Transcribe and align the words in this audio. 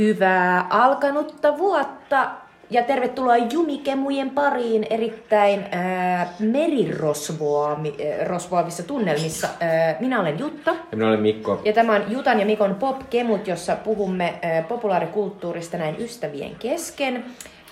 Hyvää 0.00 0.66
alkanutta 0.70 1.58
vuotta 1.58 2.30
ja 2.70 2.82
tervetuloa 2.82 3.36
Jumikemujen 3.36 4.30
pariin 4.30 4.86
erittäin 4.90 5.64
äh, 5.74 6.28
merirosvoavissa 6.38 8.82
tunnelmissa. 8.82 9.46
Äh, 9.46 9.96
minä 10.00 10.20
olen 10.20 10.38
Jutta. 10.38 10.70
Ja 10.70 10.96
minä 10.96 11.08
olen 11.08 11.20
Mikko. 11.20 11.60
Ja 11.64 11.72
tämä 11.72 11.94
on 11.94 12.04
Jutan 12.08 12.40
ja 12.40 12.46
Mikon 12.46 12.74
Pop-kemut, 12.74 13.46
jossa 13.46 13.76
puhumme 13.76 14.34
äh, 14.44 14.68
populaarikulttuurista 14.68 15.78
näin 15.78 15.96
ystävien 15.98 16.56
kesken. 16.58 17.24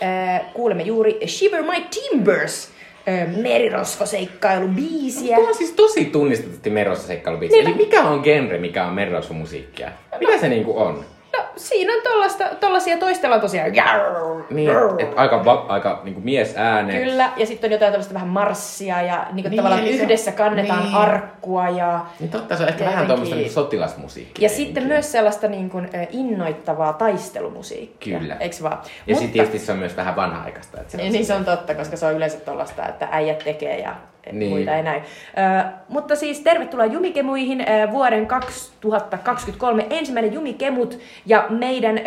Äh, 0.03 0.43
kuulemme 0.55 0.83
juuri 0.83 1.21
Shiver 1.27 1.63
My 1.63 1.85
Timbers 1.91 2.71
äh, 3.09 3.29
merirosvoseikkailubiisiä. 3.37 5.37
Tuo 5.37 5.49
on 5.49 5.55
siis 5.55 5.73
tosi 5.73 6.05
tunnistetusti 6.05 6.71
merirosvoseikkailubiisi. 6.71 7.59
Eli 7.59 7.75
mikä 7.75 8.03
on 8.03 8.21
genre, 8.21 8.59
mikä 8.59 8.87
on 8.87 8.95
merirosvomusiikkia? 8.95 9.91
Mitä 10.21 10.39
se 10.39 10.49
niinku 10.49 10.79
on? 10.79 11.05
Siinä 11.59 11.93
on 11.93 12.03
tollasta, 12.03 12.45
tollasia 12.61 12.97
toistellaan 12.99 13.41
tosiaan. 13.41 13.73
Niin, 14.51 14.71
et 14.99 15.13
aika, 15.17 15.45
va, 15.45 15.67
aika 15.69 16.01
niinku 16.05 16.21
mies 16.21 16.55
ääne. 16.57 16.99
Kyllä, 16.99 17.31
ja 17.37 17.47
sitten 17.47 17.69
on 17.69 17.73
jotain 17.73 17.93
tällaista 17.93 18.15
vähän 18.15 18.29
marssia 18.29 19.03
ja 19.03 19.27
Niin, 19.33 19.57
tavallaan 19.57 19.83
eli 19.83 19.97
se- 19.97 20.03
yhdessä 20.03 20.33
kannetaan 20.33 20.83
niin. 20.85 20.95
arkkua 20.95 21.69
ja... 21.69 22.01
Niin 22.21 22.31
totta, 22.31 22.57
se 22.57 22.63
on 22.63 22.69
ehkä 22.69 22.85
vähän 22.85 23.07
tuommoista 23.07 23.35
niinku 23.37 23.53
sotilasmusiikkia. 23.53 24.45
Ja 24.47 24.49
sitten 24.49 24.85
myös 24.85 25.13
sellaista 25.13 25.49
niin 25.49 25.71
kuin, 25.71 25.91
innoittavaa 26.11 26.93
taistelumusiikkia. 26.93 28.19
Kyllä. 28.19 28.37
Eiks 28.41 28.63
vaan? 28.63 28.79
Ja 29.07 29.15
sitten 29.15 29.33
tietysti 29.33 29.59
se 29.59 29.73
on 29.73 29.79
myös 29.79 29.97
vähän 29.97 30.17
vanha-aikaista. 30.17 30.81
Että 30.81 30.91
se 30.91 30.97
Niin, 30.97 31.13
niin 31.13 31.27
se 31.27 31.35
on 31.35 31.45
totta, 31.45 31.75
koska 31.75 31.97
se 31.97 32.07
on 32.07 32.15
yleensä 32.15 32.41
tollasta, 32.41 32.89
että 32.89 33.09
äijät 33.11 33.39
tekee 33.39 33.79
ja 33.79 33.95
niin. 34.33 34.51
Muita 34.51 34.77
ei 34.77 34.83
näy. 34.83 35.01
Ö, 35.01 35.03
mutta 35.89 36.17
siis 36.17 36.41
tervetuloa 36.41 36.87
Jumikemuihin 36.87 37.61
ö, 37.61 37.91
vuoden 37.91 38.27
2023 38.27 39.87
ensimmäinen 39.91 40.33
Jumikemut 40.33 40.99
ja 41.27 41.47
meidän 41.51 41.99
ö, 41.99 42.01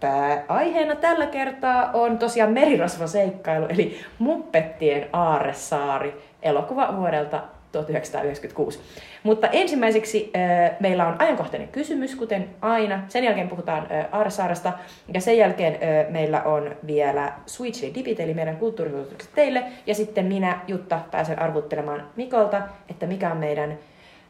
pääaiheena 0.00 0.96
tällä 0.96 1.26
kertaa 1.26 1.90
on 1.92 2.18
tosiaan 2.18 2.52
merirosvoseikkailu 2.52 3.66
eli 3.68 4.00
Muppettien 4.18 5.08
Aarresaari 5.12 6.22
elokuva 6.42 6.96
vuodelta 6.96 7.42
1996. 7.72 8.80
Mutta 9.22 9.48
ensimmäiseksi 9.48 10.30
äh, 10.36 10.70
meillä 10.80 11.06
on 11.06 11.16
ajankohtainen 11.18 11.68
kysymys, 11.68 12.14
kuten 12.14 12.48
aina. 12.60 13.02
Sen 13.08 13.24
jälkeen 13.24 13.48
puhutaan 13.48 13.86
äh. 13.92 14.74
Ja 15.14 15.20
sen 15.20 15.38
jälkeen 15.38 15.74
äh, 15.74 16.12
meillä 16.12 16.42
on 16.42 16.76
vielä 16.86 17.32
Sweet 17.46 17.74
Chili 17.74 17.94
Dipit, 17.94 18.20
eli 18.20 18.34
meidän 18.34 18.56
kulttuurisuositukset 18.56 19.30
teille. 19.34 19.64
Ja 19.86 19.94
sitten 19.94 20.26
minä, 20.26 20.60
Jutta, 20.68 21.00
pääsen 21.10 21.42
arvuttelemaan 21.42 22.06
Mikolta, 22.16 22.62
että 22.88 23.06
mikä 23.06 23.30
on 23.30 23.36
meidän 23.36 23.78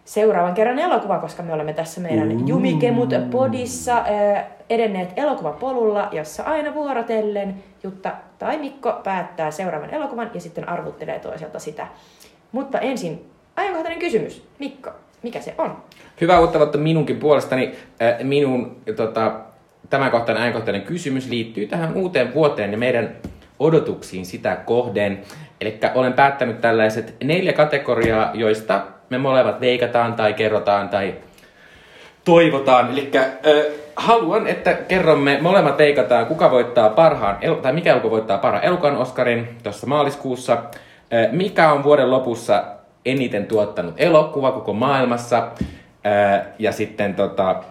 seuraavan 0.05 0.55
kerran 0.55 0.79
elokuva, 0.79 1.19
koska 1.19 1.43
me 1.43 1.53
olemme 1.53 1.73
tässä 1.73 2.01
meidän 2.01 2.49
Jumikemut 2.49 3.11
podissa 3.31 4.05
edenneet 4.71 5.13
elokuvapolulla, 5.17 6.09
jossa 6.13 6.43
aina 6.43 6.75
vuorotellen 6.75 7.55
Jutta 7.83 8.13
tai 8.39 8.59
Mikko 8.59 9.01
päättää 9.05 9.51
seuraavan 9.51 9.95
elokuvan 9.95 10.31
ja 10.35 10.41
sitten 10.41 10.69
arvuttelee 10.69 11.19
toiselta 11.19 11.59
sitä. 11.59 11.87
Mutta 12.53 12.79
ensin 12.79 13.31
ajankohtainen 13.57 13.99
kysymys. 14.01 14.43
Mikko, 14.59 14.91
mikä 15.23 15.41
se 15.41 15.55
on? 15.59 15.77
Hyvää 16.21 16.41
uutta 16.41 16.59
vuotta 16.59 16.79
minunkin 16.79 17.17
puolestani. 17.17 17.75
Äh, 18.03 18.15
Minun 18.23 18.77
tota, 18.97 19.33
tämänkohtainen 19.91 20.43
ajankohtainen 20.43 20.83
kysymys 20.83 21.29
liittyy 21.29 21.67
tähän 21.67 21.95
uuteen 21.95 22.35
vuoteen 22.35 22.73
ja 22.73 22.79
meidän 22.79 23.11
odotuksiin 23.59 24.27
sitä 24.27 24.57
kohden. 24.57 25.21
Eli 25.61 25.79
olen 25.95 26.13
päättänyt 26.13 26.61
tällaiset 26.61 27.15
neljä 27.25 27.53
kategoriaa, 27.53 28.31
joista 28.35 28.83
me 29.11 29.19
molemmat 29.19 29.61
veikataan 29.61 30.15
tai 30.15 30.33
kerrotaan 30.35 30.89
tai 30.89 31.15
toivotaan. 32.25 32.91
Eli 32.91 33.11
äh, 33.17 33.25
haluan, 33.97 34.47
että 34.47 34.73
kerromme, 34.75 35.39
molemmat 35.41 35.79
veikataan, 35.79 36.27
kuka 36.27 36.51
voittaa 36.51 36.91
parhaan, 36.91 37.37
el- 37.41 37.55
tai 37.55 37.73
mikä 37.73 37.93
elokuva 37.93 38.11
voittaa 38.11 38.39
parhaan 38.39 38.65
elokuvan 38.65 38.97
Oscarin 38.97 39.49
tuossa 39.63 39.87
maaliskuussa. 39.87 40.63
Mikä 41.33 41.73
on 41.73 41.85
vuoden 41.85 42.11
lopussa 42.11 42.65
eniten 43.05 43.47
tuottanut 43.47 43.95
elokuva 43.97 44.53
koko 44.53 44.73
maailmassa. 44.73 45.49
Ja 46.59 46.73
sitten 46.73 47.15
tota, 47.15 47.63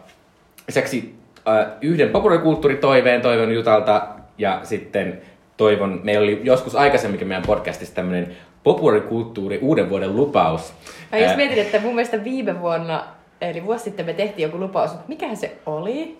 lisäksi 0.67 1.15
yhden 1.81 2.09
populaarikulttuuritoiveen 2.09 3.21
toivon 3.21 3.53
Jutalta 3.53 4.07
ja 4.37 4.59
sitten 4.63 5.21
toivon, 5.57 5.99
meillä 6.03 6.23
oli 6.23 6.41
joskus 6.43 6.75
aikaisemminkin 6.75 7.27
meidän 7.27 7.43
podcastissa 7.47 7.95
tämmöinen 7.95 8.35
populaarikulttuuri 8.63 9.59
uuden 9.61 9.89
vuoden 9.89 10.15
lupaus. 10.15 10.73
Mä 11.11 11.17
just 11.17 11.35
mietin, 11.35 11.59
että 11.59 11.79
mun 11.79 11.95
mielestä 11.95 12.23
viime 12.23 12.59
vuonna, 12.61 13.03
eli 13.41 13.65
vuosi 13.65 13.83
sitten 13.83 14.05
me 14.05 14.13
tehtiin 14.13 14.43
joku 14.43 14.59
lupaus, 14.59 14.91
mutta 14.91 15.05
mikähän 15.07 15.37
se 15.37 15.57
oli 15.65 16.17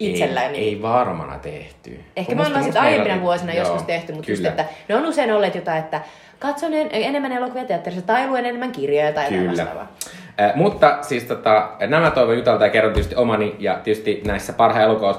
itselläni? 0.00 0.58
Ei, 0.58 0.64
ei 0.68 0.82
varmana 0.82 1.38
tehty. 1.38 2.00
Ehkä 2.16 2.34
me 2.34 2.36
Musta- 2.36 2.48
ollaan 2.48 2.52
musta 2.52 2.62
sitten 2.62 2.82
meillä 2.82 2.94
aiempina 2.94 3.14
oli- 3.14 3.22
vuosina 3.22 3.52
joo, 3.54 3.64
joskus 3.64 3.82
tehty, 3.82 4.12
mutta 4.12 4.30
just, 4.30 4.38
kyllä. 4.42 4.50
että 4.50 4.64
ne 4.88 4.94
on 4.94 5.06
usein 5.06 5.32
olleet 5.32 5.54
jotain, 5.54 5.78
että 5.78 6.00
katson 6.38 6.74
en, 6.74 6.88
enemmän 6.92 7.32
elokuvia 7.32 7.64
teatterissa 7.64 8.06
tai 8.06 8.28
luen 8.28 8.46
enemmän 8.46 8.72
kirjoja 8.72 9.12
tai 9.12 9.28
Kyllä. 9.28 9.50
vastaavaa. 9.50 9.92
Äh, 10.40 10.54
mutta 10.54 10.98
siis 11.02 11.24
tota, 11.24 11.70
nämä 11.86 12.10
toivon 12.10 12.36
Jutalta 12.36 12.64
ja 12.64 12.70
kerron 12.70 12.92
tietysti 12.92 13.14
omani 13.14 13.56
ja 13.58 13.74
tietysti 13.74 14.22
näissä 14.26 14.52
parhaan 14.52 14.84
elokuva 14.84 15.18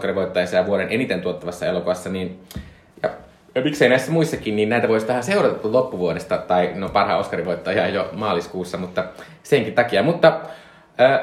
ja 0.53 0.65
vuoden 0.65 0.87
eniten 0.89 1.21
tuottavassa 1.21 1.65
elokuvassa, 1.65 2.09
niin 2.09 2.39
ja, 3.03 3.09
ja 3.55 3.61
miksei 3.61 3.89
näissä 3.89 4.11
muissakin, 4.11 4.55
niin 4.55 4.69
näitä 4.69 4.87
voisi 4.87 5.05
tähän 5.05 5.23
seurata 5.23 5.71
loppuvuodesta, 5.71 6.37
tai 6.37 6.71
no 6.75 6.89
parhaan 6.89 7.19
Oscarin 7.19 7.45
voittajia 7.45 7.87
jo 7.87 8.09
maaliskuussa, 8.13 8.77
mutta 8.77 9.03
senkin 9.43 9.73
takia. 9.73 10.03
Mutta 10.03 10.39
äh, 11.01 11.19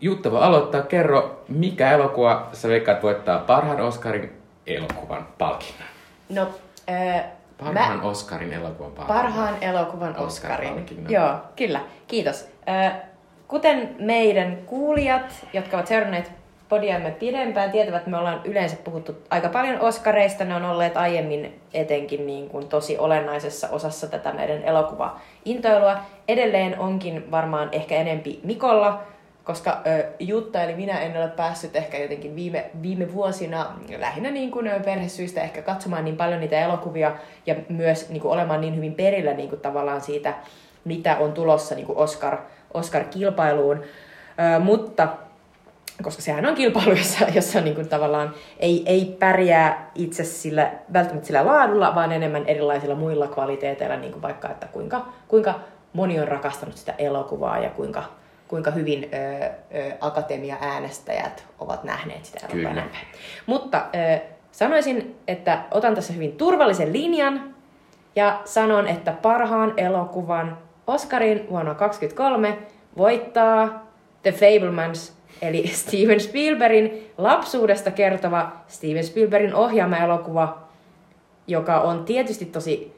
Jutta 0.00 0.30
voi 0.30 0.42
aloittaa, 0.42 0.82
kerro, 0.82 1.44
mikä 1.48 1.90
elokuva 1.90 2.48
sä 2.52 2.68
veikkaat 2.68 3.02
voittaa 3.02 3.38
parhaan 3.38 3.80
Oscarin 3.80 4.32
elokuvan 4.66 5.26
palkinnon? 5.38 5.88
No, 6.28 6.48
äh, 6.90 7.24
Parhaan 7.64 7.98
mä, 7.98 8.02
Oscarin 8.02 8.52
elokuvan 8.52 8.92
palkinnon. 8.92 9.22
parhaan 9.22 9.54
elokuvan 9.60 10.16
Oscarin. 10.16 10.86
Joo, 11.08 11.34
kyllä. 11.56 11.80
Kiitos. 12.06 12.48
Kuten 13.48 13.96
meidän 13.98 14.56
kuulijat, 14.66 15.46
jotka 15.52 15.76
ovat 15.76 15.86
seuranneet 15.86 16.32
podiamme 16.68 17.10
pidempään, 17.10 17.70
tietävät, 17.70 17.98
että 17.98 18.10
me 18.10 18.18
ollaan 18.18 18.40
yleensä 18.44 18.76
puhuttu 18.84 19.12
aika 19.30 19.48
paljon 19.48 19.80
Oscareista. 19.80 20.44
Ne 20.44 20.54
on 20.54 20.64
olleet 20.64 20.96
aiemmin 20.96 21.60
etenkin 21.74 22.26
niin 22.26 22.48
kuin 22.48 22.68
tosi 22.68 22.98
olennaisessa 22.98 23.68
osassa 23.68 24.06
tätä 24.06 24.32
meidän 24.32 24.62
elokuva-intoilua. 24.62 25.96
Edelleen 26.28 26.78
onkin 26.78 27.30
varmaan 27.30 27.68
ehkä 27.72 27.94
enempi 27.94 28.40
Mikolla, 28.44 29.02
koska 29.44 29.82
ö, 29.86 30.04
Jutta 30.18 30.62
eli 30.62 30.74
minä 30.74 31.00
en 31.00 31.16
ole 31.16 31.28
päässyt 31.28 31.76
ehkä 31.76 31.98
jotenkin 31.98 32.36
viime, 32.36 32.70
viime 32.82 33.12
vuosina 33.12 33.66
lähinnä 33.98 34.30
niin 34.30 34.50
kuin 34.50 34.70
perhesyistä 34.84 35.40
ehkä 35.40 35.62
katsomaan 35.62 36.04
niin 36.04 36.16
paljon 36.16 36.40
niitä 36.40 36.60
elokuvia 36.60 37.12
ja 37.46 37.54
myös 37.68 38.08
niin 38.08 38.20
kuin 38.20 38.32
olemaan 38.32 38.60
niin 38.60 38.76
hyvin 38.76 38.94
perillä 38.94 39.34
niin 39.34 39.48
kuin 39.48 39.60
tavallaan 39.60 40.00
siitä, 40.00 40.34
mitä 40.84 41.16
on 41.16 41.32
tulossa 41.32 41.74
niin 41.74 41.86
kuin 41.86 41.98
Oscar, 41.98 42.38
Oscar-kilpailuun. 42.74 43.82
Ö, 44.56 44.58
mutta 44.58 45.08
koska 46.02 46.22
sehän 46.22 46.46
on 46.46 46.54
kilpailu, 46.54 46.90
jossa, 47.02 47.24
jossa 47.34 47.60
niin 47.60 47.74
kuin 47.74 47.88
tavallaan 47.88 48.34
ei, 48.58 48.82
ei 48.86 49.16
pärjää 49.18 49.90
itse 49.94 50.24
sillä, 50.24 50.72
välttämättä 50.92 51.26
sillä 51.26 51.46
laadulla, 51.46 51.94
vaan 51.94 52.12
enemmän 52.12 52.46
erilaisilla 52.46 52.94
muilla 52.94 53.26
kvaliteeteilla, 53.26 53.96
niin 53.96 54.12
kuin 54.12 54.22
vaikka, 54.22 54.50
että 54.50 54.66
kuinka, 54.66 55.06
kuinka 55.28 55.60
moni 55.92 56.20
on 56.20 56.28
rakastanut 56.28 56.76
sitä 56.76 56.94
elokuvaa 56.98 57.58
ja 57.58 57.70
kuinka, 57.70 58.02
kuinka 58.48 58.70
hyvin 58.70 59.10
ö, 59.12 59.44
ö, 59.46 59.92
akatemia-äänestäjät 60.00 61.44
ovat 61.58 61.84
nähneet 61.84 62.24
sitä. 62.24 62.46
Kyllä. 62.46 62.86
Mutta 63.46 63.86
ö, 63.94 64.20
sanoisin, 64.52 65.16
että 65.28 65.62
otan 65.70 65.94
tässä 65.94 66.12
hyvin 66.12 66.32
turvallisen 66.32 66.92
linjan 66.92 67.54
ja 68.16 68.40
sanon, 68.44 68.86
että 68.88 69.12
parhaan 69.12 69.74
elokuvan 69.76 70.58
Oscarin 70.86 71.46
vuonna 71.50 71.74
2023 71.74 72.58
voittaa 72.96 73.86
The 74.22 74.32
Fablemans, 74.32 75.12
eli 75.42 75.66
Steven 75.82 76.20
Spielbergin 76.20 77.10
lapsuudesta 77.18 77.90
kertova 77.90 78.52
Steven 78.68 79.04
Spielbergin 79.04 79.54
ohjaama 79.54 79.96
elokuva, 79.96 80.58
joka 81.46 81.80
on 81.80 82.04
tietysti 82.04 82.44
tosi 82.44 82.93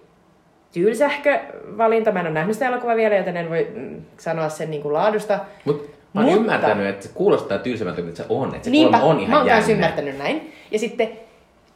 tylsähkö 0.81 1.41
valinta. 1.79 2.13
Mä 2.13 2.21
en 2.21 2.27
ole 2.27 2.35
nähnyt 2.35 2.55
sitä 2.55 2.67
elokuvaa 2.69 2.97
vielä, 2.97 3.17
joten 3.17 3.37
en 3.37 3.51
voi 3.51 3.69
mm, 3.75 4.03
sanoa 4.19 4.49
sen 4.49 4.71
niin 4.71 4.83
kuin 4.83 4.93
laadusta. 4.93 5.39
Mut 5.65 5.91
mä 6.13 6.21
oon 6.21 6.25
Mutta- 6.25 6.41
ymmärtänyt, 6.41 6.87
että 6.87 7.07
se 7.07 7.13
kuulostaa 7.15 7.59
tylsemmältä 7.59 8.03
kuin 8.03 8.17
se 8.17 8.25
on. 8.29 8.55
Että 8.55 8.65
se 8.65 8.71
Niinpä, 8.71 8.99
on 8.99 9.19
ihan 9.21 9.31
mä 9.31 9.37
oon 9.37 9.47
myös 9.47 9.69
ymmärtänyt 9.69 10.19
näin. 10.19 10.53
Ja 10.71 10.79
sitten 10.79 11.09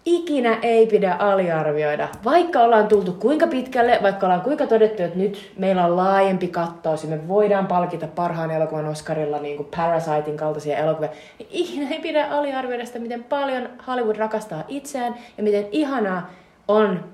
ikinä 0.05 0.59
ei 0.63 0.87
pidä 0.87 1.13
aliarvioida. 1.19 2.09
Vaikka 2.25 2.61
ollaan 2.61 2.89
tultu 2.89 3.13
kuinka 3.13 3.47
pitkälle, 3.47 3.99
vaikka 4.03 4.27
ollaan 4.27 4.41
kuinka 4.41 4.67
todettu, 4.67 5.03
että 5.03 5.19
nyt 5.19 5.53
meillä 5.59 5.85
on 5.85 5.97
laajempi 5.97 6.49
kattaus 6.49 7.05
ja 7.05 7.11
me 7.11 7.29
voidaan 7.29 7.67
palkita 7.67 8.07
parhaan 8.07 8.51
elokuvan 8.51 8.87
Oscarilla 8.89 9.39
niin 9.39 9.57
kuin 9.57 9.69
Parasitein 9.77 10.37
kaltaisia 10.37 10.79
elokuvia, 10.79 11.11
niin 11.39 11.49
ikinä 11.51 11.91
ei 11.91 12.01
pidä 12.01 12.27
aliarvioida 12.27 12.87
sitä, 12.87 12.99
miten 12.99 13.25
paljon 13.25 13.69
Hollywood 13.87 14.17
rakastaa 14.17 14.65
itseään 14.69 15.15
ja 15.39 15.43
miten 15.43 15.67
ihanaa 15.73 16.31
on 16.69 17.05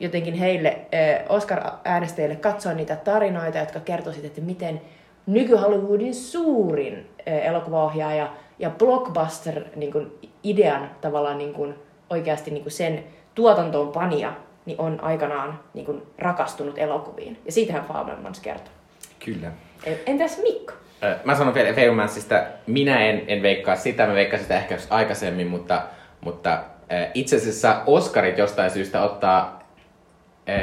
jotenkin 0.00 0.34
heille 0.34 0.78
Oscar-äänestäjille 1.28 2.36
katsoa 2.36 2.72
niitä 2.72 2.96
tarinoita, 2.96 3.58
jotka 3.58 3.80
kertoisivat, 3.80 4.26
että 4.26 4.40
miten 4.40 4.80
nyky-Hollywoodin 5.26 6.14
suurin 6.14 7.10
elokuvaohjaaja 7.26 8.32
ja 8.58 8.70
blockbuster 8.70 9.64
niin 9.76 9.92
tavallaan 11.00 11.38
niin 11.38 11.54
kuin, 11.54 11.74
oikeasti 12.10 12.50
niin 12.50 12.62
kuin 12.62 12.72
sen 12.72 13.04
tuotantoon 13.34 13.92
panija 13.92 14.32
niin 14.66 14.80
on 14.80 14.98
aikanaan 15.02 15.60
niin 15.74 15.86
kuin, 15.86 16.02
rakastunut 16.18 16.78
elokuviin. 16.78 17.38
Ja 17.46 17.52
siitähän 17.52 17.84
Fabelmans 17.84 18.40
kertoo. 18.40 18.72
Kyllä. 19.24 19.52
Entäs 20.06 20.42
Mikko? 20.42 20.72
Mä 21.24 21.34
sanon 21.34 21.54
vielä 21.54 21.68
Fabelmansista, 21.68 22.42
minä 22.66 23.06
en, 23.06 23.22
en 23.26 23.42
veikkaa 23.42 23.76
sitä, 23.76 24.06
mä 24.06 24.14
veikkaan 24.14 24.42
sitä 24.42 24.58
ehkä 24.58 24.78
aikaisemmin, 24.90 25.46
mutta, 25.46 25.82
mutta 26.20 26.64
itse 27.14 27.36
asiassa 27.36 27.82
Oscarit 27.86 28.38
jostain 28.38 28.70
syystä 28.70 29.02
ottaa 29.02 29.57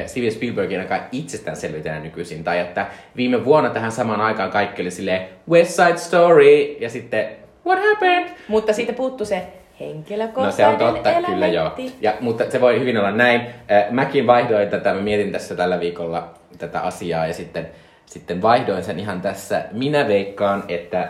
Steven 0.06 0.32
Spielbergin 0.32 0.80
aika 0.80 1.00
itsestäänselvyytenä 1.12 2.00
nykyisin. 2.00 2.44
Tai 2.44 2.60
että 2.60 2.86
viime 3.16 3.46
vuonna 3.46 3.70
tähän 3.70 3.92
samaan 3.92 4.22
aikaan 4.22 4.52
kaikki 4.52 4.82
oli 4.82 4.92
silleen 4.92 5.22
West 5.50 5.72
Side 5.72 5.98
Story 5.98 6.78
ja 6.80 6.90
sitten 6.90 7.26
What 7.66 7.80
happened? 7.90 8.30
Mutta 8.48 8.74
siitä 8.74 8.94
puuttu 8.94 9.26
se 9.26 9.42
henkilökohtainen 9.80 10.46
No 10.46 10.52
se 10.52 10.68
on 10.68 10.94
totta, 10.94 11.10
elementti. 11.10 11.32
kyllä 11.32 11.48
joo. 11.48 11.72
Ja, 12.02 12.14
mutta 12.20 12.52
se 12.52 12.62
voi 12.62 12.80
hyvin 12.80 12.98
olla 12.98 13.12
näin. 13.12 13.42
Mäkin 13.90 14.28
vaihdoin 14.28 14.70
tätä, 14.70 14.94
mä 14.94 15.02
mietin 15.02 15.32
tässä 15.32 15.56
tällä 15.56 15.80
viikolla 15.80 16.34
tätä 16.58 16.80
asiaa 16.82 17.28
ja 17.28 17.34
sitten, 17.34 17.68
sitten 18.06 18.42
vaihdoin 18.42 18.84
sen 18.84 19.00
ihan 19.00 19.22
tässä. 19.22 19.62
Minä 19.72 20.08
veikkaan, 20.08 20.64
että 20.68 21.08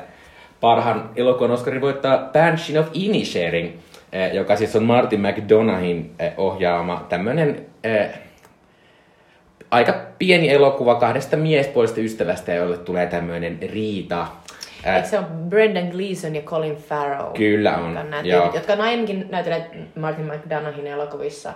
parhaan 0.62 1.10
elokuvan 1.16 1.52
Oscarin 1.52 1.82
voittaa 1.82 2.30
Banshee 2.34 2.80
of 2.80 2.88
Inisherin, 2.94 3.80
joka 4.34 4.56
siis 4.56 4.76
on 4.76 4.84
Martin 4.84 5.22
McDonaghin 5.22 6.12
ohjaama 6.38 7.06
tämmönen 7.10 7.66
aika 9.72 9.94
pieni 10.20 10.50
elokuva 10.50 10.96
kahdesta 10.96 11.38
miespuolista 11.38 12.02
ystävästä, 12.02 12.54
jolle 12.54 12.78
tulee 12.78 13.08
tämmöinen 13.08 13.60
riita. 13.62 14.28
Eikö 14.96 15.08
se 15.08 15.20
on 15.20 15.26
Brendan 15.50 15.88
Gleeson 15.88 16.36
ja 16.36 16.42
Colin 16.42 16.76
Farrell? 16.76 17.32
Kyllä 17.34 17.78
on, 17.78 17.96
jotka, 17.96 18.20
joo. 18.24 18.52
jotka 18.54 18.74
on 18.74 18.82
aiemminkin 18.82 19.28
näytelleet 19.30 19.64
Martin 19.96 20.26
McDonaghin 20.26 20.88
elokuvissa. 20.88 21.54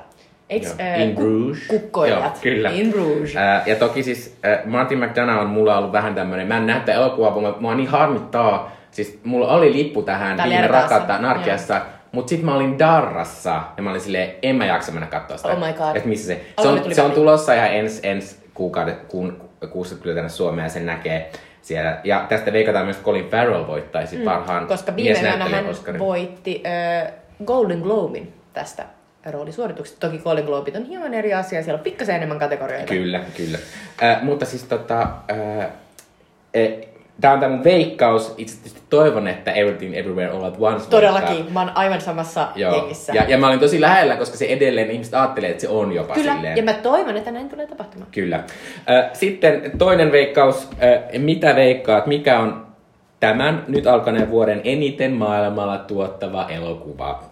Eiks, 0.49 0.75
äh, 0.79 1.01
In 1.01 1.15
Bruges. 1.15 1.67
Kukkoilijat. 1.67 2.23
Joo, 2.23 2.41
kyllä. 2.41 2.69
In 2.69 2.91
Bruges. 2.91 3.35
Äh, 3.35 3.67
ja 3.67 3.75
toki 3.75 4.03
siis 4.03 4.37
äh, 4.45 4.65
Martin 4.65 4.99
McDonagh 4.99 5.41
on 5.41 5.49
mulla 5.49 5.77
ollut 5.77 5.91
vähän 5.91 6.15
tämmönen, 6.15 6.47
mä 6.47 6.57
en 6.57 6.67
näe 6.67 6.79
tätä 6.79 6.93
elokuvaa, 6.93 7.31
mutta 7.31 7.61
mua 7.61 7.75
niin 7.75 7.89
harmittaa. 7.89 8.71
Siis 8.91 9.19
mulla 9.23 9.47
oli 9.47 9.73
lippu 9.73 10.01
tähän 10.01 10.37
viime 10.43 10.67
rakkautta 10.67 11.17
Narkiassa. 11.17 11.81
Mutta 12.11 12.29
sitten 12.29 12.45
mä 12.45 12.55
olin 12.55 12.79
Darrassa 12.79 13.61
ja 13.77 13.83
mä 13.83 13.89
olin 13.89 14.01
silleen, 14.01 14.31
en 14.41 14.55
mä 14.55 14.65
jaksa 14.65 14.91
mennä 14.91 15.07
katsoa 15.07 15.37
sitä. 15.37 15.49
Oh 15.49 15.59
my 15.59 15.73
god. 15.73 15.95
Et 15.95 16.05
missä 16.05 16.27
se? 16.27 16.41
Se 16.61 16.67
on, 16.67 16.95
se 16.95 17.01
on 17.01 17.11
tulossa 17.11 17.53
ihan 17.53 17.73
ensi 17.73 17.99
ens 18.03 18.39
kuukauden, 18.53 18.97
kuun, 19.07 19.49
kuussa 19.69 19.95
kyllä 19.95 20.15
tänne 20.15 20.29
Suomeen 20.29 20.65
ja 20.65 20.69
sen 20.69 20.85
näkee 20.85 21.31
siellä. 21.61 21.99
Ja 22.03 22.25
tästä 22.29 22.53
veikataan 22.53 22.85
myös 22.85 23.01
Colin 23.03 23.29
Farrell 23.29 23.67
voittaisi 23.67 24.17
mm. 24.17 24.23
parhaan 24.23 24.67
Koska 24.67 24.95
viime 24.95 25.19
yönä 25.19 25.49
hän 25.49 25.65
Oscarin. 25.65 25.99
voitti 25.99 26.63
äh, 26.65 27.13
Golden 27.45 27.79
Globin 27.79 28.33
tästä 28.53 28.85
roolisuorituksesta. 29.31 30.07
Toki 30.07 30.17
Golden 30.23 30.45
Globit 30.45 30.75
on 30.75 30.85
hieman 30.85 31.13
eri 31.13 31.33
asia, 31.33 31.63
siellä 31.63 31.77
on 31.77 31.83
pikkasen 31.83 32.15
enemmän 32.15 32.39
kategorioita. 32.39 32.93
Kyllä, 32.93 33.21
kyllä. 33.37 33.57
Äh, 34.03 34.23
mutta 34.23 34.45
siis 34.45 34.63
tota, 34.63 35.01
äh, 35.01 35.67
Tämä 37.21 37.33
on 37.33 37.39
tämä 37.39 37.55
mun 37.55 37.63
veikkaus. 37.63 38.33
Itse 38.37 38.55
tietysti 38.55 38.81
toivon, 38.89 39.27
että 39.27 39.51
Everything 39.51 39.97
Everywhere 39.97 40.31
All 40.31 40.43
at 40.43 40.55
Once. 40.59 40.89
Todellakin. 40.89 41.37
Mutta... 41.37 41.53
Mä 41.53 41.59
oon 41.59 41.71
aivan 41.75 42.01
samassa 42.01 42.47
Joo. 42.55 42.75
jengissä. 42.75 43.13
Ja, 43.13 43.23
ja 43.27 43.37
mä 43.37 43.47
olin 43.47 43.59
tosi 43.59 43.81
lähellä, 43.81 44.15
koska 44.15 44.37
se 44.37 44.45
edelleen 44.45 44.91
ihmiset 44.91 45.13
ajattelee, 45.13 45.49
että 45.49 45.61
se 45.61 45.69
on 45.69 45.91
jopa 45.91 46.13
Kyllä. 46.13 46.33
silleen. 46.33 46.57
ja 46.57 46.63
mä 46.63 46.73
toivon, 46.73 47.17
että 47.17 47.31
näin 47.31 47.49
tulee 47.49 47.67
tapahtumaan. 47.67 48.11
Kyllä. 48.11 48.43
Sitten 49.13 49.71
toinen 49.77 50.11
veikkaus. 50.11 50.69
Mitä 51.17 51.55
veikkaat? 51.55 52.07
Mikä 52.07 52.39
on 52.39 52.65
tämän 53.19 53.63
nyt 53.67 53.87
alkaneen 53.87 54.29
vuoden 54.29 54.61
eniten 54.63 55.13
maailmalla 55.13 55.77
tuottava 55.77 56.47
elokuva? 56.49 57.23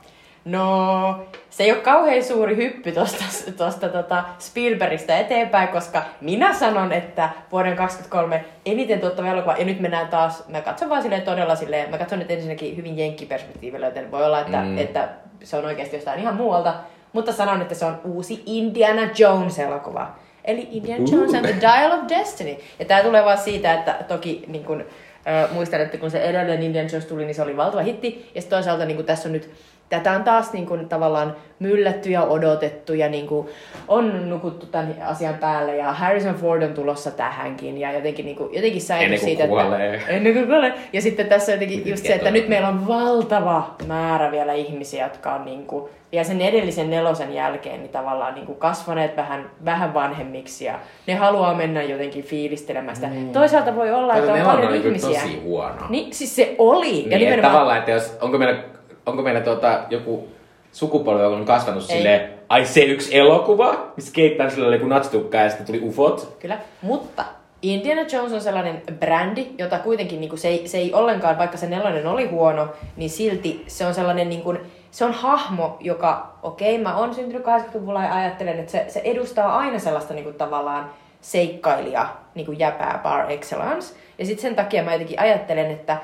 No, 0.46 1.20
se 1.58 1.64
ei 1.64 1.72
ole 1.72 1.82
kauhean 1.82 2.24
suuri 2.24 2.56
hyppy 2.56 2.92
tuosta 2.92 3.24
tosta, 3.58 3.90
tota 3.90 4.24
Spielbergistä 4.40 5.20
eteenpäin, 5.20 5.68
koska 5.68 6.04
minä 6.22 6.54
sanon, 6.54 6.94
että 6.94 7.30
vuoden 7.52 7.76
2023 7.76 8.46
eniten 8.66 9.00
tuottava 9.00 9.28
elokuva, 9.28 9.56
ja 9.58 9.66
nyt 9.66 9.80
mennään 9.80 10.08
taas, 10.08 10.48
mä 10.48 10.62
katson 10.62 10.90
vaan 10.90 11.02
silleen 11.02 11.22
todella 11.22 11.56
silleen, 11.56 11.90
mä 11.90 11.98
katson 11.98 12.20
nyt 12.20 12.32
ensinnäkin 12.32 12.78
hyvin 12.78 12.98
jenkkiperspektiivillä, 12.98 13.86
joten 13.86 14.12
voi 14.12 14.26
olla, 14.26 14.42
että, 14.42 14.62
mm. 14.62 14.78
että 14.78 15.10
se 15.44 15.58
on 15.58 15.66
oikeasti 15.66 15.96
jostain 15.96 16.20
ihan 16.20 16.36
muualta, 16.36 16.74
mutta 17.14 17.32
sanon, 17.32 17.62
että 17.62 17.76
se 17.76 17.86
on 17.86 18.02
uusi 18.04 18.44
Indiana 18.46 19.10
Jones-elokuva. 19.18 20.16
Eli 20.46 20.68
Indiana 20.72 21.06
Jones 21.12 21.34
and 21.34 21.46
the 21.46 21.56
Dial 21.62 21.92
of 21.92 22.00
Destiny. 22.10 22.58
Ja 22.80 22.86
tämä 22.86 23.04
tulee 23.04 23.26
vaan 23.26 23.38
siitä, 23.38 23.74
että 23.74 23.96
toki 24.08 24.46
niin 24.48 24.66
kun, 24.66 24.82
äh, 24.82 25.52
muistan, 25.52 25.82
että 25.82 25.98
kun 25.98 26.12
se 26.12 26.22
edellinen 26.22 26.64
Indiana 26.64 26.90
Jones 26.92 27.06
tuli, 27.06 27.26
niin 27.26 27.36
se 27.36 27.42
oli 27.42 27.58
valtava 27.58 27.82
hitti. 27.82 28.32
Ja 28.36 28.42
sitten 28.42 28.58
toisaalta 28.58 28.86
niin 28.86 28.96
kun 28.96 29.06
tässä 29.06 29.30
on 29.30 29.34
nyt 29.34 29.50
tätä 29.90 30.12
on 30.12 30.24
taas 30.24 30.54
niin 30.54 30.66
kuin, 30.66 30.90
tavallaan 30.90 31.36
myllätty 31.60 32.10
ja 32.10 32.24
odotettu 32.24 32.94
ja 32.94 33.10
niin 33.10 33.28
kuin, 33.28 33.48
on 33.88 34.30
nukuttu 34.30 34.66
tämän 34.66 34.96
asian 35.06 35.34
päälle 35.34 35.76
ja 35.76 35.94
Harrison 35.94 36.36
Ford 36.36 36.64
on 36.64 36.74
tulossa 36.74 37.12
tähänkin 37.12 37.78
ja 37.78 37.92
jotenkin, 37.92 38.26
niin 38.26 38.38
kuin, 38.38 38.54
jotenkin 38.54 38.82
ennen 39.00 39.20
siitä, 39.20 39.48
kuolee. 39.48 39.96
että 39.96 40.08
ennen 40.08 40.34
kuin 40.34 40.48
kuolee. 40.48 40.74
Ja 40.94 41.02
sitten 41.02 41.28
tässä 41.28 41.52
on 41.52 41.56
jotenkin 41.56 41.90
just 41.90 42.06
se, 42.06 42.14
että 42.14 42.32
nyt 42.32 42.48
meillä 42.48 42.68
on 42.68 42.88
valtava 42.88 43.76
määrä 43.88 44.32
vielä 44.32 44.54
ihmisiä, 44.54 45.04
jotka 45.04 45.34
on 45.34 45.46
niin 45.46 45.66
kuin, 45.66 45.90
vielä 46.12 46.24
sen 46.24 46.42
edellisen 46.42 46.90
nelosen 46.90 47.34
jälkeen 47.34 47.80
niin 47.80 47.92
tavallaan 47.92 48.36
niin 48.36 48.46
kuin 48.46 48.58
kasvaneet 48.58 49.18
vähän, 49.18 49.50
vähän 49.66 49.94
vanhemmiksi 49.94 50.66
ja 50.66 50.80
ne 51.08 51.16
haluaa 51.16 51.54
mennä 51.54 51.84
jotenkin 51.84 52.24
fiilistelemään 52.24 52.96
sitä. 52.96 53.08
Mm. 53.08 53.30
Toisaalta 53.30 53.76
voi 53.76 53.92
olla, 53.92 54.16
että 54.16 54.34
on 54.34 54.42
paljon 54.42 54.68
oli 54.68 54.78
ihmisiä. 54.78 55.22
tosi 55.22 55.42
huono. 55.44 55.82
Niin, 55.90 56.14
siis 56.14 56.36
se 56.36 56.56
oli. 56.58 56.92
Niin, 56.92 57.12
ja 57.12 57.18
nimenomaan... 57.18 57.54
tavallaan, 57.54 57.78
että 57.78 57.92
jos, 57.92 58.18
onko 58.22 58.38
meillä 58.38 58.64
onko 59.08 59.22
meillä 59.24 59.42
tuota, 59.42 59.80
joku 59.90 60.28
sukupolvi, 60.72 61.24
joka 61.24 61.36
on 61.36 61.46
kasvanut 61.46 61.90
Ei. 61.90 61.98
silleen, 61.98 62.34
ai 62.50 62.66
se 62.66 62.82
yksi 62.82 63.18
elokuva, 63.18 63.92
missä 63.96 64.14
keittää 64.14 64.50
sillä 64.50 64.68
oli 64.68 64.78
natsitukka 64.78 65.38
ja 65.38 65.50
sitten 65.50 65.66
tuli 65.66 65.80
ufot. 65.84 66.38
Kyllä, 66.40 66.60
mutta 66.82 67.26
Indiana 67.62 68.02
Jones 68.12 68.34
on 68.34 68.42
sellainen 68.42 68.82
brändi, 69.00 69.48
jota 69.58 69.80
kuitenkin 69.80 70.20
niin 70.20 70.30
kuin, 70.30 70.40
se, 70.40 70.48
ei, 70.48 70.68
se 70.68 70.78
ei 70.78 70.94
ollenkaan, 70.94 71.38
vaikka 71.38 71.58
se 71.58 71.70
nelonen 71.70 72.08
oli 72.08 72.28
huono, 72.28 72.68
niin 72.96 73.10
silti 73.10 73.64
se 73.68 73.86
on 73.86 73.94
sellainen, 73.94 74.30
niin 74.30 74.42
kuin, 74.42 74.60
se 74.92 75.06
on 75.06 75.12
hahmo, 75.14 75.78
joka, 75.80 76.34
okei, 76.44 76.72
okay, 76.72 76.84
mä 76.84 76.98
oon 76.98 77.16
syntynyt 77.16 77.46
80-luvulla 77.46 78.04
ja 78.04 78.16
ajattelen, 78.16 78.60
että 78.60 78.72
se, 78.72 78.86
se 78.88 79.02
edustaa 79.04 79.58
aina 79.58 79.80
sellaista 79.80 80.14
niin 80.14 80.24
kuin, 80.24 80.36
tavallaan 80.36 80.90
seikkailija, 81.22 82.10
niin 82.36 82.46
kuin 82.46 82.60
jäpää 82.60 83.00
par 83.04 83.32
excellence. 83.32 83.96
Ja 84.18 84.26
sitten 84.26 84.42
sen 84.42 84.56
takia 84.56 84.84
mä 84.84 84.92
jotenkin 84.92 85.20
ajattelen, 85.20 85.72
että 85.72 85.98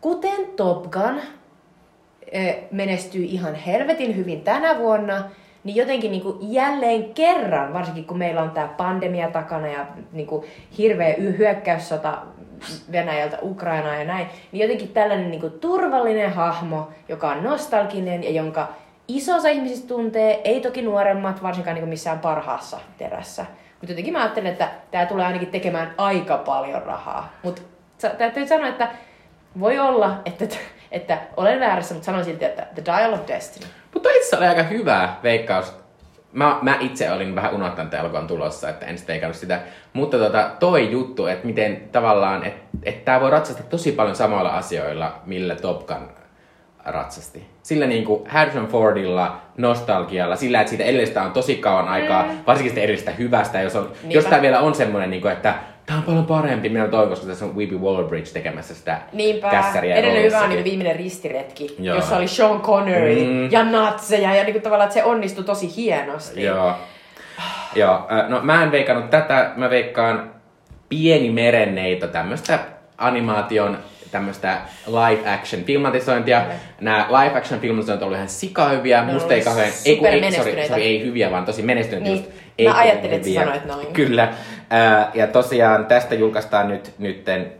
kuten 0.00 0.46
Top 0.56 0.90
Gun, 0.90 1.20
menestyy 2.70 3.24
ihan 3.24 3.54
helvetin 3.54 4.16
hyvin 4.16 4.40
tänä 4.40 4.78
vuonna, 4.78 5.24
niin 5.64 5.76
jotenkin 5.76 6.10
niin 6.10 6.22
kuin 6.22 6.36
jälleen 6.40 7.14
kerran, 7.14 7.72
varsinkin 7.72 8.04
kun 8.04 8.18
meillä 8.18 8.42
on 8.42 8.50
tämä 8.50 8.68
pandemia 8.76 9.30
takana 9.30 9.66
ja 9.66 9.86
niin 10.12 10.26
kuin 10.26 10.46
hirveä 10.78 11.14
hyökkäyssota 11.18 12.18
Venäjältä 12.92 13.38
Ukrainaan 13.42 13.98
ja 13.98 14.04
näin, 14.04 14.26
niin 14.52 14.62
jotenkin 14.62 14.88
tällainen 14.88 15.30
niin 15.30 15.40
kuin 15.40 15.52
turvallinen 15.52 16.32
hahmo, 16.32 16.88
joka 17.08 17.28
on 17.28 17.44
nostalginen 17.44 18.24
ja 18.24 18.30
jonka 18.30 18.68
iso 19.08 19.36
osa 19.36 19.48
ihmisistä 19.48 19.88
tuntee, 19.88 20.40
ei 20.44 20.60
toki 20.60 20.82
nuoremmat, 20.82 21.42
varsinkaan 21.42 21.74
niin 21.74 21.82
kuin 21.82 21.90
missään 21.90 22.18
parhaassa 22.18 22.80
terässä. 22.98 23.46
Mutta 23.70 23.92
jotenkin 23.92 24.12
mä 24.12 24.22
ajattelen, 24.22 24.52
että 24.52 24.68
tämä 24.90 25.06
tulee 25.06 25.26
ainakin 25.26 25.48
tekemään 25.48 25.94
aika 25.98 26.36
paljon 26.36 26.82
rahaa. 26.82 27.32
Mutta 27.42 27.62
täytyy 28.18 28.46
sanoa, 28.46 28.68
että 28.68 28.88
voi 29.60 29.78
olla, 29.78 30.20
että 30.24 30.44
että 30.90 31.18
olen 31.36 31.60
väärässä, 31.60 31.94
mutta 31.94 32.06
sanon 32.06 32.24
silti, 32.24 32.44
että 32.44 32.66
The 32.74 32.84
Dial 32.84 33.12
of 33.12 33.20
Destiny. 33.28 33.66
Mutta 33.94 34.08
itse 34.10 34.36
oli 34.36 34.46
aika 34.46 34.62
hyvä 34.62 35.14
veikkaus. 35.22 35.74
Mä, 36.32 36.58
mä 36.62 36.76
itse 36.80 37.12
olin 37.12 37.34
vähän 37.34 37.54
unohtanut 37.54 37.94
että 37.94 37.98
elokuvan 37.98 38.26
tulossa, 38.26 38.68
että 38.68 38.86
en 38.86 38.98
sitten 38.98 39.34
sitä. 39.34 39.60
Mutta 39.92 40.18
tota, 40.18 40.50
toi 40.60 40.90
juttu, 40.90 41.26
että 41.26 41.46
miten 41.46 41.88
tavallaan, 41.92 42.44
että 42.44 42.60
et 42.82 43.04
tää 43.04 43.20
voi 43.20 43.30
ratsastaa 43.30 43.66
tosi 43.66 43.92
paljon 43.92 44.16
samoilla 44.16 44.50
asioilla, 44.50 45.20
millä 45.26 45.54
Top 45.54 45.86
Gun 45.86 46.08
ratsasti. 46.84 47.46
Sillä 47.62 47.86
niin 47.86 48.04
kuin 48.04 48.26
Harrison 48.26 48.68
Fordilla, 48.68 49.40
nostalgialla, 49.56 50.36
sillä, 50.36 50.60
että 50.60 50.68
siitä 50.68 50.84
edellisestä 50.84 51.22
on 51.22 51.32
tosi 51.32 51.56
kauan 51.56 51.88
aikaa, 51.88 52.22
mm. 52.22 52.38
varsinkin 52.46 52.70
sitä 52.70 52.80
edellisestä 52.80 53.10
hyvästä, 53.10 53.60
jos, 53.60 53.76
on, 53.76 53.92
jos 54.08 54.24
tää 54.24 54.42
vielä 54.42 54.60
on 54.60 54.74
semmoinen, 54.74 55.10
niin 55.10 55.22
kuin, 55.22 55.32
että 55.32 55.54
Tämä 55.88 55.98
on 55.98 56.04
paljon 56.04 56.26
parempi. 56.26 56.68
Minä 56.68 56.88
toivon, 56.88 57.08
koska 57.08 57.26
tässä 57.26 57.44
on 57.44 57.56
Weepy 57.56 57.78
Waller-Bridge 57.78 58.32
tekemässä 58.32 58.74
sitä 58.74 59.00
Niinpä. 59.12 59.50
kässäriä. 59.50 59.96
Edellinen 59.96 60.24
hyvä 60.24 60.40
on 60.40 60.48
niin 60.48 60.64
viimeinen 60.64 60.96
ristiretki, 60.96 61.76
Joo. 61.78 61.96
jossa 61.96 62.16
oli 62.16 62.28
Sean 62.28 62.60
Connery 62.60 63.24
mm. 63.24 63.50
ja 63.52 63.64
natseja 63.64 64.34
ja 64.34 64.44
niin 64.44 64.52
kuin 64.52 64.62
tavallaan, 64.62 64.88
että 64.88 65.00
se 65.00 65.04
onnistui 65.04 65.44
tosi 65.44 65.76
hienosti. 65.76 66.42
Joo. 66.42 66.74
Joo. 67.74 68.06
No 68.28 68.40
mä 68.42 68.62
en 68.62 68.72
veikannut 68.72 69.10
tätä. 69.10 69.52
Mä 69.56 69.70
veikkaan 69.70 70.30
Pieni 70.88 71.30
merenneito, 71.30 72.06
tämmöistä 72.06 72.58
animaation 72.98 73.78
tämmöistä 74.10 74.58
live 74.86 75.30
action 75.30 75.64
filmatisointia. 75.64 76.40
Mm. 76.40 76.46
Nämä 76.80 77.06
live 77.08 77.38
action 77.38 77.60
filmatisoinnit 77.60 78.06
on 78.06 78.14
ihan 78.14 78.28
sikahyviä. 78.28 79.04
No, 79.04 79.12
Musta 79.12 79.34
ei 79.34 79.40
kauhean, 79.40 79.68
ei, 79.84 80.06
ei, 80.06 80.32
sorry, 80.32 80.66
sorry, 80.68 80.82
ei 80.82 81.04
hyviä, 81.04 81.30
vaan 81.30 81.44
tosi 81.44 81.62
menestyneitä 81.62 82.08
niin. 82.08 82.18
just. 82.18 82.30
Mä 82.64 82.78
ajattelin, 82.78 83.16
että 83.16 83.28
sanoit 83.34 83.64
noin. 83.64 83.86
Kyllä. 83.86 84.32
Ää, 84.70 85.10
ja 85.14 85.26
tosiaan 85.26 85.86
tästä 85.86 86.14
julkaistaan 86.14 86.68
nyt 86.68 86.92
nytten 86.98 87.52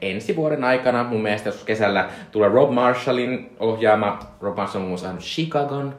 ensi 0.00 0.36
vuoden 0.36 0.64
aikana, 0.64 1.04
mun 1.04 1.22
mielestä 1.22 1.48
joskus 1.48 1.64
kesällä, 1.64 2.08
tulee 2.32 2.48
Rob 2.48 2.70
Marshallin 2.70 3.56
ohjaama, 3.60 4.18
Rob 4.40 4.56
Marshall 4.56 4.82
on 4.84 4.88
muun 4.88 5.00
muassa 5.00 5.18
Chicagon. 5.18 5.94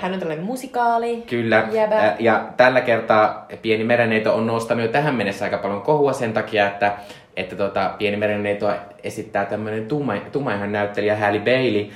Hän 0.00 0.12
on 0.12 0.18
tällainen 0.18 0.46
musikaali. 0.46 1.22
Kyllä. 1.26 1.68
Jäbä. 1.72 2.16
Ja 2.18 2.44
tällä 2.56 2.80
kertaa 2.80 3.46
Pieni 3.62 3.84
merenneito 3.84 4.34
on 4.34 4.46
nostanut 4.46 4.86
jo 4.86 4.92
tähän 4.92 5.14
mennessä 5.14 5.44
aika 5.44 5.58
paljon 5.58 5.82
kohua 5.82 6.12
sen 6.12 6.32
takia, 6.32 6.66
että, 6.66 6.92
että 7.36 7.56
tota, 7.56 7.94
Pieni 7.98 8.16
merenneito 8.16 8.70
esittää 9.02 9.44
tämmöinen 9.44 9.86
tumma, 9.86 10.16
tummaihan 10.32 10.72
näyttelijä 10.72 11.16
Halle 11.16 11.38
Bailey. 11.38 11.86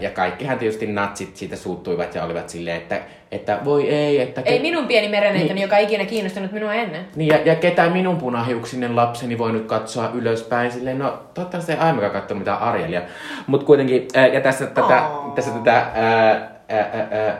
Ja 0.00 0.10
kaikkihan 0.10 0.58
tietysti 0.58 0.86
natsit 0.86 1.36
siitä 1.36 1.56
suuttuivat 1.56 2.14
ja 2.14 2.24
olivat 2.24 2.48
silleen, 2.48 2.76
että, 2.76 3.00
että 3.32 3.58
voi 3.64 3.88
ei, 3.90 4.20
että... 4.20 4.42
Ei 4.44 4.58
ke- 4.58 4.62
minun 4.62 4.86
pieni 4.86 5.08
merenneitoni, 5.08 5.54
Niin. 5.54 5.62
joka 5.62 5.76
ei 5.76 5.84
ikinä 5.84 6.04
kiinnostunut 6.04 6.52
minua 6.52 6.74
ennen. 6.74 7.06
Niin, 7.16 7.28
ja, 7.28 7.38
ja 7.44 7.54
ketä 7.54 7.88
minun 7.90 8.16
punahiuksinen 8.16 8.96
lapseni 8.96 9.38
voi 9.38 9.52
nyt 9.52 9.66
katsoa 9.66 10.10
ylöspäin 10.14 10.72
silleen, 10.72 10.98
no 10.98 11.18
toivottavasti 11.34 11.72
ei 11.72 11.78
aiemminkaan 11.78 12.12
katsonut 12.12 12.38
mitään 12.40 12.58
Arielia. 12.58 13.02
Mutta 13.46 13.66
kuitenkin, 13.66 14.08
ja 14.32 14.40
tässä 14.40 14.66
tätä, 14.66 14.98
Aa. 14.98 15.32
tässä 15.34 15.50
tätä 15.50 15.74
ää, 15.94 16.50
ää, 16.68 17.08
ää, 17.10 17.36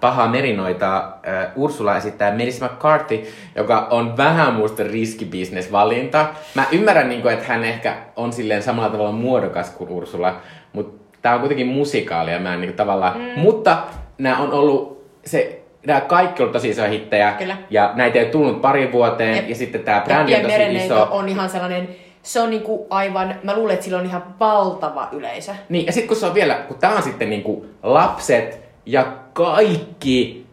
pahaa 0.00 0.28
merinoita 0.28 1.12
ää, 1.22 1.52
Ursula 1.56 1.96
esittää 1.96 2.30
Melissa 2.34 2.66
McCarthy, 2.66 3.26
joka 3.56 3.86
on 3.90 4.16
vähän 4.16 4.54
muista 4.54 4.82
riskibisnesvalinta. 4.82 6.26
Mä 6.54 6.64
ymmärrän, 6.72 7.08
niin 7.08 7.22
kuin, 7.22 7.34
että 7.34 7.46
hän 7.46 7.64
ehkä 7.64 7.96
on 8.16 8.32
silleen 8.32 8.62
samalla 8.62 8.90
tavalla 8.90 9.12
muodokas 9.12 9.70
kuin 9.70 9.90
Ursula, 9.90 10.40
mutta 10.72 10.99
tää 11.22 11.34
on 11.34 11.40
kuitenkin 11.40 11.66
musikaali 11.66 12.32
ja 12.32 12.38
mä 12.38 12.54
en 12.54 12.60
niin 12.60 12.74
tavallaan... 12.74 13.18
Mm. 13.18 13.40
Mutta 13.40 13.78
nämä 14.18 14.38
on 14.38 14.52
ollut 14.52 15.04
se 15.24 15.60
nämä 15.86 16.00
kaikki 16.00 16.42
on 16.42 16.52
tosi 16.52 16.68
isoja 16.68 16.88
hittejä. 16.88 17.32
Kyllä. 17.32 17.56
Ja 17.70 17.92
näitä 17.94 18.18
ei 18.18 18.26
tullut 18.26 18.60
pari 18.60 18.92
vuoteen. 18.92 19.36
Jep. 19.36 19.48
Ja 19.48 19.54
sitten 19.54 19.80
tämä 19.80 19.96
Ja 19.96 20.02
brändi 20.02 20.34
on 20.34 20.42
tosi 20.42 20.76
iso. 20.76 21.08
on 21.10 21.28
ihan 21.28 21.50
sellainen, 21.50 21.88
se 22.22 22.40
on 22.40 22.50
niinku 22.50 22.86
aivan, 22.90 23.34
mä 23.42 23.54
luulen, 23.54 23.74
että 23.74 23.84
sillä 23.84 23.98
on 23.98 24.06
ihan 24.06 24.24
valtava 24.40 25.08
yleisö. 25.12 25.52
Niin, 25.68 25.86
ja 25.86 25.92
sitten 25.92 26.08
kun 26.08 26.16
se 26.16 26.26
on 26.26 26.34
vielä, 26.34 26.54
kun 26.54 26.76
tää 26.78 26.90
on 26.90 27.02
sitten 27.02 27.30
niinku 27.30 27.66
lapset 27.82 28.60
ja 28.86 29.06
kaikki 29.32 30.46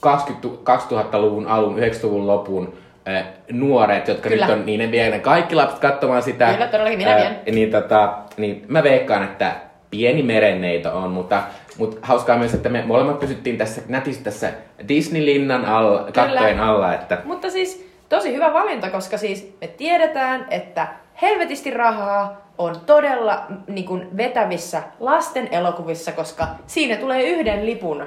20, 0.00 0.48
2000-luvun 0.72 1.46
alun, 1.46 1.78
90-luvun 1.78 2.26
lopun 2.26 2.74
äh, 3.08 3.24
nuoret, 3.52 4.08
jotka 4.08 4.28
Kyllä. 4.28 4.46
nyt 4.46 4.56
on, 4.56 4.66
niin 4.66 4.80
ne 4.80 4.90
vie 4.90 5.10
ne 5.10 5.18
kaikki 5.18 5.54
lapset 5.54 5.78
katsomaan 5.78 6.22
sitä. 6.22 6.52
Kyllä, 6.52 6.66
todellakin, 6.66 6.98
minä 6.98 7.16
vien. 7.16 7.54
niin, 7.54 7.70
tota, 7.70 8.18
niin 8.36 8.64
mä 8.68 8.82
veikkaan, 8.82 9.24
että 9.24 9.52
pieni 9.90 10.22
merenneito 10.22 10.98
on, 10.98 11.10
mutta, 11.10 11.42
mutta 11.78 11.98
hauskaa 12.02 12.38
myös, 12.38 12.54
että 12.54 12.68
me 12.68 12.84
molemmat 12.86 13.20
pysyttiin 13.20 13.58
tässä 13.58 13.82
nätisti 13.88 14.24
tässä 14.24 14.52
Disney-linnan 14.88 15.64
alla, 15.64 16.08
kattojen 16.12 16.60
alla, 16.60 16.94
että 16.94 17.18
Mutta 17.24 17.50
siis 17.50 17.88
tosi 18.08 18.34
hyvä 18.34 18.52
valinta, 18.52 18.90
koska 18.90 19.18
siis 19.18 19.56
me 19.60 19.66
tiedetään, 19.66 20.46
että 20.50 20.88
helvetisti 21.22 21.70
rahaa 21.70 22.48
on 22.58 22.76
todella 22.86 23.46
niin 23.68 23.84
kuin 23.84 24.16
vetävissä 24.16 24.82
lasten 25.00 25.48
elokuvissa, 25.50 26.12
koska 26.12 26.46
siinä 26.66 26.96
tulee 26.96 27.22
yhden 27.22 27.66
lipun 27.66 28.00
ö, 28.00 28.06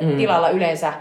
mm. 0.00 0.16
tilalla 0.16 0.48
yleensä 0.48 0.92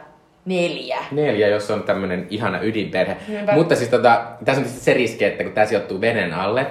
neljä. 0.45 0.97
Neljä, 1.11 1.47
jos 1.47 1.71
on 1.71 1.83
tämmönen 1.83 2.27
ihana 2.29 2.59
ydinperhe. 2.61 3.17
Niinpä. 3.27 3.53
Mutta 3.53 3.75
siis 3.75 3.89
tota, 3.89 4.21
tässä 4.45 4.59
on 4.59 4.63
tietysti 4.63 4.85
se 4.85 4.93
riski, 4.93 5.25
että 5.25 5.43
kun 5.43 5.53
tämä 5.53 5.65
sijoittuu 5.65 6.01
veden 6.01 6.33
alle, 6.33 6.67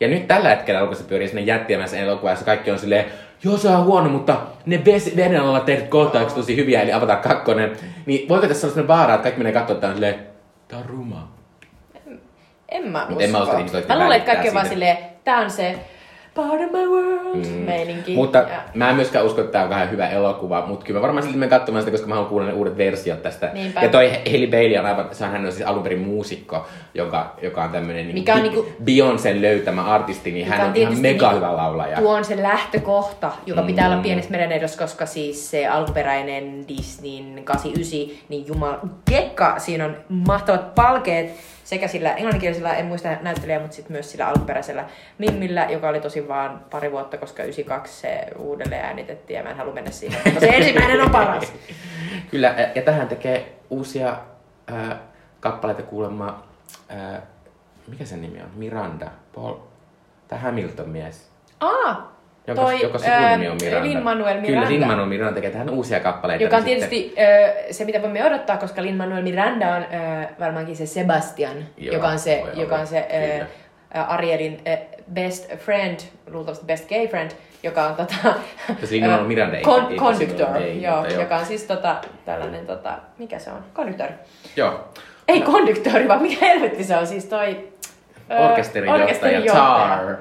ja 0.00 0.08
nyt 0.08 0.28
tällä 0.28 0.48
hetkellä 0.48 0.78
elokuvassa 0.78 1.04
pyörii 1.04 1.28
sinne 1.28 1.42
jättimässä 1.42 1.96
elokuva, 1.96 2.30
jossa 2.30 2.44
kaikki 2.44 2.70
on 2.70 2.78
silleen, 2.78 3.04
joo 3.44 3.56
se 3.56 3.68
on 3.68 3.84
huono, 3.84 4.08
mutta 4.08 4.40
ne 4.66 4.84
veden 5.16 5.40
alla 5.40 5.60
tehdyt 5.60 5.88
kohtaukset 5.88 6.36
tosi 6.36 6.56
hyviä, 6.56 6.82
eli 6.82 6.92
Avatar 6.92 7.16
2. 7.16 7.52
Niin 8.06 8.28
voiko 8.28 8.46
tässä 8.46 8.66
olla 8.66 8.74
sellainen 8.74 8.98
vaara, 8.98 9.14
että 9.14 9.22
kaikki 9.22 9.38
menee 9.38 9.52
katsomaan, 9.52 9.76
että 9.76 9.86
on 9.88 9.94
silleen, 9.94 10.26
tää 10.68 10.78
on 10.78 10.84
ruma. 10.84 11.32
En 12.68 12.88
mä 12.88 13.06
Mut 13.08 13.22
en 13.22 13.30
mä 13.30 13.38
usko, 13.38 13.50
että 13.50 13.58
ihmiset 13.58 13.74
oikeasti 13.74 13.92
Mä 13.92 14.04
luulen, 14.04 14.18
että 14.18 14.32
kaikki 14.32 14.48
on 14.48 14.54
vaan 14.54 14.68
silleen, 14.68 14.98
tää 15.24 15.38
on 15.38 15.50
se 15.50 15.78
part 16.34 16.60
of 16.60 16.70
my 16.72 16.86
world 16.86 17.36
mm. 17.46 17.52
meininki. 17.52 18.14
Mutta 18.14 18.38
Ja- 18.38 18.46
mä 18.74 18.90
en 18.90 18.96
myöskään 18.96 19.26
usko, 19.26 19.40
että 19.40 19.52
tämä 19.52 19.64
on 19.64 19.70
vähän 19.70 19.90
hyvä 19.90 20.08
elokuva, 20.08 20.66
mutta 20.66 20.86
kyllä 20.86 20.98
mä 20.98 21.02
varmaan 21.02 21.22
silti 21.22 21.38
menen 21.38 21.50
katsomaan 21.58 21.82
sitä, 21.82 21.90
koska 21.90 22.06
mä 22.06 22.14
haluan 22.14 22.28
kuulla 22.30 22.46
ne 22.46 22.52
uudet 22.52 22.76
versiot 22.76 23.22
tästä. 23.22 23.50
Niinpä. 23.52 23.80
Ja 23.82 23.88
toi 23.88 24.10
Hailey 24.26 24.46
Bailey 24.50 24.76
on 24.78 24.86
aivan, 24.86 25.08
se 25.12 25.24
on, 25.24 25.30
hän 25.30 25.46
on 25.46 25.52
siis 25.52 25.68
alun 25.68 25.82
perin 25.82 25.98
muusikko, 26.00 26.66
joka, 26.94 27.34
joka 27.42 27.64
on 27.64 27.70
tämmönen 27.70 28.06
Mikä 28.06 28.34
on 28.34 28.42
niinku- 28.42 28.66
Beyoncén 28.84 29.40
löytämä 29.42 29.82
artisti, 29.84 30.30
niin 30.32 30.46
hän 30.46 30.60
on 30.60 30.66
on 30.70 30.76
ihan 30.76 30.98
mega 30.98 31.26
niinku- 31.30 31.36
hyvä 31.46 31.56
laulaja. 31.56 31.96
Tuo 31.96 32.14
on 32.14 32.24
se 32.24 32.42
lähtökohta, 32.42 33.32
joka 33.46 33.62
pitää 33.62 33.86
Mm. 33.88 33.92
olla 33.92 34.02
pienessä 34.02 34.30
mereneidossa, 34.30 34.78
koska 34.78 35.06
siis 35.06 35.50
se 35.50 35.66
alkuperäinen 35.66 36.68
Disneyn 36.68 37.44
89, 37.44 38.18
niin 38.28 38.46
jumal 38.46 38.74
kekka, 39.10 39.54
siinä 39.58 39.84
on 39.84 39.96
mahtavat 40.08 40.74
palkeet 40.74 41.30
sekä 41.70 41.88
sillä 41.88 42.12
englanninkielisellä, 42.14 42.74
en 42.74 42.86
muista 42.86 43.08
näyttelijää, 43.22 43.60
mutta 43.60 43.76
sitten 43.76 43.92
myös 43.92 44.10
sillä 44.10 44.28
alkuperäisellä 44.28 44.84
Mimmillä, 45.18 45.64
joka 45.64 45.88
oli 45.88 46.00
tosi 46.00 46.28
vaan 46.28 46.64
pari 46.70 46.92
vuotta, 46.92 47.18
koska 47.18 47.42
92 47.42 48.00
se 48.00 48.26
uudelleen 48.38 48.84
äänitettiin 48.84 49.36
ja 49.36 49.42
mä 49.42 49.50
en 49.50 49.56
halua 49.56 49.74
mennä 49.74 49.90
siihen. 49.90 50.20
Mutta 50.24 50.40
se 50.40 50.46
ensimmäinen 50.48 51.00
on 51.00 51.10
paras. 51.10 51.52
Kyllä, 52.30 52.54
ja- 52.74 52.82
tähän 52.82 53.08
tekee 53.08 53.58
uusia 53.70 54.16
ää, 54.66 54.98
kappaleita 55.40 55.82
kuulemma, 55.82 56.42
ää, 56.88 57.22
mikä 57.88 58.04
sen 58.04 58.22
nimi 58.22 58.42
on? 58.42 58.50
Miranda, 58.54 59.10
Paul, 59.34 59.54
tai 60.28 60.38
Hamilton 60.38 60.88
mies. 60.88 61.30
Aa, 61.60 62.09
Jonka, 62.46 62.62
toi 62.62 62.82
joka 62.82 62.98
sukunimi 62.98 63.46
ää, 63.46 63.52
on 63.52 63.56
Miranda. 63.62 63.88
Lin-Manuel 63.88 64.34
Kyllä, 64.34 64.40
Miranda. 64.48 64.68
Lin-Manuel 64.70 65.06
Miranda 65.06 65.34
tekee 65.34 65.50
tähän 65.50 65.70
uusia 65.70 66.00
kappaleita. 66.00 66.42
Joka 66.44 66.56
on 66.56 66.64
niin 66.64 66.80
sitten- 66.80 66.98
tietysti 66.98 67.20
ö, 67.68 67.72
se, 67.72 67.84
mitä 67.84 68.02
voimme 68.02 68.26
odottaa, 68.26 68.56
koska 68.56 68.82
Lin-Manuel 68.82 69.22
Miranda 69.22 69.68
on 69.74 69.82
ö, 69.82 69.86
varmaankin 70.40 70.76
se 70.76 70.86
Sebastian, 70.86 71.56
Joo, 71.78 71.94
joka 71.94 72.08
on 72.08 72.18
se, 72.18 72.44
joka 72.54 72.76
on 72.76 72.86
se 72.86 72.98
ö, 72.98 73.32
kyllä. 73.32 73.46
ö, 73.96 74.00
Arielin 74.08 74.60
ö, 74.68 74.76
best 75.12 75.56
friend, 75.56 76.00
luultavasti 76.30 76.64
best 76.66 76.88
gay 76.88 77.08
friend, 77.08 77.30
joka 77.62 77.82
on 77.86 77.96
tota, 77.96 78.34
Jos 78.80 78.90
Lin-Manuel 78.90 79.24
Miranda 79.24 79.56
ei- 79.56 79.64
con- 79.64 79.90
ei 79.92 79.96
conductor, 79.98 80.56
ei, 80.56 80.82
joo, 80.82 81.06
joo. 81.06 81.20
joka 81.20 81.36
on 81.36 81.46
siis 81.46 81.64
tota, 81.64 81.96
tällainen, 82.24 82.66
tota, 82.66 82.92
mikä 83.18 83.38
se 83.38 83.50
on? 83.50 83.64
Konduktööri. 83.74 84.12
Joo. 84.56 84.88
Ei 85.28 85.40
konduktööri, 85.40 86.08
vaan 86.08 86.22
mikä 86.22 86.46
helvetti 86.46 86.84
se 86.84 86.96
on, 86.96 87.06
siis 87.06 87.24
toi... 87.24 87.68
ö, 88.30 88.34
Orkesterin 88.38 88.88
johtaja, 88.88 89.04
orkesterin 89.04 89.52
Tar. 89.52 90.16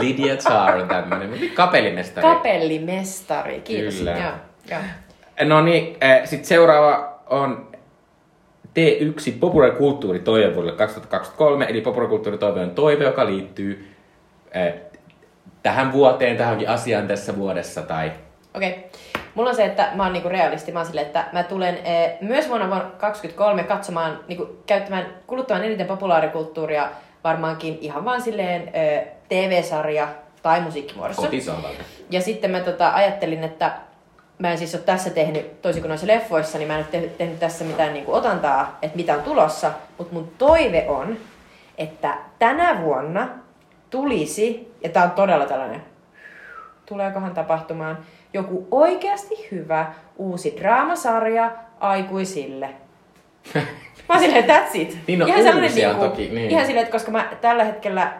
Lydia 0.00 0.36
tämmönen, 0.88 1.30
mutta 1.30 1.44
kapellimestari. 1.54 2.26
Kapellimestari, 2.26 3.60
kiitos. 3.60 3.94
Kyllä. 3.94 4.10
Joo, 4.10 4.32
joo. 4.70 4.80
no 5.44 5.62
niin, 5.62 5.96
äh, 6.04 6.20
sitten 6.24 6.48
seuraava 6.48 7.20
on 7.26 7.68
T1 8.66 9.32
populaarikulttuuritoive 9.40 10.54
vuodelle 10.54 10.76
2023, 10.76 11.66
eli 11.68 11.80
populaarikulttuuritoive 11.80 12.60
on 12.60 12.70
toive, 12.70 13.04
joka 13.04 13.26
liittyy 13.26 13.94
äh, 14.56 14.72
tähän 15.62 15.92
vuoteen, 15.92 16.36
tähänkin 16.36 16.68
asiaan 16.68 17.08
tässä 17.08 17.36
vuodessa 17.36 17.82
tai 17.82 18.12
Okei. 18.54 18.70
Okay. 18.70 18.82
Mulla 19.34 19.50
on 19.50 19.56
se, 19.56 19.64
että 19.64 19.90
mä 19.94 20.02
oon 20.02 20.12
niinku 20.12 20.28
realisti. 20.28 20.72
Mä 20.72 20.78
oon 20.78 20.86
silleen, 20.86 21.06
että 21.06 21.24
mä 21.32 21.42
tulen 21.42 21.78
eh, 21.84 22.18
myös 22.20 22.48
vuonna 22.48 22.66
2023 22.66 23.64
katsomaan, 23.64 24.20
niinku, 24.28 24.48
käyttämään, 24.66 25.06
kuluttamaan 25.26 25.64
eniten 25.64 25.86
populaarikulttuuria 25.86 26.88
varmaankin 27.24 27.78
ihan 27.80 28.04
vaan 28.04 28.22
silleen 28.22 28.70
eh, 28.74 29.06
TV-sarja 29.30 30.08
tai 30.42 30.60
musiikkimuodossa. 30.60 31.22
kotisohvalta. 31.22 31.82
Ja 32.10 32.20
sitten 32.20 32.50
mä 32.50 32.60
tota, 32.60 32.90
ajattelin, 32.94 33.44
että 33.44 33.72
mä 34.38 34.50
en 34.50 34.58
siis 34.58 34.74
ole 34.74 34.82
tässä 34.82 35.10
tehnyt, 35.10 35.62
toisin 35.62 35.82
kuin 35.82 35.88
noissa 35.88 36.06
leffoissa, 36.06 36.58
niin 36.58 36.68
mä 36.68 36.78
en 36.78 36.86
ole 36.92 37.08
tehnyt, 37.18 37.40
tässä 37.40 37.64
mitään 37.64 37.92
niin 37.92 38.04
kuin 38.04 38.14
otantaa, 38.18 38.78
että 38.82 38.96
mitä 38.96 39.14
on 39.14 39.22
tulossa. 39.22 39.72
Mutta 39.98 40.14
mun 40.14 40.32
toive 40.38 40.84
on, 40.88 41.16
että 41.78 42.14
tänä 42.38 42.80
vuonna 42.82 43.28
tulisi, 43.90 44.72
ja 44.84 44.88
tää 44.88 45.04
on 45.04 45.10
todella 45.10 45.46
tällainen, 45.46 45.82
tuleekohan 46.86 47.34
tapahtumaan, 47.34 47.98
joku 48.32 48.68
oikeasti 48.70 49.48
hyvä 49.50 49.92
uusi 50.16 50.56
draamasarja 50.60 51.50
aikuisille. 51.80 52.70
Mä 53.54 53.62
oon 54.08 54.20
silleen, 54.20 54.44
that's 54.44 54.70
it. 54.74 54.98
Niin, 55.06 55.18
no 55.18 55.26
sellainen 55.26 55.62
uusia 55.62 55.88
niinku- 55.88 56.04
toki, 56.04 56.28
niin. 56.28 56.50
Ihan 56.50 56.66
silleen, 56.66 56.82
että 56.82 56.92
koska 56.92 57.10
mä 57.10 57.28
tällä 57.40 57.64
hetkellä 57.64 58.12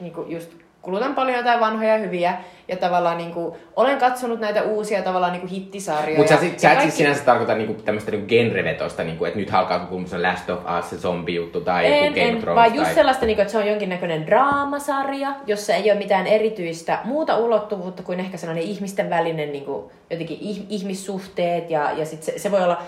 niinku 0.00 0.24
just 0.28 0.50
kulutan 0.82 1.14
paljon 1.14 1.38
jotain 1.38 1.60
vanhoja 1.60 1.98
hyviä 1.98 2.34
ja 2.68 2.76
tavallaan 2.76 3.18
niinku, 3.18 3.56
olen 3.76 3.98
katsonut 3.98 4.40
näitä 4.40 4.62
uusia 4.62 5.02
tavallaan 5.02 5.32
niinku 5.32 5.48
hittisarjoja. 5.48 6.18
Mutta 6.18 6.34
sä, 6.34 6.40
sä 6.40 6.46
et 6.46 6.60
kaikki- 6.60 6.82
siis 6.82 6.96
sinänsä 6.96 7.24
tarkoita 7.24 7.54
niinku 7.54 7.82
tämmöistä 7.82 8.10
niinku 8.10 8.26
genrevetosta, 8.26 9.04
niinku, 9.04 9.24
että 9.24 9.38
nyt 9.38 9.54
alkaa 9.54 9.80
joku 9.80 10.06
se 10.06 10.18
Last 10.18 10.50
of 10.50 10.58
Us, 10.78 10.90
se 10.90 10.96
zombie-juttu 10.96 11.60
tai 11.60 11.86
en, 11.86 12.04
joku 12.04 12.14
Game 12.14 12.28
en, 12.28 12.38
Thrones. 12.38 12.56
vaan 12.56 12.74
just 12.74 12.84
tai... 12.84 12.94
sellaista, 12.94 13.26
niinku, 13.26 13.42
että 13.42 13.52
se 13.52 13.58
on 13.58 13.66
jonkinnäköinen 13.66 14.26
draamasarja, 14.26 15.32
jossa 15.46 15.74
ei 15.74 15.90
ole 15.90 15.98
mitään 15.98 16.26
erityistä 16.26 16.98
muuta 17.04 17.36
ulottuvuutta 17.36 18.02
kuin 18.02 18.20
ehkä 18.20 18.36
sellainen 18.36 18.64
ihmisten 18.64 19.10
välinen 19.10 19.52
niinku, 19.52 19.92
jotenkin 20.10 20.38
ih, 20.40 20.62
ihmissuhteet 20.68 21.70
ja, 21.70 21.90
ja 21.96 22.06
sit 22.06 22.22
se, 22.22 22.38
se 22.38 22.50
voi 22.50 22.62
olla, 22.62 22.82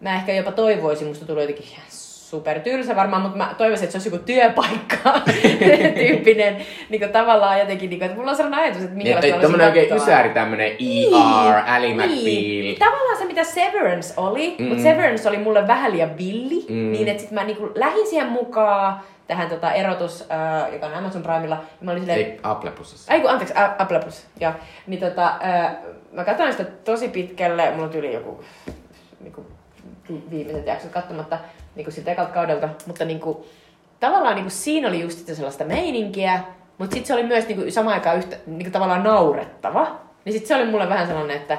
mä 0.00 0.14
ehkä 0.14 0.32
jopa 0.32 0.52
toivoisin, 0.52 1.08
musta 1.08 1.26
tulee 1.26 1.44
jotenkin 1.44 1.66
super 2.30 2.60
tylsä 2.60 2.96
varmaan, 2.96 3.22
mutta 3.22 3.38
mä 3.38 3.54
toivoisin, 3.58 3.84
että 3.84 3.92
se 3.92 3.96
olisi 3.98 4.08
joku 4.16 4.24
työpaikka 4.26 5.20
tyyppinen 6.00 6.56
niin 6.90 7.00
kuin 7.00 7.12
tavallaan 7.12 7.58
jotenkin, 7.60 7.90
niin 7.90 7.98
kuin, 7.98 8.06
että 8.06 8.16
mulla 8.18 8.30
on 8.30 8.36
sellainen 8.36 8.60
ajatus, 8.64 8.82
että 8.82 8.96
minkälaista 8.96 9.36
Niin, 9.36 9.46
olisi 9.46 9.62
oikein 9.62 9.96
ysäri, 9.96 10.28
tämmönen 10.30 10.66
ER, 10.70 11.62
Ally 11.66 11.94
McBeal. 11.94 12.74
Tavallaan 12.78 13.18
se, 13.18 13.24
mitä 13.24 13.44
Severance 13.44 14.14
oli, 14.16 14.56
mm. 14.58 14.66
mutta 14.66 14.82
Severance 14.82 15.28
oli 15.28 15.38
mulle 15.38 15.66
vähän 15.66 15.92
liian 15.92 16.18
villi, 16.18 16.66
mm. 16.68 16.92
niin 16.92 17.08
että 17.08 17.22
sit 17.22 17.30
mä 17.30 17.44
niinku 17.44 17.70
lähdin 17.74 18.06
siihen 18.06 18.28
mukaan 18.28 19.00
tähän 19.26 19.48
tota 19.48 19.72
erotus, 19.72 20.24
äh, 20.30 20.72
joka 20.72 20.86
on 20.86 20.94
Amazon 20.94 21.22
Primella, 21.22 21.54
ja 21.54 21.84
mä 21.84 21.90
olin 21.90 22.02
silleen, 22.02 22.18
Ei, 22.20 22.40
Apple 22.42 22.70
Plusassa. 22.70 23.12
Ai 23.12 23.20
kun, 23.20 23.30
anteeksi, 23.30 23.54
A- 23.56 23.74
Apple 23.78 24.00
Plus, 24.00 24.26
joo. 24.40 24.52
Niin 24.86 25.00
tota, 25.00 25.26
äh, 25.26 25.74
mä 26.12 26.24
katsoin 26.24 26.52
sitä 26.52 26.64
tosi 26.64 27.08
pitkälle, 27.08 27.70
mulla 27.76 27.88
tuli 27.88 28.12
joku 28.14 28.44
niinku, 29.20 29.46
vi- 30.10 30.22
viimeiset 30.30 30.66
jaksot 30.66 30.90
katsomatta 30.90 31.38
niinku 31.74 31.90
siltä 31.90 32.12
ekalta 32.12 32.32
kaudelta, 32.32 32.68
mutta 32.86 33.04
niinku, 33.04 33.46
tavallaan 34.00 34.34
niinku, 34.34 34.50
siinä 34.50 34.88
oli 34.88 35.00
just 35.00 35.18
sitä 35.18 35.34
sellaista 35.34 35.64
meininkiä, 35.64 36.40
mutta 36.78 36.94
sitten 36.94 37.06
se 37.06 37.14
oli 37.14 37.22
myös 37.22 37.48
niinku, 37.48 37.70
samaan 37.70 37.94
aikaan 37.94 38.18
yhtä, 38.18 38.36
niinku, 38.46 38.70
tavallaan 38.70 39.04
naurettava. 39.04 39.98
Niin 40.24 40.32
sitten 40.32 40.48
se 40.48 40.54
oli 40.54 40.70
mulle 40.70 40.88
vähän 40.88 41.06
sellainen, 41.06 41.36
että 41.36 41.58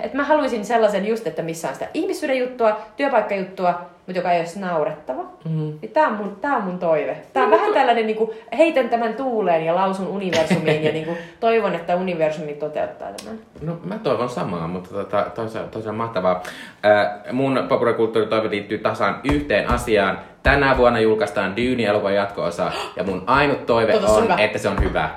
että 0.00 0.16
mä 0.16 0.24
haluaisin 0.24 0.64
sellaisen 0.64 1.06
just, 1.06 1.26
että 1.26 1.42
missä 1.42 1.68
on 1.68 1.74
sitä 1.74 1.88
ihmisyyden 1.94 2.38
juttua, 2.38 2.80
työpaikkajuttua, 2.96 3.90
mutta 4.06 4.18
joka 4.18 4.32
ei 4.32 4.40
ole 4.40 4.66
naurettava. 4.66 5.22
Mm. 5.44 5.72
Niin 5.82 5.90
tää 5.92 6.08
on 6.08 6.14
mun, 6.14 6.36
tää 6.40 6.56
on 6.56 6.62
mun 6.62 6.78
toive. 6.78 7.16
Tää 7.32 7.44
on 7.44 7.50
vähän 7.50 7.72
tällainen, 7.74 8.06
niinku, 8.06 8.34
heitän 8.58 8.88
tämän 8.88 9.14
tuuleen 9.14 9.64
ja 9.64 9.74
lausun 9.74 10.06
universumiin 10.08 10.84
ja 10.84 10.92
niinku, 10.92 11.16
toivon, 11.40 11.74
että 11.74 11.96
universumi 11.96 12.52
toteuttaa 12.54 13.08
tämän. 13.24 13.38
No 13.62 13.76
mä 13.84 13.98
toivon 13.98 14.28
samaa, 14.28 14.68
mutta 14.68 14.90
tota, 14.90 15.26
toisaalta, 15.34 15.70
toisaalta 15.70 15.96
mahtavaa. 15.98 16.42
Äh, 16.86 17.32
mun 17.32 17.64
populaarikulttuuritoive 17.68 18.50
liittyy 18.50 18.78
tasan 18.78 19.20
yhteen 19.32 19.70
asiaan. 19.70 20.18
Tänä 20.42 20.76
vuonna 20.76 21.00
julkaistaan 21.00 21.56
Dune-elokuvan 21.56 22.14
jatko-osa 22.14 22.72
ja 22.96 23.04
mun 23.04 23.22
ainut 23.26 23.66
toive 23.66 23.92
Toivottavasti 23.92 24.22
on, 24.22 24.36
hyvä. 24.38 24.44
että 24.44 24.58
se 24.58 24.68
on 24.68 24.82
hyvä. 24.82 25.10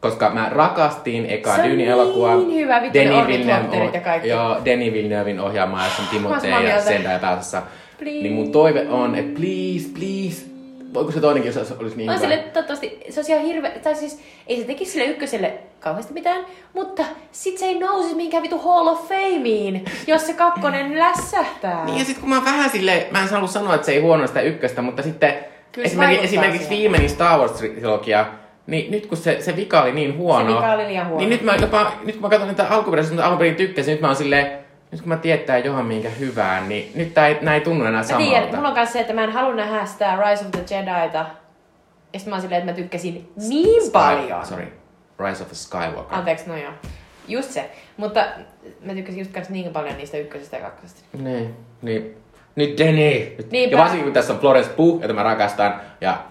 Koska 0.00 0.30
mä 0.30 0.48
rakastin 0.52 1.26
ekaa 1.26 1.56
Se 1.56 1.62
on 1.62 1.68
Dune-elokuvaa. 1.70 2.36
niin 2.36 2.60
hyvä, 2.64 2.82
vittu 2.82 2.98
Denis 2.98 3.26
Villeneuve- 3.26 3.94
ja 3.94 4.00
kaikki. 4.00 4.28
Joo, 4.28 4.56
Denis 4.64 4.92
Villeneuvein 4.92 5.40
ohjaamaa, 5.40 5.82
oon 5.82 6.08
Timothée 6.22 6.40
samaa 6.40 6.58
ja 6.60 6.60
mieltä. 6.60 6.84
Zendaya 6.84 7.18
pääosassa. 7.18 7.62
Please. 7.98 8.22
Niin 8.22 8.32
mun 8.32 8.52
toive 8.52 8.88
on, 8.88 9.14
että 9.14 9.40
please, 9.40 9.88
please, 9.98 10.46
voiko 10.94 11.12
se 11.12 11.20
toinenkin 11.20 11.52
jos 11.54 11.72
olisi 11.72 11.96
niin 11.96 12.10
hyvä? 12.10 12.20
sille, 12.20 12.36
toivottavasti, 12.36 13.00
se 13.10 13.20
olisi 13.20 13.32
ihan 13.32 13.44
hirveä, 13.44 13.70
tai 13.70 13.94
siis 13.94 14.20
ei 14.46 14.60
se 14.60 14.64
tekisi 14.64 14.92
sille 14.92 15.04
ykköselle 15.06 15.52
kauheasti 15.80 16.12
mitään, 16.12 16.46
mutta 16.74 17.02
sit 17.32 17.58
se 17.58 17.64
ei 17.64 17.78
nousisi 17.78 18.14
minkään 18.14 18.42
vitu 18.42 18.58
Hall 18.58 18.86
of 18.86 19.08
Fameen, 19.08 19.84
jos 20.06 20.26
se 20.26 20.32
kakkonen 20.32 20.98
lässähtää. 20.98 21.84
Niin 21.84 21.98
ja 21.98 22.04
sit 22.04 22.18
kun 22.18 22.28
mä 22.28 22.34
oon 22.34 22.44
vähän 22.44 22.70
sille, 22.70 23.06
mä 23.10 23.22
en 23.22 23.28
halua 23.28 23.48
sanoa, 23.48 23.74
että 23.74 23.84
se 23.86 23.92
ei 23.92 24.00
huono 24.00 24.26
sitä 24.26 24.40
ykköstä, 24.40 24.82
mutta 24.82 25.02
sitten 25.02 25.34
Kyllä 25.72 25.86
esimerkiksi, 25.86 26.24
esimerkiksi 26.24 26.70
viimeinen 26.70 27.10
Star 27.10 27.40
Wars-trilogia, 27.40 28.24
niin 28.66 28.90
nyt 28.90 29.06
kun 29.06 29.16
se, 29.18 29.36
se 29.40 29.56
vika 29.56 29.82
oli 29.82 29.92
niin 29.92 30.16
huono, 30.16 30.50
Se 30.50 30.56
vika 30.56 30.72
oli 30.72 30.86
liian 30.86 31.06
huono. 31.06 31.18
niin 31.18 31.30
nyt, 31.30 31.42
mä 31.42 31.54
jopa, 31.60 31.92
nyt 32.04 32.14
kun 32.14 32.22
mä 32.22 32.28
katson 32.28 32.48
niitä 32.48 32.66
alkuperäisiä, 32.68 33.14
mitä 33.14 33.26
alun 33.26 33.38
perin 33.38 33.54
tykkäsin, 33.56 33.92
nyt 33.92 34.00
mä 34.00 34.06
oon 34.06 34.16
silleen, 34.16 34.67
nyt 34.90 35.00
kun 35.00 35.08
mä 35.08 35.16
tietää 35.16 35.58
johon 35.58 35.86
minkä 35.86 36.08
hyvään, 36.08 36.68
niin 36.68 36.92
nyt 36.94 37.14
tää 37.14 37.26
ei, 37.28 37.38
nää 37.40 37.54
ei 37.54 37.60
tunnu 37.60 37.84
enää 37.84 38.02
Mä 38.02 38.16
tiedän, 38.16 38.32
samalta. 38.34 38.56
mulla 38.56 38.68
on 38.68 38.74
myös 38.74 38.92
se, 38.92 39.00
että 39.00 39.12
mä 39.12 39.24
en 39.24 39.32
halua 39.32 39.54
nähdä 39.54 39.86
sitä 39.86 40.16
Rise 40.16 40.44
of 40.44 40.50
the 40.50 40.76
Jediita. 40.76 41.26
Ja 42.12 42.18
sit 42.20 42.28
mä 42.28 42.34
oon 42.34 42.42
silleen, 42.42 42.58
että 42.60 42.72
mä 42.72 42.76
tykkäsin 42.76 43.32
niin 43.48 43.92
paljon. 43.92 44.46
Sorry, 44.46 44.72
Rise 45.26 45.42
of 45.42 45.48
the 45.48 45.54
Skywalker. 45.54 46.18
Anteeksi, 46.18 46.48
no 46.48 46.56
joo. 46.56 46.72
Just 47.28 47.50
se. 47.50 47.70
Mutta 47.96 48.26
mä 48.84 48.94
tykkäsin 48.94 49.18
just 49.18 49.32
kans 49.32 49.48
niin 49.48 49.72
paljon 49.72 49.96
niistä 49.96 50.16
ykkösestä 50.16 50.56
ja 50.56 50.62
kakkosesta. 50.62 51.02
Niin, 51.18 51.56
niin. 51.82 52.16
Nyt 52.56 52.78
Denny! 52.78 53.36
Niinpä. 53.50 53.76
Ja 53.76 53.82
varsinkin 53.82 54.04
kun 54.04 54.12
tässä 54.12 54.32
on 54.32 54.38
Florence 54.38 54.70
Pugh, 54.70 55.02
jota 55.02 55.14
mä 55.14 55.22
rakastan, 55.22 55.80
ja 56.00 56.24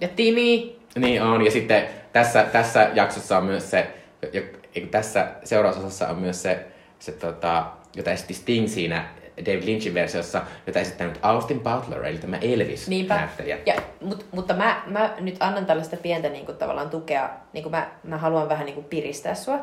Ja 0.00 0.08
Timi. 0.08 0.80
Niin 0.98 1.22
on, 1.22 1.44
ja 1.44 1.50
sitten 1.50 1.84
tässä, 2.12 2.42
tässä 2.42 2.90
jaksossa 2.94 3.38
on 3.38 3.44
myös 3.44 3.70
se, 3.70 3.90
ja, 4.32 4.42
ja 4.74 4.86
tässä 4.90 5.26
seurausosassa 5.44 6.08
on 6.08 6.18
myös 6.18 6.42
se, 6.42 6.66
se 6.98 7.12
tota, 7.12 7.64
jota 7.96 8.10
esitti 8.10 8.34
Sting 8.34 8.68
siinä 8.68 9.08
David 9.46 9.64
Lynchin 9.64 9.94
versiossa, 9.94 10.42
jota 10.66 10.78
esittänyt 10.78 11.18
Austin 11.22 11.60
Butler, 11.60 12.04
eli 12.04 12.18
tämä 12.18 12.36
Niinpä. 12.36 12.54
Elvis-näyttelijä. 12.54 13.58
Ja, 13.66 13.74
mut, 14.00 14.26
mutta 14.32 14.54
mä, 14.54 14.82
mä 14.86 15.14
nyt 15.20 15.36
annan 15.40 15.66
tällaista 15.66 15.96
pientä 15.96 16.28
niin 16.28 16.46
kuin, 16.46 16.58
tavallaan 16.58 16.90
tukea. 16.90 17.30
Niin 17.52 17.62
kuin 17.62 17.70
mä, 17.70 17.90
mä 18.02 18.18
haluan 18.18 18.48
vähän 18.48 18.66
niin 18.66 18.74
kuin, 18.74 18.86
piristää 18.86 19.34
sua. 19.34 19.58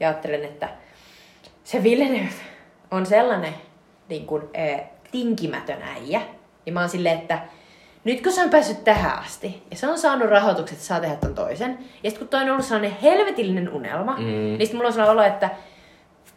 Ja 0.00 0.08
ajattelen, 0.08 0.44
että 0.44 0.68
se 1.64 1.82
Villeneuve 1.82 2.34
on 2.90 3.06
sellainen 3.06 3.54
niin 4.08 4.26
kuin, 4.26 4.42
äh, 4.58 4.80
tinkimätön 5.12 5.82
äijä. 5.82 6.20
Ja 6.66 6.72
mä 6.72 6.80
oon 6.80 6.88
silleen, 6.88 7.18
että 7.18 7.38
nyt 8.04 8.22
kun 8.22 8.32
se 8.32 8.42
on 8.42 8.50
päässyt 8.50 8.84
tähän 8.84 9.18
asti, 9.18 9.62
ja 9.70 9.76
se 9.76 9.88
on 9.88 9.98
saanut 9.98 10.28
rahoitukset, 10.28 10.76
että 10.76 10.86
saa 10.86 11.00
tehdä 11.00 11.16
ton 11.16 11.34
toisen, 11.34 11.78
ja 12.02 12.10
sitten 12.10 12.18
kun 12.18 12.28
toi 12.28 12.42
on 12.42 12.50
ollut 12.50 12.64
sellainen 12.64 12.96
helvetillinen 13.02 13.68
unelma, 13.68 14.16
mm. 14.16 14.24
niin 14.24 14.60
sitten 14.60 14.76
mulla 14.76 14.86
on 14.86 14.92
sellainen 14.92 15.12
olo, 15.12 15.22
että 15.22 15.50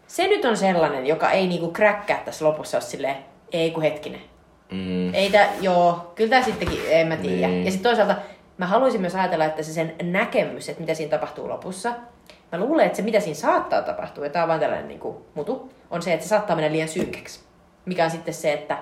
se 0.08 0.28
nyt 0.28 0.46
on 0.46 0.58
sellainen, 0.58 1.08
joka 1.08 1.32
ei 1.32 1.48
niinku 1.48 1.72
kräkkää 1.72 2.22
tässä 2.26 2.46
lopussa 2.46 2.78
ole 2.78 2.84
silleen, 2.84 3.16
ei 3.52 3.72
kun 3.72 3.84
hetkinen. 3.84 4.22
Mm. 4.72 5.14
Ei 5.14 5.30
tää, 5.30 5.50
joo, 5.62 6.12
kyllä 6.16 6.30
tää 6.30 6.44
sittenkin, 6.44 6.80
en 6.90 7.08
mä 7.08 7.16
tiedä. 7.18 7.48
Niin. 7.48 7.66
Ja 7.66 7.72
sitten 7.72 7.90
toisaalta 7.90 8.16
mä 8.58 8.68
haluaisin 8.68 9.02
myös 9.02 9.16
ajatella, 9.16 9.46
että 9.46 9.64
se 9.64 9.74
sen 9.74 9.96
näkemys, 10.04 10.70
että 10.70 10.82
mitä 10.82 10.94
siinä 10.94 11.10
tapahtuu 11.10 11.50
lopussa, 11.50 11.94
mä 12.52 12.60
luulen, 12.60 12.86
että 12.86 12.96
se 12.96 13.02
mitä 13.02 13.20
siinä 13.20 13.36
saattaa 13.36 13.82
tapahtua, 13.82 14.24
ja 14.24 14.30
tää 14.30 14.44
on 14.44 14.48
vaan 14.48 14.60
tällainen 14.60 14.88
niin 14.88 15.00
kuin, 15.00 15.18
mutu, 15.36 15.72
on 15.92 16.02
se, 16.02 16.14
että 16.14 16.24
se 16.26 16.30
saattaa 16.30 16.56
mennä 16.56 16.72
liian 16.72 16.88
synkäksi. 16.88 17.40
Mikä 17.86 18.06
on 18.06 18.12
sitten 18.12 18.34
se, 18.34 18.54
että 18.54 18.78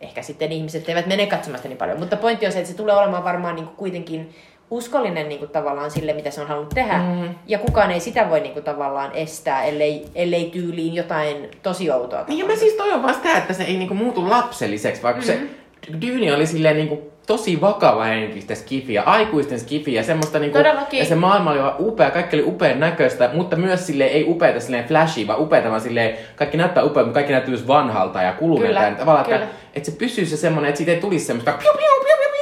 ehkä 0.00 0.22
sitten 0.22 0.52
ihmiset 0.52 0.88
eivät 0.88 1.06
mene 1.06 1.26
katsomaan 1.26 1.58
sitä 1.58 1.68
niin 1.68 1.78
paljon. 1.78 1.98
Mutta 1.98 2.16
pointti 2.16 2.46
on 2.46 2.52
se, 2.52 2.58
että 2.58 2.70
se 2.70 2.76
tulee 2.76 2.96
olemaan 2.96 3.24
varmaan 3.24 3.54
niin 3.54 3.66
kuin 3.66 3.76
kuitenkin 3.76 4.34
uskollinen 4.74 5.28
niin 5.28 5.38
kuin 5.38 5.50
tavallaan 5.50 5.90
sille, 5.90 6.12
mitä 6.12 6.30
se 6.30 6.40
on 6.40 6.46
halunnut 6.48 6.74
tehdä. 6.74 6.98
Mm. 6.98 7.34
Ja 7.46 7.58
kukaan 7.58 7.90
ei 7.90 8.00
sitä 8.00 8.30
voi 8.30 8.40
niin 8.40 8.52
kuin 8.52 8.64
tavallaan 8.64 9.10
estää, 9.14 9.64
ellei, 9.64 10.06
ellei 10.14 10.44
tyyliin 10.44 10.94
jotain 10.94 11.48
tosi 11.62 11.90
outoa. 11.90 12.24
Niin 12.28 12.38
ja 12.38 12.44
mä 12.46 12.56
siis 12.56 12.74
toivon 12.74 13.02
vaan 13.02 13.14
sitä, 13.14 13.38
että 13.38 13.52
se 13.52 13.62
ei 13.62 13.76
niinku 13.76 13.94
muutu 13.94 14.30
lapselliseksi, 14.30 15.02
vaikka 15.02 15.22
mm-hmm. 15.22 15.48
se 15.48 16.00
Dyni 16.00 16.32
oli 16.32 16.46
silleen 16.46 16.76
niinku 16.76 17.14
tosi 17.26 17.60
vakava 17.60 18.04
henkistä 18.04 18.54
skifiä, 18.54 19.02
aikuisten 19.02 19.60
skifiä, 19.60 20.02
semmoista 20.02 20.38
niinku, 20.38 20.58
Todellakin. 20.58 20.98
ja 20.98 21.04
se 21.04 21.14
maailma 21.14 21.50
oli 21.50 21.58
vaan 21.58 21.74
upea, 21.78 22.10
kaikki 22.10 22.36
oli 22.36 22.44
upean 22.46 22.80
näköistä, 22.80 23.30
mutta 23.32 23.56
myös 23.56 23.86
sille 23.86 24.04
ei 24.04 24.24
upeita 24.28 24.60
silleen 24.60 24.84
flashy, 24.84 25.26
vaan 25.26 25.40
upeita, 25.40 25.68
vaan 25.68 25.80
silleen, 25.80 26.16
kaikki 26.36 26.56
näyttää 26.56 26.84
upealta, 26.84 27.06
mutta 27.06 27.14
kaikki 27.14 27.32
näyttää 27.32 27.50
myös 27.50 27.66
vanhalta 27.66 28.22
ja 28.22 28.32
kuluneelta. 28.32 28.78
Kyllä, 28.78 28.88
Ja 28.88 28.94
tavallaan, 28.94 29.24
kyllä. 29.24 29.38
että, 29.38 29.54
että 29.74 29.90
se 29.90 29.96
pysyy 29.96 30.26
se 30.26 30.36
semmoinen, 30.36 30.68
että 30.68 30.76
siitä 30.76 30.92
ei 30.92 31.00
tulisi 31.00 31.24
semmoista 31.24 31.52
piu, 31.52 31.72
piu, 31.72 31.72
piu, 31.78 32.16
piu, 32.18 32.33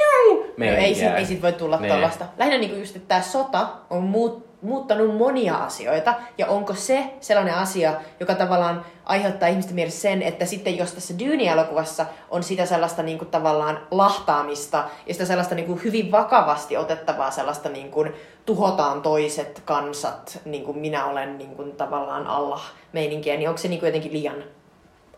No, 0.57 0.65
ei, 0.65 0.95
siitä, 0.95 1.15
ei 1.17 1.25
siitä 1.25 1.41
voi 1.41 1.53
tulla 1.53 1.77
Niin. 1.77 1.91
tällaista. 1.91 2.25
Lähinnä 2.37 2.57
niin 2.59 2.79
just, 2.79 2.95
että 2.95 3.07
tämä 3.07 3.21
sota 3.21 3.67
on 3.89 4.03
muut, 4.03 4.53
muuttanut 4.61 5.17
monia 5.17 5.55
asioita. 5.55 6.13
Ja 6.37 6.47
onko 6.47 6.73
se 6.73 7.03
sellainen 7.19 7.55
asia, 7.55 7.93
joka 8.19 8.35
tavallaan 8.35 8.85
aiheuttaa 9.05 9.49
ihmisten 9.49 9.75
mielessä 9.75 10.01
sen, 10.01 10.21
että 10.21 10.45
sitten 10.45 10.77
jos 10.77 10.91
tässä 10.93 11.13
Dune-elokuvassa 11.19 12.05
on 12.29 12.43
sitä 12.43 12.65
sellaista 12.65 13.03
niin 13.03 13.17
kuin 13.17 13.29
tavallaan 13.31 13.79
lahtaamista 13.91 14.83
ja 15.07 15.13
sitä 15.13 15.25
sellaista 15.25 15.55
niin 15.55 15.67
kuin 15.67 15.83
hyvin 15.83 16.11
vakavasti 16.11 16.77
otettavaa 16.77 17.31
sellaista 17.31 17.69
niin 17.69 17.91
kuin 17.91 18.13
tuhotaan 18.45 19.01
toiset 19.01 19.61
kansat, 19.65 20.39
niin 20.45 20.63
kuin 20.63 20.77
minä 20.77 21.05
olen 21.05 21.37
niin 21.37 21.55
kuin 21.55 21.71
tavallaan 21.71 22.27
Allah 22.27 22.71
meininkiä, 22.93 23.37
niin 23.37 23.49
onko 23.49 23.61
se 23.61 23.67
niin 23.67 23.79
kuin 23.79 23.87
jotenkin 23.87 24.13
liian 24.13 24.43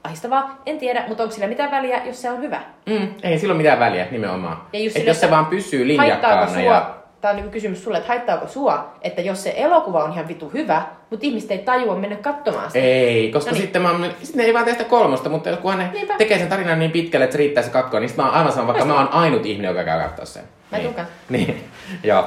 ahistavaa? 0.06 0.62
En 0.65 0.78
tiedä, 0.78 1.04
mutta 1.08 1.24
onko 1.24 1.36
sillä 1.36 1.48
mitään 1.48 1.72
väliä, 1.72 2.02
jos 2.06 2.22
se 2.22 2.30
on 2.32 2.41
hyvä? 2.41 2.62
Mm, 2.86 3.08
ei 3.24 3.39
sillä 3.39 3.52
ole 3.52 3.58
mitään 3.58 3.80
väliä, 3.80 4.08
nimenomaan. 4.12 4.58
Ja 4.74 4.80
just 4.80 4.98
Et 4.98 5.08
jos 5.08 5.20
se 5.20 5.32
vaan 5.32 5.46
pysyy 5.46 5.88
linjakkaana 5.88 6.48
sua, 6.48 6.62
ja... 6.62 6.96
tää 7.22 7.32
on 7.32 7.36
niinku 7.36 7.52
kysymys 7.52 7.84
sulle, 7.84 7.98
että 7.98 8.08
haittaako 8.08 8.48
sua, 8.48 8.94
että 9.02 9.22
jos 9.22 9.44
se 9.44 9.54
elokuva 9.58 10.04
on 10.04 10.12
ihan 10.12 10.28
vitu 10.28 10.50
hyvä, 10.54 10.82
mutta 11.10 11.26
ihmiset 11.26 11.52
ei 11.52 11.58
tajua 11.58 11.96
mennä 11.96 12.15
katsomaan 12.15 12.72
sitä. 12.72 12.86
Ei, 12.86 13.32
koska 13.32 13.52
No 13.52 13.54
niin. 13.54 13.62
sitten, 13.62 13.82
mä, 13.82 13.89
sitten 14.24 14.38
ne 14.38 14.44
ei 14.44 14.54
vaan 14.54 14.65
tee 14.65 14.74
sitä 14.74 14.89
kolmosta, 14.89 15.30
mutta 15.30 15.58
kunhan 15.58 15.80
ne 15.80 15.89
Niinpä. 15.94 16.13
tekee 16.18 16.39
sen 16.39 16.48
tarinan 16.48 16.80
niin 16.80 16.91
pitkälle, 16.91 17.24
että 17.24 17.34
se 17.34 17.38
riittää 17.38 17.63
se 17.63 17.70
kakkoon, 17.70 18.02
niin 18.02 18.10
sitten 18.10 18.26
mä 18.26 18.30
oon 18.32 18.39
aivan 18.39 18.52
sama, 18.52 18.68
vaikka 18.68 18.86
mä 18.86 18.98
oon 18.98 19.10
ainut 19.12 19.46
ihminen, 19.46 19.70
joka 19.70 19.84
käy 19.84 20.00
katsoa 20.00 20.26
sen. 20.26 20.44
Mä 20.72 20.78
niin. 20.78 20.96
Niin, 21.30 21.63
joo. 22.04 22.26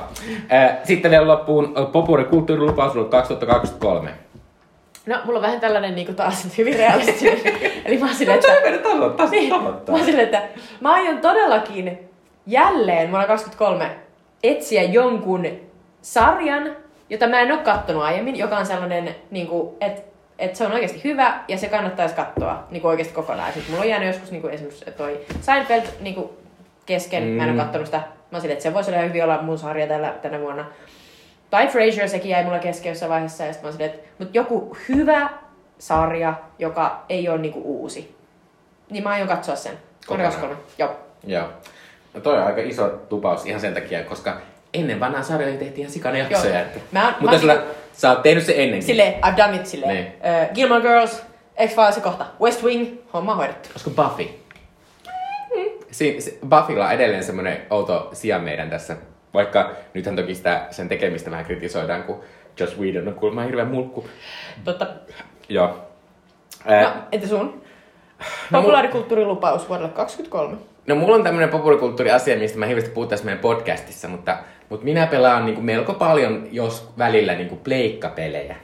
Sitten 0.85 1.11
vielä 1.11 1.27
loppuun 1.27 1.75
vuodelta 2.07 2.31
2023. 2.77 4.11
No, 5.09 5.19
mulla 5.25 5.39
on 5.39 5.43
vähän 5.43 5.61
tällainen 5.61 5.95
niinku 5.95 6.13
taas 6.13 6.47
hyvin 6.59 6.77
realistinen. 6.77 7.39
Eli 7.85 7.99
mä 7.99 8.07
oon 8.07 8.15
silleen, 8.15 8.39
että... 8.39 8.53
meidän 8.63 8.81
tavoittaa, 8.81 9.29
Niin, 9.29 9.49
mä 9.63 9.69
oon 9.89 10.05
silleen, 10.05 10.25
että 10.25 10.43
mä 10.81 10.93
aion 10.93 11.19
todellakin 11.19 11.99
jälleen 12.47 13.11
vuonna 13.11 13.27
2023 13.27 13.97
etsiä 14.43 14.83
jonkun 14.83 15.47
sarjan, 16.03 16.77
jota 17.11 17.27
mä 17.27 17.41
en 17.41 17.53
ole 17.53 17.61
kattonut 17.61 18.03
aiemmin, 18.03 18.37
joka 18.37 18.57
on 18.59 18.67
sellainen, 18.67 19.15
niin 19.31 19.47
kuin, 19.47 19.77
että 19.81 20.09
että 20.39 20.59
se 20.59 20.67
on 20.67 20.73
oikeasti 20.73 21.01
hyvä 21.05 21.39
ja 21.49 21.59
se 21.59 21.69
kannattaisi 21.69 22.15
katsoa 22.15 22.65
niin 22.71 22.81
kuin 22.83 22.91
oikeasti 22.91 23.15
kokonaan. 23.15 23.53
Sitten 23.53 23.71
mulla 23.71 23.83
on 23.85 23.89
jäänyt 23.91 24.09
joskus 24.09 24.31
niin 24.31 24.43
kuin 24.43 24.55
esimerkiksi 24.55 24.85
toi 24.97 25.21
Seinfeld 25.41 25.83
niin 26.01 26.15
kuin 26.15 26.29
kesken, 26.87 27.23
mm. 27.23 27.29
mä 27.29 27.43
en 27.43 27.49
ole 27.49 27.57
Mm. 27.57 27.63
kattonut 27.63 27.87
sitä. 27.87 27.99
Mä 27.99 28.05
oon 28.33 28.41
silleen, 28.41 28.53
että 28.57 28.63
se 28.63 28.75
voisi 28.75 28.91
olla 28.91 29.01
hyvin 29.03 29.25
olla 29.25 29.43
mun 29.43 29.59
sarja 29.59 29.87
tällä, 29.87 30.15
tänä 30.23 30.41
vuonna. 30.41 30.65
Tai 31.51 31.69
Frasier, 31.69 32.09
sekin 32.09 32.31
jäi 32.31 32.45
mulla 32.45 32.59
kesken 32.59 32.91
jossain 32.91 33.11
vaiheessa. 33.11 33.45
Ja 33.45 33.53
sit 33.53 33.63
mä 33.63 33.67
oon 33.67 33.73
silleen, 33.73 33.91
että 33.95 34.09
mutta 34.19 34.39
joku 34.39 34.77
hyvä 34.89 35.31
sarja, 35.79 36.35
joka 36.59 37.05
ei 37.09 37.29
ole 37.29 37.39
niinku 37.39 37.61
uusi. 37.65 38.17
Niin 38.91 39.03
mä 39.05 39.11
aion 39.11 39.29
katsoa 39.29 39.57
sen. 39.57 39.79
23. 40.07 40.55
Joo. 40.79 40.91
Joo. 41.27 41.49
No 42.15 42.21
toi 42.21 42.39
on 42.39 42.47
aika 42.47 42.61
iso 42.61 43.01
lupaus 43.11 43.47
ihan 43.47 43.61
sen 43.61 43.75
takia, 43.75 44.05
koska 44.05 44.37
ennen 44.75 45.01
vanhaa 45.01 45.23
sarjoja 45.23 45.59
tehtiin 45.59 45.79
ihan 45.81 45.93
sikana 45.93 46.19
jaksoja. 46.19 46.61
Että. 46.61 46.81
Mä 46.93 47.15
Mutta 47.21 47.37
mä 47.37 47.43
sä, 47.43 47.53
oon 47.53 47.63
sä 47.93 48.11
oot 48.11 48.23
tehnyt 48.23 48.45
se 48.45 48.53
ennenkin. 48.57 48.83
Silleen, 48.83 49.15
I've 49.25 49.37
done 49.37 49.57
it 49.57 49.67
silleen. 49.67 49.95
Niin. 49.95 50.07
Uh, 50.07 50.55
Gilmore 50.55 50.81
Girls, 50.81 51.23
X-Files 51.67 51.99
kohta 52.03 52.27
West 52.41 52.63
Wing, 52.63 52.99
homma 53.13 53.35
hoidettu. 53.35 53.69
Olisiko 53.73 53.91
Buffy? 53.91 54.25
Si- 55.91 56.21
si- 56.21 56.39
Buffylla 56.49 56.87
on 56.87 56.93
edelleen 56.93 57.25
semmoinen 57.25 57.61
outo 57.71 58.09
sija 58.13 58.39
meidän 58.39 58.71
tässä. 58.71 58.97
Vaikka 59.35 59.71
nythän 59.95 60.17
toki 60.17 60.35
sitä, 60.35 60.67
sen 60.71 60.89
tekemistä 60.89 61.31
vähän 61.31 61.45
kritisoidaan, 61.45 62.03
kun 62.03 62.21
Joss 62.61 62.79
Whedon 62.79 63.09
on 63.09 63.15
kuulemma 63.15 63.43
hirveä 63.43 63.65
mulkku. 63.65 64.09
Totta. 64.65 64.87
Joo. 65.49 65.79
Ää, 66.67 66.83
No, 66.83 66.91
entä 67.13 67.27
sun? 67.27 67.63
No, 68.51 68.61
Populaarikulttuurilupaus 68.61 69.69
vuodelle 69.69 69.89
23. 69.91 70.57
No 70.87 70.95
mulla 70.95 71.15
on 71.15 71.23
tämmönen 71.23 71.49
populaarikulttuuriasia, 71.49 72.37
mistä 72.37 72.59
mä 72.59 72.67
hirveästi 72.67 72.91
puhun 72.91 73.09
tässä 73.09 73.25
meidän 73.25 73.41
podcastissa, 73.41 74.09
mutta, 74.09 74.37
mutta 74.69 74.85
minä 74.85 75.07
pelaan 75.07 75.45
niin 75.45 75.55
kuin 75.55 75.65
melko 75.65 75.95
paljon, 75.95 76.49
jos 76.53 76.89
välillä 76.99 77.35
niin 77.35 77.49
kuin 77.49 77.61
pleikkapelejä. 77.65 78.57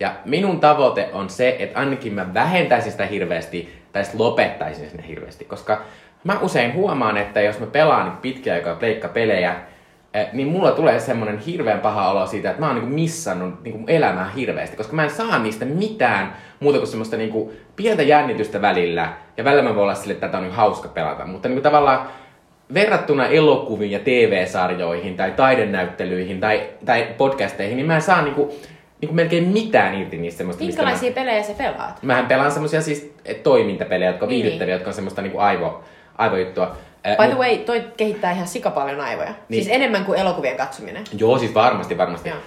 Ja 0.00 0.14
minun 0.24 0.60
tavoite 0.60 1.08
on 1.12 1.30
se, 1.30 1.56
että 1.58 1.78
ainakin 1.78 2.14
mä 2.14 2.34
vähentäisin 2.34 2.92
sitä 2.92 3.06
hirveästi, 3.06 3.82
tai 3.92 4.02
lopettaisin 4.14 4.90
sen 4.90 5.00
hirveästi, 5.00 5.44
koska 5.44 5.82
mä 6.24 6.38
usein 6.40 6.74
huomaan, 6.74 7.16
että 7.16 7.40
jos 7.40 7.60
mä 7.60 7.66
pelaan 7.66 8.08
niin 8.08 8.16
pitkiä 8.16 8.54
aikaa 8.54 8.76
pleikkapelejä, 8.76 9.56
niin 10.32 10.48
mulla 10.48 10.72
tulee 10.72 11.00
semmonen 11.00 11.38
hirveän 11.38 11.80
paha 11.80 12.10
olo 12.10 12.26
siitä, 12.26 12.50
että 12.50 12.60
mä 12.60 12.66
oon 12.66 12.74
niinku 12.74 12.90
missannut 12.94 13.62
niinku 13.62 13.84
elämää 13.86 14.30
hirveästi, 14.36 14.76
koska 14.76 14.92
mä 14.96 15.04
en 15.04 15.10
saa 15.10 15.38
niistä 15.38 15.64
mitään 15.64 16.36
muuta 16.60 16.78
kuin 16.78 16.88
semmoista 16.88 17.16
niinku 17.16 17.52
pientä 17.76 18.02
jännitystä 18.02 18.62
välillä. 18.62 19.12
Ja 19.36 19.44
välillä 19.44 19.62
mä 19.62 19.68
voin 19.74 19.82
olla 19.82 19.94
sille, 19.94 20.12
että 20.12 20.26
tätä 20.26 20.36
on 20.38 20.42
niinku 20.42 20.56
hauska 20.56 20.88
pelata. 20.88 21.26
Mutta 21.26 21.48
niinku 21.48 21.62
tavallaan 21.62 22.06
verrattuna 22.74 23.26
elokuviin 23.26 23.90
ja 23.90 23.98
TV-sarjoihin 23.98 25.16
tai 25.16 25.30
taidenäyttelyihin 25.30 26.40
tai, 26.40 26.62
tai 26.84 27.06
podcasteihin, 27.18 27.76
niin 27.76 27.86
mä 27.86 27.94
en 27.94 28.02
saa 28.02 28.22
niinku, 28.22 28.54
niinku 29.00 29.14
melkein 29.14 29.48
mitään 29.48 29.94
irti 29.94 30.16
niistä 30.16 30.38
semmoista, 30.38 30.64
mistä 30.64 30.82
mä... 30.82 30.88
Minkälaisia 30.88 31.14
pelejä 31.14 31.42
sä 31.42 31.52
pelaat? 31.58 32.02
Mähän 32.02 32.26
pelaan 32.26 32.52
semmosia 32.52 32.82
siis 32.82 33.14
eh, 33.24 33.36
toimintapelejä, 33.36 34.10
jotka 34.10 34.24
on 34.26 34.30
Niin. 34.30 34.42
viihdyttäviä, 34.42 34.74
jotka 34.74 34.90
on 34.90 34.94
semmoista 34.94 35.22
niinku 35.22 35.38
aivo, 35.38 35.84
aivojuttua. 36.18 36.76
Eh, 37.06 37.16
By 37.16 37.26
the 37.26 37.38
way, 37.38 37.58
toi 37.58 37.84
kehittää 37.96 38.32
ihan 38.32 38.46
sikapaljon 38.46 39.00
aivoja. 39.00 39.34
Niin. 39.48 39.64
Siis 39.64 39.76
enemmän 39.76 40.04
kuin 40.04 40.18
elokuvien 40.18 40.56
katsominen. 40.56 41.04
Joo, 41.18 41.38
siis 41.38 41.54
varmasti, 41.54 41.98
varmasti. 41.98 42.28
Joo. 42.28 42.38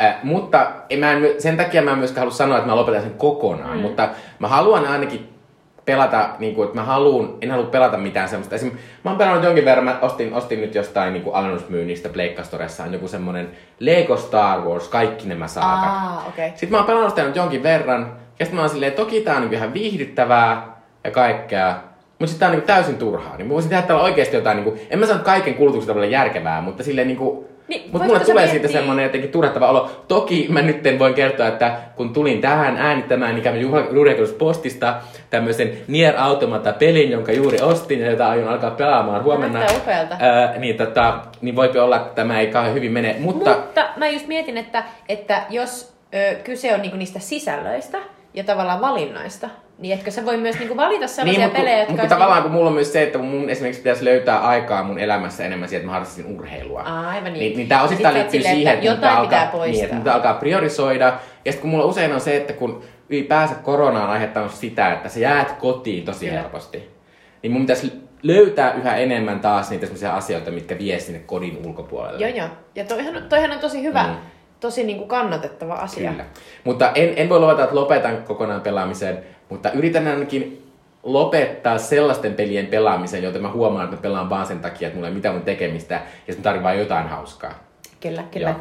Äh, 0.00 0.16
mutta 0.22 0.70
en 0.90 0.98
mä 0.98 1.06
sen 1.38 1.56
takia 1.56 1.82
mä 1.82 1.90
en 1.90 1.98
myöskään 1.98 2.20
halua 2.20 2.34
sanoa, 2.34 2.56
että 2.56 2.68
mä 2.68 2.76
lopetan 2.76 3.02
sen 3.02 3.14
kokonaan. 3.14 3.76
Mm. 3.76 3.82
Mutta 3.82 4.08
mä 4.38 4.48
haluan 4.48 4.86
ainakin 4.86 5.36
pelata, 5.84 6.28
niin 6.38 6.54
kuin, 6.54 6.66
että 6.66 6.78
mä 6.80 6.84
haluan, 6.84 7.34
en 7.40 7.50
halua 7.50 7.66
pelata 7.66 7.96
mitään 7.96 8.28
semmoista. 8.28 8.54
Esim, 8.54 8.72
mä 9.04 9.10
oon 9.10 9.18
pelannut 9.18 9.44
jonkin 9.44 9.64
verran, 9.64 9.84
mä 9.84 9.98
ostin, 10.02 10.34
ostin 10.34 10.60
nyt 10.60 10.74
jostain 10.74 11.12
niin 11.12 11.22
kuin 11.22 11.36
alennusmyynnistä 11.36 12.08
Pleikkastoressa 12.08 12.84
on 12.84 12.92
joku 12.92 13.08
semmonen 13.08 13.50
Lego 13.78 14.16
Star 14.16 14.60
Wars, 14.60 14.88
kaikki 14.88 15.28
nämä 15.28 15.48
saakat. 15.48 15.92
Aa, 15.92 16.24
okei. 16.28 16.48
Sitten 16.50 16.70
mä 16.70 16.76
oon 16.76 16.86
pelannut 16.86 17.10
sitä 17.10 17.24
nyt 17.24 17.36
jonkin 17.36 17.62
verran, 17.62 18.16
ja 18.38 18.44
sitten 18.44 18.54
mä 18.56 18.60
oon 18.60 18.70
silleen, 18.70 18.92
toki 18.92 19.20
tää 19.20 19.34
on 19.34 19.40
niinku 19.40 19.56
ihan 19.56 19.74
viihdyttävää 19.74 20.76
ja 21.04 21.10
kaikkea, 21.10 21.74
mutta 22.18 22.26
sitten 22.26 22.38
tää 22.40 22.48
on 22.48 22.52
niinku 22.52 22.66
täysin 22.66 22.96
turhaa. 22.96 23.36
Niin 23.36 23.46
mä 23.46 23.54
voisin 23.54 23.70
tehdä 23.70 23.82
täällä 23.82 24.04
oikeasti 24.04 24.36
jotain, 24.36 24.56
niinku, 24.56 24.78
en 24.90 24.98
mä 24.98 25.06
sano, 25.06 25.20
kaiken 25.24 25.54
kulutuksesta 25.54 25.94
voi 25.94 26.02
olla 26.02 26.12
järkevää, 26.12 26.60
mutta 26.60 26.82
silleen 26.82 27.08
niinku, 27.08 27.48
Niin, 27.68 27.82
mutta 27.92 28.06
mulle 28.06 28.20
tulee 28.20 28.34
miettiä- 28.34 28.50
siitä 28.60 28.68
semmoinen 28.78 29.02
jotenkin 29.02 29.30
turhattava 29.30 29.70
olo. 29.70 29.90
Toki 30.08 30.46
mä 30.50 30.62
nyt 30.62 30.80
voin 30.98 31.14
kertoa, 31.14 31.48
että 31.48 31.76
kun 31.96 32.12
tulin 32.12 32.40
tähän 32.40 32.76
äänittämään, 32.76 33.34
niin 33.34 33.42
kävin 33.42 33.60
juuri 33.92 34.16
postista 34.38 34.94
tämmöisen 35.30 35.72
Nier 35.88 36.14
Automata-pelin, 36.16 37.10
jonka 37.10 37.32
juuri 37.32 37.58
ostin 37.62 38.00
ja 38.00 38.10
jota 38.10 38.28
aion 38.28 38.48
alkaa 38.48 38.70
pelaamaan 38.70 39.24
huomenna. 39.24 39.60
Upealta. 39.76 40.16
Ää, 40.18 40.58
niin, 40.58 40.76
tota, 40.76 41.20
niin 41.40 41.56
voipi 41.56 41.78
olla, 41.78 41.96
että 41.96 42.14
tämä 42.14 42.40
ei 42.40 42.46
kauhean 42.46 42.74
hyvin 42.74 42.92
mene, 42.92 43.16
mutta... 43.18 43.50
Mutta 43.56 43.88
mä 43.96 44.08
just 44.08 44.26
mietin, 44.26 44.56
että, 44.56 44.84
että 45.08 45.42
jos 45.50 45.96
ö, 46.14 46.34
kyse 46.44 46.74
on 46.74 46.82
niinku 46.82 46.96
niistä 46.96 47.18
sisällöistä 47.18 47.98
ja 48.34 48.44
tavallaan 48.44 48.80
valinnoista, 48.80 49.48
niin 49.78 49.94
etkö 49.98 50.10
sä 50.10 50.24
voi 50.24 50.36
myös 50.36 50.58
niinku 50.58 50.76
valita 50.76 51.06
sellaisia 51.06 51.38
Niin, 51.40 51.48
mutta, 51.48 51.58
pelejä, 51.58 51.78
jotka... 51.78 51.92
mutta 51.92 52.08
tavallaan 52.08 52.42
kun 52.42 52.52
mulla 52.52 52.66
on 52.68 52.74
myös 52.74 52.92
se, 52.92 53.02
että 53.02 53.18
mun 53.18 53.50
esimerkiksi 53.50 53.82
pitäisi 53.82 54.04
löytää 54.04 54.38
aikaa 54.38 54.82
mun 54.82 54.98
elämässä 54.98 55.44
enemmän 55.44 55.68
siihen, 55.68 55.80
että 55.80 55.86
mä 55.86 55.92
harrastin 55.92 56.38
urheilua. 56.38 56.82
Aa, 56.82 57.08
aivan 57.08 57.32
niin. 57.32 57.40
Niin, 57.40 57.56
niin 57.56 57.68
tää 57.68 57.82
osittain 57.82 58.14
liittyy 58.14 58.40
silleen, 58.40 58.56
siihen, 58.56 58.74
että 58.74 58.90
että, 58.92 59.06
jotain 59.06 59.24
pitää 59.26 59.40
alkaa, 59.42 59.64
niin, 59.66 59.76
poistaa. 59.78 59.98
että 59.98 60.14
alkaa 60.14 60.34
priorisoida. 60.34 61.04
Ja 61.44 61.52
sitten 61.52 61.60
kun 61.60 61.70
mulla 61.70 61.84
usein 61.84 62.12
on 62.12 62.20
se, 62.20 62.36
että 62.36 62.52
kun 62.52 62.82
ylipäänsä 63.10 63.54
korona 63.54 64.04
on 64.04 64.10
aiheuttanut 64.10 64.52
sitä, 64.52 64.92
että 64.92 65.08
sä 65.08 65.20
jäät 65.20 65.52
kotiin 65.52 66.04
tosi 66.04 66.26
Kyllä. 66.26 66.40
helposti. 66.40 66.90
Niin 67.42 67.52
mun 67.52 67.60
pitäisi 67.62 67.92
löytää 68.22 68.72
yhä 68.72 68.96
enemmän 68.96 69.40
taas 69.40 69.70
niitä 69.70 69.86
sellaisia 69.86 70.14
asioita, 70.16 70.50
mitkä 70.50 70.78
vie 70.78 70.98
sinne 71.00 71.18
kodin 71.26 71.62
ulkopuolelle. 71.66 72.28
Joo, 72.28 72.36
joo. 72.36 72.48
Ja 72.74 72.84
toihan, 72.84 73.22
toihan 73.28 73.50
on 73.52 73.58
tosi 73.58 73.82
hyvä, 73.82 74.02
Mm. 74.02 74.14
tosi 74.60 74.84
niinku 74.84 75.06
kannatettava 75.06 75.74
asia. 75.74 76.10
Kyllä. 76.10 76.24
Mutta 76.64 76.90
en, 76.94 77.12
en 77.16 77.28
voi 77.28 77.40
luvata, 77.40 77.62
että 77.64 77.74
lopetan 77.76 78.22
kokonaan 78.22 78.60
pelaamisen, 78.60 79.18
mutta 79.48 79.70
yritän 79.70 80.06
ainakin 80.06 80.72
lopettaa 81.02 81.78
sellaisten 81.78 82.34
pelien 82.34 82.66
pelaamisen, 82.66 83.22
joita 83.22 83.38
mä 83.38 83.52
huomaan, 83.52 83.84
että 83.84 83.96
mä 83.96 84.02
pelaan 84.02 84.30
vaan 84.30 84.46
sen 84.46 84.60
takia, 84.60 84.88
että 84.88 84.96
mulla 84.96 85.08
ei 85.08 85.14
mitään 85.14 85.34
mun 85.34 85.44
tekemistä 85.44 85.94
ja 85.94 86.32
sitten 86.32 86.42
tarvii 86.42 86.62
vaan 86.62 86.78
jotain 86.78 87.08
hauskaa. 87.08 87.54
Kyllä, 88.00 88.22
kyllä. 88.22 88.48
Joo. 88.48 88.60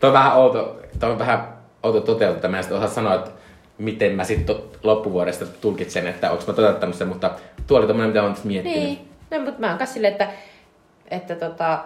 Toi 0.00 0.08
on 0.08 0.14
vähän 0.14 0.36
outo, 0.36 0.80
toi 1.00 1.10
on 1.10 1.18
vähän 1.18 1.48
outo 1.82 2.00
toteuttaa. 2.00 2.50
Mä 2.50 2.58
en 2.58 2.64
osaa 2.64 2.88
sanoa, 2.88 3.14
että 3.14 3.30
miten 3.78 4.12
mä 4.12 4.24
sitten 4.24 4.56
loppuvuodesta 4.82 5.46
tulkitsen, 5.46 6.06
että 6.06 6.30
onko 6.30 6.44
mä 6.46 6.52
toteuttanut 6.52 6.96
sen, 6.96 7.08
mutta 7.08 7.30
tuo 7.66 7.78
oli 7.78 7.86
tommonen, 7.86 8.10
mitä 8.10 8.20
mä 8.20 8.26
oon 8.26 8.36
miettinyt. 8.44 8.78
Niin, 8.78 9.08
no, 9.30 9.40
mutta 9.40 9.60
mä 9.60 9.68
oon 9.68 9.78
kanssa 9.78 9.94
silleen, 9.94 10.12
että, 10.12 10.28
että 11.10 11.34
tota, 11.34 11.84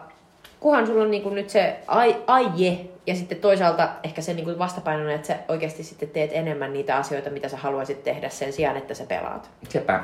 kunhan 0.60 0.86
sulla 0.86 1.02
on 1.02 1.10
niinku 1.10 1.30
nyt 1.30 1.50
se 1.50 1.76
ai, 1.86 2.16
aie 2.26 2.78
ja 3.06 3.14
sitten 3.14 3.38
toisaalta 3.38 3.88
ehkä 4.04 4.22
se 4.22 4.34
niinku 4.34 4.58
vastapainona, 4.58 5.12
että 5.12 5.26
sä 5.26 5.36
oikeasti 5.48 5.82
sitten 5.82 6.08
teet 6.08 6.30
enemmän 6.32 6.72
niitä 6.72 6.96
asioita, 6.96 7.30
mitä 7.30 7.48
sä 7.48 7.56
haluaisit 7.56 8.04
tehdä 8.04 8.28
sen 8.28 8.52
sijaan, 8.52 8.76
että 8.76 8.94
sä 8.94 9.04
pelaat. 9.08 9.50
Sepä. 9.68 10.00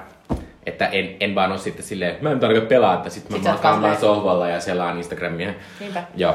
Että 0.66 0.86
en, 0.86 1.16
en 1.20 1.34
vaan 1.34 1.50
ole 1.50 1.58
sitten 1.58 1.84
silleen, 1.84 2.16
mä 2.20 2.30
en 2.30 2.40
tarvitse 2.40 2.66
pelaa, 2.66 2.94
että 2.94 3.10
sitten 3.10 3.36
Sit 3.36 3.44
mä 3.44 3.50
oot 3.50 3.58
makaan 3.58 3.82
vaan 3.82 3.96
sohvalla 3.96 4.48
ja 4.48 4.60
selaan 4.60 4.96
Instagramia. 4.98 5.52
Niinpä. 5.80 6.02
Joo. 6.16 6.34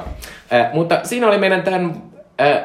Äh, 0.53 0.73
mutta 0.73 0.99
siinä 1.03 1.27
oli 1.27 1.38
meidän 1.38 1.63
tämän, 1.63 2.03
äh, 2.41 2.63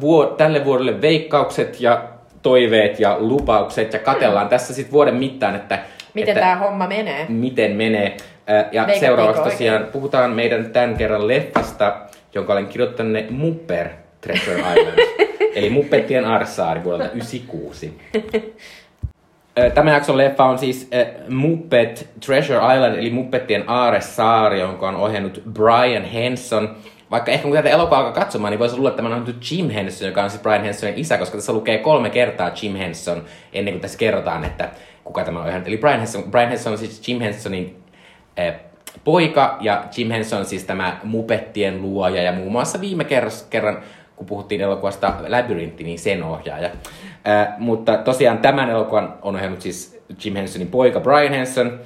vuo, 0.00 0.26
tälle 0.26 0.64
vuodelle 0.64 1.00
veikkaukset 1.00 1.80
ja 1.80 2.02
toiveet 2.42 3.00
ja 3.00 3.16
lupaukset 3.18 3.92
ja 3.92 3.98
katellaan 3.98 4.48
tässä 4.48 4.74
sitten 4.74 4.92
vuoden 4.92 5.14
mittaan, 5.14 5.56
että 5.56 5.78
Miten 6.14 6.28
että 6.28 6.40
tämä 6.40 6.56
homma 6.56 6.86
menee? 6.86 7.26
miten 7.28 7.72
menee. 7.72 8.06
Äh, 8.06 8.56
ja 8.56 8.62
Veikattiinko 8.62 9.00
seuraavaksi 9.00 9.40
oikein? 9.40 9.52
tosiaan 9.52 9.84
puhutaan 9.92 10.30
meidän 10.30 10.70
tämän 10.70 10.96
kerran 10.96 11.28
leffasta, 11.28 11.96
jonka 12.34 12.52
olen 12.52 12.66
kirjoittanut 12.66 13.12
ne 13.12 13.26
Mupper 13.30 13.88
Treasure 14.20 14.58
Island. 14.58 14.98
Eli 15.56 15.70
Muppettien 15.70 16.24
Arsaari 16.24 16.84
vuodelta 16.84 17.12
96. 17.12 17.98
Ö, 19.58 19.70
Tämä 19.70 19.92
jakson 19.92 20.16
leffa 20.16 20.44
on 20.44 20.58
siis 20.58 20.88
äh, 20.94 21.28
Muppet 21.28 22.08
Treasure 22.26 22.74
Island, 22.74 22.98
eli 22.98 23.10
Muppettien 23.10 23.64
Aaressaari, 23.66 24.60
jonka 24.60 24.88
on 24.88 24.96
ohjannut 24.96 25.42
Brian 25.52 26.04
Henson. 26.04 26.76
Vaikka 27.10 27.30
ehkä 27.30 27.42
kun 27.42 27.52
tätä 27.52 27.68
elokuvaa 27.68 27.98
alkaa 27.98 28.24
katsomaan, 28.24 28.50
niin 28.50 28.58
voisi 28.58 28.74
luulla, 28.74 28.88
että 28.88 29.02
tämä 29.02 29.14
on 29.14 29.34
Jim 29.50 29.70
Henson, 29.70 30.08
joka 30.08 30.22
on 30.22 30.30
siis 30.30 30.42
Brian 30.42 30.64
Hensonin 30.64 30.98
isä, 30.98 31.18
koska 31.18 31.36
tässä 31.36 31.52
lukee 31.52 31.78
kolme 31.78 32.10
kertaa 32.10 32.50
Jim 32.62 32.74
Henson, 32.74 33.24
ennen 33.52 33.74
kuin 33.74 33.80
tässä 33.80 33.98
kerrotaan, 33.98 34.44
että 34.44 34.68
kuka 35.04 35.24
tämä 35.24 35.38
on 35.38 35.44
ohjannut. 35.44 35.68
Eli 35.68 35.76
Brian 35.76 35.98
Henson, 35.98 36.30
Brian 36.30 36.48
Henson 36.48 36.72
on 36.72 36.78
siis 36.78 37.08
Jim 37.08 37.20
Hensonin 37.20 37.76
äh, 38.38 38.54
poika, 39.04 39.56
ja 39.60 39.84
Jim 39.96 40.10
Henson 40.10 40.38
on 40.38 40.44
siis 40.44 40.64
tämä 40.64 41.00
Mupettien 41.04 41.82
luoja, 41.82 42.22
ja 42.22 42.32
muun 42.32 42.52
muassa 42.52 42.80
viime 42.80 43.04
kerras, 43.04 43.46
kerran, 43.50 43.82
kun 44.16 44.26
puhuttiin 44.26 44.60
elokuvasta 44.60 45.14
Labyrinthi, 45.28 45.84
niin 45.84 45.98
sen 45.98 46.22
ohjaaja. 46.22 46.70
Äh, 47.28 47.58
mutta 47.58 47.96
tosiaan 47.96 48.38
tämän 48.38 48.70
elokuvan 48.70 49.14
on 49.22 49.34
ohjannut 49.34 49.60
siis 49.60 50.02
Jim 50.24 50.34
Hensonin 50.34 50.68
poika 50.68 51.00
Brian 51.00 51.32
Henson. 51.32 51.80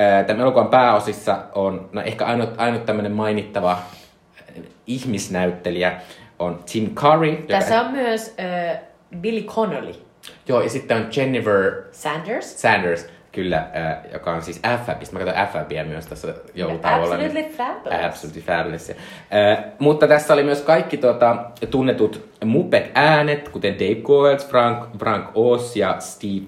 Äh, 0.00 0.26
tämän 0.26 0.42
elokuvan 0.42 0.68
pääosissa 0.68 1.38
on, 1.54 1.88
no 1.92 2.00
ehkä 2.00 2.26
ainut, 2.26 2.50
ainut 2.56 2.86
tämmöinen 2.86 3.12
mainittava 3.12 3.72
äh, 3.72 4.64
ihmisnäyttelijä 4.86 6.00
on 6.38 6.64
Tim 6.72 6.94
Curry. 6.94 7.30
Joka, 7.30 7.46
Tässä 7.48 7.80
on 7.80 7.92
myös 7.92 8.34
äh, 8.40 8.78
Billy 9.20 9.42
Connolly. 9.42 9.94
Joo, 10.48 10.60
ja 10.60 10.68
sitten 10.68 10.96
on 10.96 11.08
Jennifer 11.16 11.82
Sanders? 11.92 12.60
Sanders, 12.62 13.06
kyllä, 13.34 13.56
äh, 13.56 13.96
joka 14.12 14.32
on 14.32 14.42
siis 14.42 14.60
FFistä. 14.84 15.18
Mä 15.18 15.24
katson 15.24 15.62
FFiä 15.64 15.84
myös 15.84 16.06
tässä 16.06 16.34
joulutauolla. 16.54 17.16
niin- 17.16 17.26
Absolutely 17.26 17.56
fabulous. 17.56 18.04
Absolutely 18.04 18.42
fabulous. 18.42 18.90
Äh, 18.90 19.64
mutta 19.78 20.06
tässä 20.08 20.34
oli 20.34 20.42
myös 20.42 20.60
kaikki 20.62 20.96
tuota, 20.96 21.36
tunnetut 21.70 22.28
Muppet-äänet, 22.44 23.48
kuten 23.48 23.74
Dave 23.74 23.94
Goelz, 23.94 24.48
Frank, 24.48 24.78
Frank 24.98 25.24
Oz 25.34 25.76
ja 25.76 25.96
Steve 25.98 26.46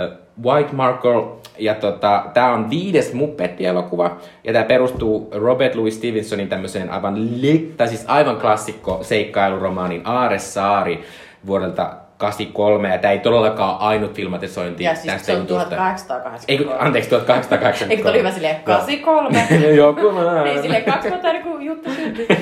äh, 0.00 0.10
Whitemarker. 0.44 1.20
Ja 1.58 1.74
tota, 1.74 2.24
tämä 2.34 2.52
on 2.52 2.70
viides 2.70 3.12
Muppet-elokuva, 3.12 4.16
ja 4.44 4.52
tämä 4.52 4.64
perustuu 4.64 5.28
Robert 5.34 5.74
Louis 5.74 5.96
Stevensonin 5.96 6.48
tämmöiseen 6.48 6.90
aivan, 6.90 7.40
li- 7.42 7.74
tai 7.76 7.88
siis 7.88 8.04
aivan 8.08 8.36
klassikko 8.36 8.98
seikkailuromaanin 9.02 10.02
Aaressaari 10.04 11.04
vuodelta 11.46 11.92
83, 12.20 12.88
ja 12.88 12.98
tämä 12.98 13.12
ei 13.12 13.18
todellakaan 13.18 13.76
ainut 13.80 14.14
filmatisointi 14.14 14.84
Ja 14.84 14.94
siis 14.94 15.06
tästä 15.06 15.26
se 15.26 15.32
on 15.32 15.38
jutusta. 15.38 15.64
1883. 15.64 16.38
Ei, 16.48 16.58
kun- 16.58 16.86
anteeksi, 16.86 17.10
1883. 17.10 17.92
Eikö 17.94 18.08
tuli 18.08 18.18
hyvä 18.18 18.30
silleen 18.30 18.56
83? 18.64 19.46
Joku 19.82 20.12
mä. 20.12 20.42
niin 20.44 20.62
silleen 20.62 20.84
kaksi 20.84 21.08
vuotta 21.08 21.28
ennen 21.28 21.42
kuin 21.42 21.62
juttu 21.62 21.90
syntyi. 21.90 22.26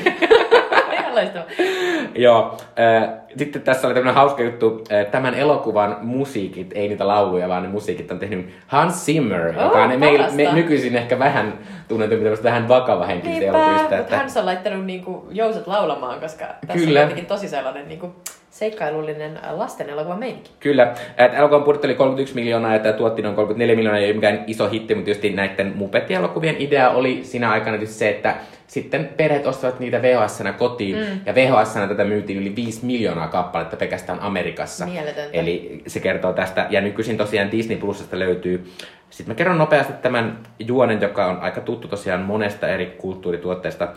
Joo, 2.15 2.57
äh, 2.81 3.09
sitten 3.37 3.63
tässä 3.63 3.87
oli 3.89 3.95
tämmöinen 3.95 4.15
hauska 4.15 4.43
juttu. 4.43 4.85
Äh, 4.93 5.07
tämän 5.07 5.35
elokuvan 5.35 5.97
musiikit, 6.03 6.73
ei 6.75 6.89
niitä 6.89 7.07
lauluja, 7.07 7.49
vaan 7.49 7.63
ne 7.63 7.69
musiikit 7.69 8.11
on 8.11 8.19
tehnyt 8.19 8.51
Hans 8.67 9.07
Zimmer, 9.07 9.47
joka 9.47 9.65
Oh, 9.85 9.93
on 9.93 10.01
meillä 10.01 10.29
me, 10.33 10.53
nykyisin 10.53 10.97
ehkä 10.97 11.19
vähän 11.19 11.59
tunnetumpi 11.89 12.23
tämmöistä 12.25 12.45
vähän 12.49 12.69
vakavahenkistä 12.69 13.45
elokuvista. 13.45 13.99
Että, 13.99 14.17
Hans 14.17 14.37
on 14.37 14.47
laittanut 14.47 14.85
niinku 14.85 15.29
jouset 15.31 15.67
laulamaan, 15.67 16.21
koska 16.21 16.45
tässä 16.67 16.85
Kyllä. 16.85 16.99
on 17.01 17.03
jotenkin 17.03 17.27
tosi 17.27 17.49
sellainen 17.49 17.89
niinku 17.89 18.15
seikkailullinen 18.59 19.39
lasten 19.51 19.91
elokuva 19.91 20.17
meininki. 20.17 20.51
Kyllä. 20.61 20.95
Elokuvan 21.37 21.65
budjetti 21.65 21.87
oli 21.87 21.95
31 21.95 22.35
miljoonaa 22.35 22.73
ja 22.73 22.79
tämä 22.79 22.93
tuotti 22.93 23.23
noin 23.23 23.35
34 23.35 23.77
miljoonaa, 23.77 24.01
ei 24.01 24.13
mikään 24.13 24.45
iso 24.47 24.69
hitti, 24.69 24.95
mutta 24.95 25.05
tietysti 25.05 25.31
näiden 25.31 25.73
Mupetti-elokuvien 25.77 26.57
idea 26.59 26.91
oli 26.91 27.21
siinä 27.25 27.51
aikana 27.51 27.77
tietysti 27.77 27.99
se, 27.99 28.09
että 28.09 28.37
sitten 28.67 29.09
perheet 29.17 29.47
ostavat 29.47 29.81
niitä 29.81 30.03
vhs 30.03 30.43
kotiin, 30.59 30.97
mm. 30.97 31.21
ja 31.27 31.35
vhs 31.35 31.75
tätä 31.89 32.05
myytiin 32.05 32.39
yli 32.39 32.57
5 32.57 32.87
miljoonaa 32.87 33.29
kappaletta 33.29 33.77
pelkästään 33.77 34.21
Amerikassa. 34.21 34.87
Mieletöntä. 34.87 35.31
Eli 35.33 35.83
se 35.87 36.01
kertoo 36.01 36.33
tästä, 36.33 36.67
ja 36.71 36.81
nykyisin 36.81 37.17
tosiaan 37.17 37.51
Disney 37.51 37.79
Plusasta 37.79 38.19
löytyy. 38.19 38.71
Sitten 39.11 39.35
mä 39.35 39.37
kerron 39.37 39.59
nopeasti 39.59 39.93
tämän 39.93 40.39
juonen, 40.59 41.01
joka 41.01 41.27
on 41.27 41.39
aika 41.41 41.61
tuttu 41.61 41.89
tosiaan 41.89 42.21
monesta 42.21 42.69
eri 42.69 42.87
kulttuurituotteesta. 42.87 43.89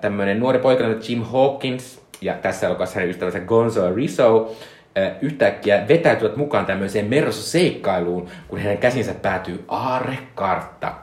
Tämmöinen 0.00 0.40
nuori 0.40 0.58
poika 0.58 0.84
Jim 1.08 1.22
Hawkins, 1.22 2.05
ja 2.20 2.34
tässä 2.34 2.66
elokuvassa 2.66 2.94
hänen 2.94 3.10
ystävänsä 3.10 3.40
Gonzo 3.40 3.94
Rizzo, 3.94 4.56
äh, 4.98 5.12
yhtäkkiä 5.20 5.88
vetäytyvät 5.88 6.36
mukaan 6.36 6.66
tämmöiseen 6.66 7.06
mersoseikkailuun, 7.06 8.28
kun 8.48 8.58
heidän 8.58 8.78
käsinsä 8.78 9.14
päätyy 9.14 9.64
aarekartta. 9.68 10.94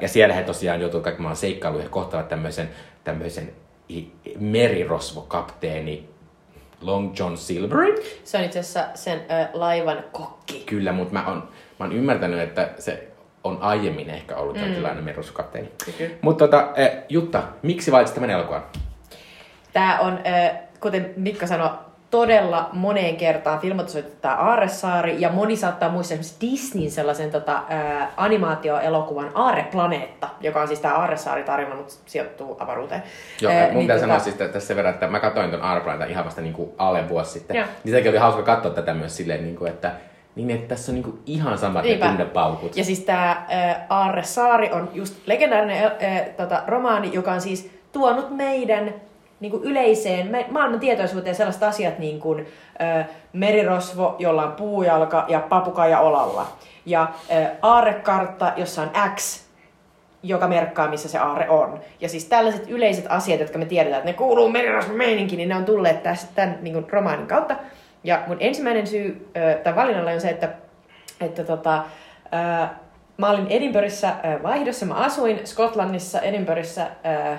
Ja 0.00 0.08
siellä 0.08 0.34
he 0.34 0.42
tosiaan 0.42 0.80
joutuvat 0.80 1.04
kaikkemaan 1.04 1.36
seikkailuun 1.36 1.82
ja 1.82 1.88
kohtaavat 1.88 2.28
tämmöisen, 2.28 2.68
tämmöisen 3.04 3.52
merirosvokapteeni 4.38 6.08
Long 6.80 7.12
John 7.18 7.36
Silverin. 7.36 7.94
Se 8.24 8.38
on 8.38 8.44
itse 8.44 8.58
asiassa 8.58 8.86
sen 8.94 9.18
ö, 9.18 9.48
laivan 9.52 10.04
kokki. 10.12 10.62
Kyllä, 10.66 10.92
mutta 10.92 11.12
mä 11.12 11.28
oon, 11.28 11.48
mä 11.78 11.86
oon 11.86 11.92
ymmärtänyt, 11.92 12.40
että 12.40 12.70
se 12.78 13.08
on 13.44 13.58
aiemmin 13.60 14.10
ehkä 14.10 14.36
ollut 14.36 14.56
jonkinlainen 14.56 15.04
merirosvokapteeni. 15.04 15.70
Mutta 16.22 16.44
tota, 16.44 16.68
Jutta, 17.08 17.42
miksi 17.62 17.92
valitsit 17.92 18.14
tämän 18.14 18.30
elokuvan? 18.30 18.62
Tämä 19.74 19.98
on, 20.00 20.18
kuten 20.80 21.10
Mikka 21.16 21.46
sanoi, 21.46 21.70
todella 22.10 22.68
moneen 22.72 23.16
kertaan 23.16 23.58
filmatisoitu 23.58 24.08
tämä 24.20 24.34
Aarresaari, 24.34 25.16
ja 25.20 25.28
moni 25.30 25.56
saattaa 25.56 25.88
muistaa 25.88 26.14
esimerkiksi 26.14 26.52
Disneyn 26.52 26.90
sellaisen 26.90 27.30
tota, 27.30 27.62
ää, 27.68 28.10
animaatioelokuvan 28.16 29.30
Aarreplaneetta, 29.34 30.28
joka 30.40 30.60
on 30.60 30.68
siis 30.68 30.80
tämä 30.80 30.94
Aarresaari-tarina, 30.94 31.74
mutta 31.74 31.94
sijoittuu 32.06 32.56
avaruuteen. 32.60 33.02
Joo, 33.40 33.52
Ää, 33.52 33.72
mun 33.72 33.82
pitää 33.82 33.96
tota- 33.96 34.00
sanoa 34.00 34.18
siis 34.18 34.36
tässä 34.36 34.60
sen 34.60 34.76
verran, 34.76 34.94
että 34.94 35.06
mä 35.06 35.20
katsoin 35.20 35.50
ton 35.50 35.62
Airplaneita 35.62 36.04
ihan 36.12 36.24
vasta 36.24 36.40
niinku 36.40 36.74
alle 36.78 37.08
vuosi 37.08 37.30
sitten. 37.30 37.56
Joo. 37.56 37.66
Niin 37.66 37.90
sitäkin 37.92 38.10
oli 38.10 38.18
hauska 38.18 38.42
katsoa 38.42 38.70
tätä 38.70 38.94
myös 38.94 39.16
silleen, 39.16 39.42
niinku, 39.44 39.64
että, 39.64 39.92
niin, 40.36 40.50
että 40.50 40.68
tässä 40.68 40.92
on 40.92 40.94
niinku 40.94 41.18
ihan 41.26 41.58
samat 41.58 41.82
ne 41.82 41.88
Niinpä. 41.88 42.06
tunnepaukut. 42.06 42.76
Ja 42.76 42.84
siis 42.84 43.00
tämä 43.00 43.46
Aarre 43.88 44.22
Saari 44.22 44.72
on 44.72 44.90
just 44.94 45.14
legendaarinen 45.26 45.84
ä, 45.84 45.90
tota, 46.36 46.62
romaani, 46.66 47.10
joka 47.12 47.32
on 47.32 47.40
siis 47.40 47.70
tuonut 47.92 48.30
meidän 48.36 48.94
niin 49.40 49.50
kuin 49.50 49.64
yleiseen 49.64 50.46
maailman 50.50 50.80
tietoisuuteen 50.80 51.34
sellaiset 51.34 51.62
asiat 51.62 51.98
niin 51.98 52.20
kuin 52.20 52.46
ä, 52.80 53.04
merirosvo, 53.32 54.16
jolla 54.18 54.42
on 54.42 54.52
puujalka 54.52 55.24
ja 55.28 55.40
papukaija 55.40 56.00
olalla. 56.00 56.46
Ja 56.86 57.02
ä, 57.02 57.50
aarrekartta, 57.62 58.52
jossa 58.56 58.82
on 58.82 58.90
X, 59.14 59.44
joka 60.22 60.48
merkkaa, 60.48 60.88
missä 60.88 61.08
se 61.08 61.18
aarre 61.18 61.48
on. 61.48 61.80
Ja 62.00 62.08
siis 62.08 62.24
tällaiset 62.24 62.70
yleiset 62.70 63.06
asiat, 63.08 63.40
jotka 63.40 63.58
me 63.58 63.64
tiedetään, 63.64 63.98
että 63.98 64.10
ne 64.10 64.16
kuuluu 64.16 64.48
merirosvon 64.48 64.96
meininkiin, 64.96 65.36
niin 65.36 65.48
ne 65.48 65.56
on 65.56 65.64
tulleet 65.64 66.02
tästä, 66.02 66.32
tämän 66.34 66.58
niin 66.60 66.74
kuin 66.74 66.86
romaanin 66.90 67.26
kautta. 67.26 67.56
Ja 68.04 68.22
mun 68.26 68.36
ensimmäinen 68.40 68.86
syy 68.86 69.30
ö, 69.36 69.58
tai 69.62 69.76
valinnalle 69.76 70.14
on 70.14 70.20
se, 70.20 70.28
että, 70.28 70.48
että 71.20 71.44
tota, 71.44 71.84
ö, 72.24 72.66
mä 73.16 73.30
olin 73.30 73.46
Edinburghissa 73.46 74.08
vaihdossa. 74.42 74.86
Mä 74.86 74.94
asuin 74.94 75.40
Skotlannissa 75.44 76.20
Edinburghissa 76.20 76.82
ö, 76.82 77.36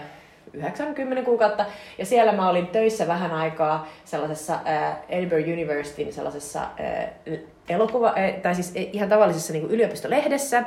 90 0.56 1.24
kuukautta. 1.26 1.66
Ja 1.98 2.06
siellä 2.06 2.32
mä 2.32 2.50
olin 2.50 2.68
töissä 2.68 3.08
vähän 3.08 3.32
aikaa 3.32 3.88
sellaisessa 4.06 4.54
äh, 4.54 4.98
Edinburgh 5.10 5.48
Universityn 5.48 6.14
sellaisessa 6.14 6.60
äh, 6.62 7.40
elokuva, 7.70 8.08
äh, 8.08 8.42
tai 8.42 8.56
siis 8.56 8.74
ihan 8.76 9.10
tavallisessa 9.10 9.54
niin 9.54 9.72
yliopistolehdessä, 9.72 10.64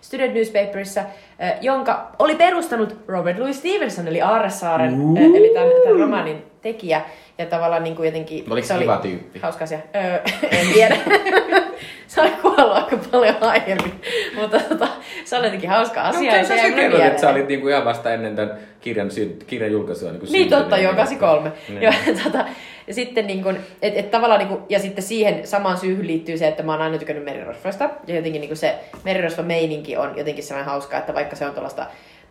student 0.00 0.34
newspaperissa, 0.34 1.00
äh, 1.00 1.54
jonka 1.60 2.10
oli 2.18 2.34
perustanut 2.34 2.96
Robert 3.08 3.38
Louis 3.38 3.58
Stevenson, 3.58 4.08
eli 4.08 4.22
Aarresaaren, 4.22 4.94
äh, 5.16 5.24
eli 5.24 5.54
tämän, 5.54 5.70
tämän 5.84 6.00
romaanin 6.00 6.42
tekijä. 6.62 7.02
Ja 7.38 7.46
tavallaan 7.46 7.84
niin 7.84 7.96
kuin 7.96 8.06
jotenkin... 8.06 8.44
Oliko 8.50 8.66
se 8.66 8.74
oli 8.74 8.82
kiva 8.82 8.96
tyyppi? 8.96 9.38
Hauska 9.38 9.64
asia. 9.64 9.78
Öö, 9.96 10.20
en 10.60 10.66
tiedä. 10.72 10.96
se 12.14 12.20
oli 12.20 12.30
kuollut 12.30 12.76
aika 12.76 12.96
paljon 13.10 13.36
aiemmin. 13.40 14.00
Mutta 14.40 14.60
tota, 14.60 14.88
se 15.24 15.36
oli 15.36 15.46
jotenkin 15.46 15.70
hauska 15.70 16.02
asia. 16.02 16.32
no, 16.32 16.36
ja 16.36 16.44
sä, 16.44 16.56
se 16.56 16.60
sä 16.98 17.06
että 17.06 17.20
sä 17.20 17.30
olit 17.30 17.48
niinku 17.48 17.68
ihan 17.68 17.84
vasta 17.84 18.12
ennen 18.12 18.36
tämän 18.36 18.58
kirjan, 18.80 19.08
kirjan 19.46 19.72
julkaisua. 19.72 20.12
Niin, 20.12 20.32
Niin 20.32 20.48
totta, 20.48 20.78
joo, 20.78 20.94
83. 20.94 21.52
Niin. 21.68 21.82
Ja, 21.82 21.92
tota, 22.24 22.44
ja 22.86 22.94
sitten 22.94 23.26
niin 23.26 23.42
kun, 23.42 23.56
et, 23.82 23.96
et 23.96 24.10
tavallaan 24.10 24.38
niin 24.38 24.48
kun, 24.48 24.66
ja 24.68 24.78
sitten 24.78 25.04
siihen 25.04 25.46
samaan 25.46 25.78
syyhyn 25.78 26.06
liittyy 26.06 26.38
se, 26.38 26.48
että 26.48 26.62
mä 26.62 26.72
oon 26.72 26.82
aina 26.82 26.98
tykännyt 26.98 27.24
merirosvoista. 27.24 27.90
Ja 28.06 28.16
jotenkin 28.16 28.40
niin 28.40 28.56
se 28.56 28.74
merirosvo 29.04 29.42
meininki 29.42 29.96
on 29.96 30.12
jotenkin 30.16 30.44
sellainen 30.44 30.70
hauskaa, 30.70 30.98
että 30.98 31.14
vaikka 31.14 31.36
se 31.36 31.46
on 31.46 31.52
tuollaista 31.52 31.86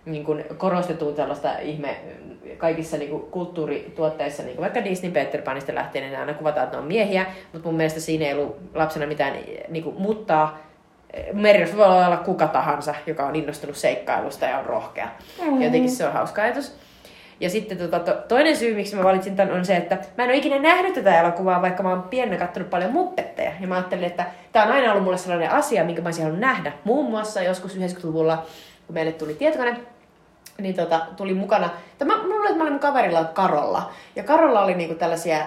niin 0.05 0.25
kun 0.25 0.43
korostetun 0.57 1.15
tällaista 1.15 1.57
ihme 1.59 1.97
kaikissa 2.57 2.97
niin 2.97 3.09
kun 3.09 3.27
kulttuurituotteissa, 3.31 4.43
niin 4.43 4.55
kun 4.55 4.61
vaikka 4.61 4.83
Disney 4.83 5.11
Peter 5.11 5.41
Panista 5.41 5.75
lähtien, 5.75 6.05
niin 6.05 6.19
aina 6.19 6.33
kuvataan, 6.33 6.63
että 6.63 6.77
ne 6.77 6.81
on 6.81 6.87
miehiä, 6.87 7.25
mutta 7.53 7.67
mun 7.67 7.77
mielestä 7.77 7.99
siinä 7.99 8.25
ei 8.25 8.33
ollut 8.33 8.57
lapsena 8.73 9.07
mitään 9.07 9.33
niin 9.69 9.83
kun, 9.83 9.95
muttaa. 9.97 10.57
Merirosvo 11.33 11.77
voi 11.77 12.05
olla 12.05 12.17
kuka 12.17 12.47
tahansa, 12.47 12.95
joka 13.07 13.25
on 13.25 13.35
innostunut 13.35 13.75
seikkailusta 13.75 14.45
ja 14.45 14.59
on 14.59 14.65
rohkea. 14.65 15.07
Mm. 15.41 15.61
Jotenkin 15.61 15.91
se 15.91 16.05
on 16.05 16.13
hauska 16.13 16.41
ajatus. 16.41 16.75
Ja 17.39 17.49
sitten 17.49 17.77
tota, 17.77 17.99
to, 17.99 18.13
toinen 18.27 18.57
syy, 18.57 18.75
miksi 18.75 18.95
mä 18.95 19.03
valitsin 19.03 19.35
tämän, 19.35 19.53
on 19.53 19.65
se, 19.65 19.75
että 19.75 19.97
mä 20.17 20.23
en 20.23 20.29
ole 20.29 20.37
ikinä 20.37 20.59
nähnyt 20.59 20.93
tätä 20.93 21.19
elokuvaa, 21.19 21.61
vaikka 21.61 21.83
mä 21.83 21.89
oon 21.89 22.03
pienenä 22.03 22.37
kattonut 22.37 22.69
paljon 22.69 22.91
muppetteja. 22.91 23.51
Ja 23.59 23.67
mä 23.67 23.75
ajattelin, 23.75 24.03
että 24.03 24.25
tämä 24.51 24.65
on 24.65 24.71
aina 24.71 24.91
ollut 24.91 25.03
mulle 25.03 25.17
sellainen 25.17 25.51
asia, 25.51 25.83
minkä 25.83 26.01
mä 26.01 26.07
olisin 26.07 26.23
halunnut 26.23 26.47
nähdä. 26.47 26.71
Muun 26.83 27.09
muassa 27.09 27.41
joskus 27.41 27.77
90-luvulla, 27.77 28.45
kun 28.87 28.93
meille 28.93 29.11
tuli 29.11 29.33
tietokone, 29.33 29.77
niin 30.61 30.75
tota, 30.75 31.01
tuli 31.17 31.33
mukana, 31.33 31.69
tai 31.97 32.07
mä, 32.07 32.23
luulen, 32.23 32.45
että 32.45 32.57
mä 32.57 32.63
olin 32.63 32.73
mun 32.73 32.79
kaverilla 32.79 33.23
Karolla. 33.23 33.91
Ja 34.15 34.23
Karolla 34.23 34.61
oli 34.63 34.73
niinku 34.73 34.95
tällaisia 34.95 35.37
ö, 35.37 35.41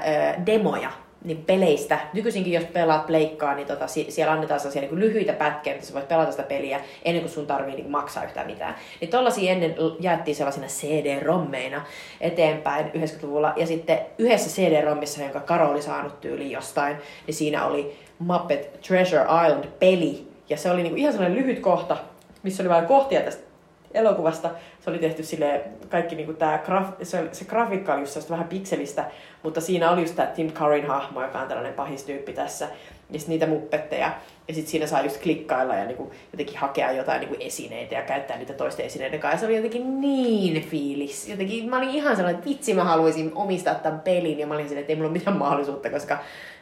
demoja 0.47 0.91
niin 1.25 1.45
peleistä. 1.45 1.99
Nykyisinkin, 2.13 2.53
jos 2.53 2.65
pelaat 2.65 3.07
pleikkaa, 3.07 3.55
niin 3.55 3.67
tota, 3.67 3.87
si- 3.87 4.07
siellä 4.11 4.33
annetaan 4.33 4.61
sellaisia 4.61 4.83
niin 4.83 5.01
lyhyitä 5.01 5.33
pätkiä, 5.33 5.75
että 5.75 5.87
sä 5.87 5.95
voit 5.95 6.09
pelata 6.09 6.31
sitä 6.31 6.43
peliä 6.43 6.81
ennen 7.05 7.23
kuin 7.23 7.33
sun 7.33 7.47
tarvii 7.47 7.75
niin 7.75 7.91
maksaa 7.91 8.25
yhtään 8.25 8.47
mitään. 8.47 8.75
Niin 9.01 9.11
tollasia 9.11 9.53
ennen 9.53 9.75
jaettiin 10.01 10.35
sellaisina 10.35 10.67
CD-rommeina 10.67 11.83
eteenpäin 12.21 12.87
90-luvulla. 12.87 13.53
Ja 13.57 13.67
sitten 13.67 13.99
yhdessä 14.19 14.63
CD-rommissa, 14.63 15.23
jonka 15.23 15.41
Karo 15.41 15.71
oli 15.71 15.83
saanut 15.83 16.21
tyyli 16.21 16.53
jostain, 16.53 16.97
niin 17.27 17.35
siinä 17.35 17.67
oli 17.67 17.99
Muppet 18.19 18.81
Treasure 18.81 19.23
Island-peli. 19.23 20.29
Ja 20.49 20.57
se 20.57 20.71
oli 20.71 20.83
niin 20.83 20.93
kuin 20.93 21.01
ihan 21.01 21.13
sellainen 21.13 21.39
lyhyt 21.39 21.61
kohta, 21.61 21.97
missä 22.43 22.63
oli 22.63 22.71
vain 22.71 22.87
kohtia 22.87 23.21
tästä 23.21 23.54
elokuvasta. 23.95 24.51
Se 24.81 24.91
oli 24.91 24.99
tehty 24.99 25.23
sille 25.23 25.65
kaikki 25.89 26.17
niinku 26.17 26.33
tää 26.33 26.59
graf, 26.59 26.89
se, 27.03 27.29
se 27.33 27.45
grafiikka 27.45 27.95
oli 27.95 28.01
just 28.01 28.31
vähän 28.31 28.49
pikselistä, 28.49 29.05
mutta 29.43 29.61
siinä 29.61 29.91
oli 29.91 30.01
just 30.01 30.17
tää 30.17 30.27
Tim 30.27 30.53
Curryn 30.53 30.87
hahmo, 30.87 31.23
joka 31.23 31.41
on 31.41 31.49
tällainen 31.49 31.75
pahistyyppi 31.75 32.33
tässä. 32.33 32.69
Ja 33.11 33.19
sit 33.19 33.29
niitä 33.29 33.47
muppetteja. 33.47 34.13
Ja 34.49 34.55
sitten 34.55 34.71
siinä 34.71 34.87
saa 34.87 35.03
just 35.03 35.23
klikkailla 35.23 35.75
ja 35.75 35.85
niinku 35.85 36.13
jotenkin 36.33 36.59
hakea 36.59 36.93
jotain 36.93 37.21
niinku 37.21 37.37
esineitä 37.41 37.95
ja 37.95 38.03
käyttää 38.03 38.39
niitä 38.39 38.53
toisten 38.53 38.87
esineiden 38.87 39.21
kanssa. 39.21 39.35
Ja 39.35 39.41
se 39.41 39.47
oli 39.47 39.57
jotenkin 39.57 40.01
niin 40.01 40.63
fiilis. 40.63 41.29
Jotenkin 41.29 41.71
mä 41.71 41.79
olin 41.79 41.89
ihan 41.89 42.17
sellainen, 42.17 42.39
että 42.39 42.51
vitsi 42.51 42.75
mä 42.75 42.85
haluaisin 42.85 43.33
omistaa 43.35 43.75
tämän 43.75 44.01
pelin. 44.01 44.39
Ja 44.39 44.47
mä 44.47 44.55
olin 44.55 44.69
silleen, 44.69 44.81
että 44.81 44.93
ei 44.93 44.97
mulla 44.97 45.09
ole 45.09 45.19
mitään 45.19 45.37
mahdollisuutta, 45.37 45.91
koska 45.91 46.19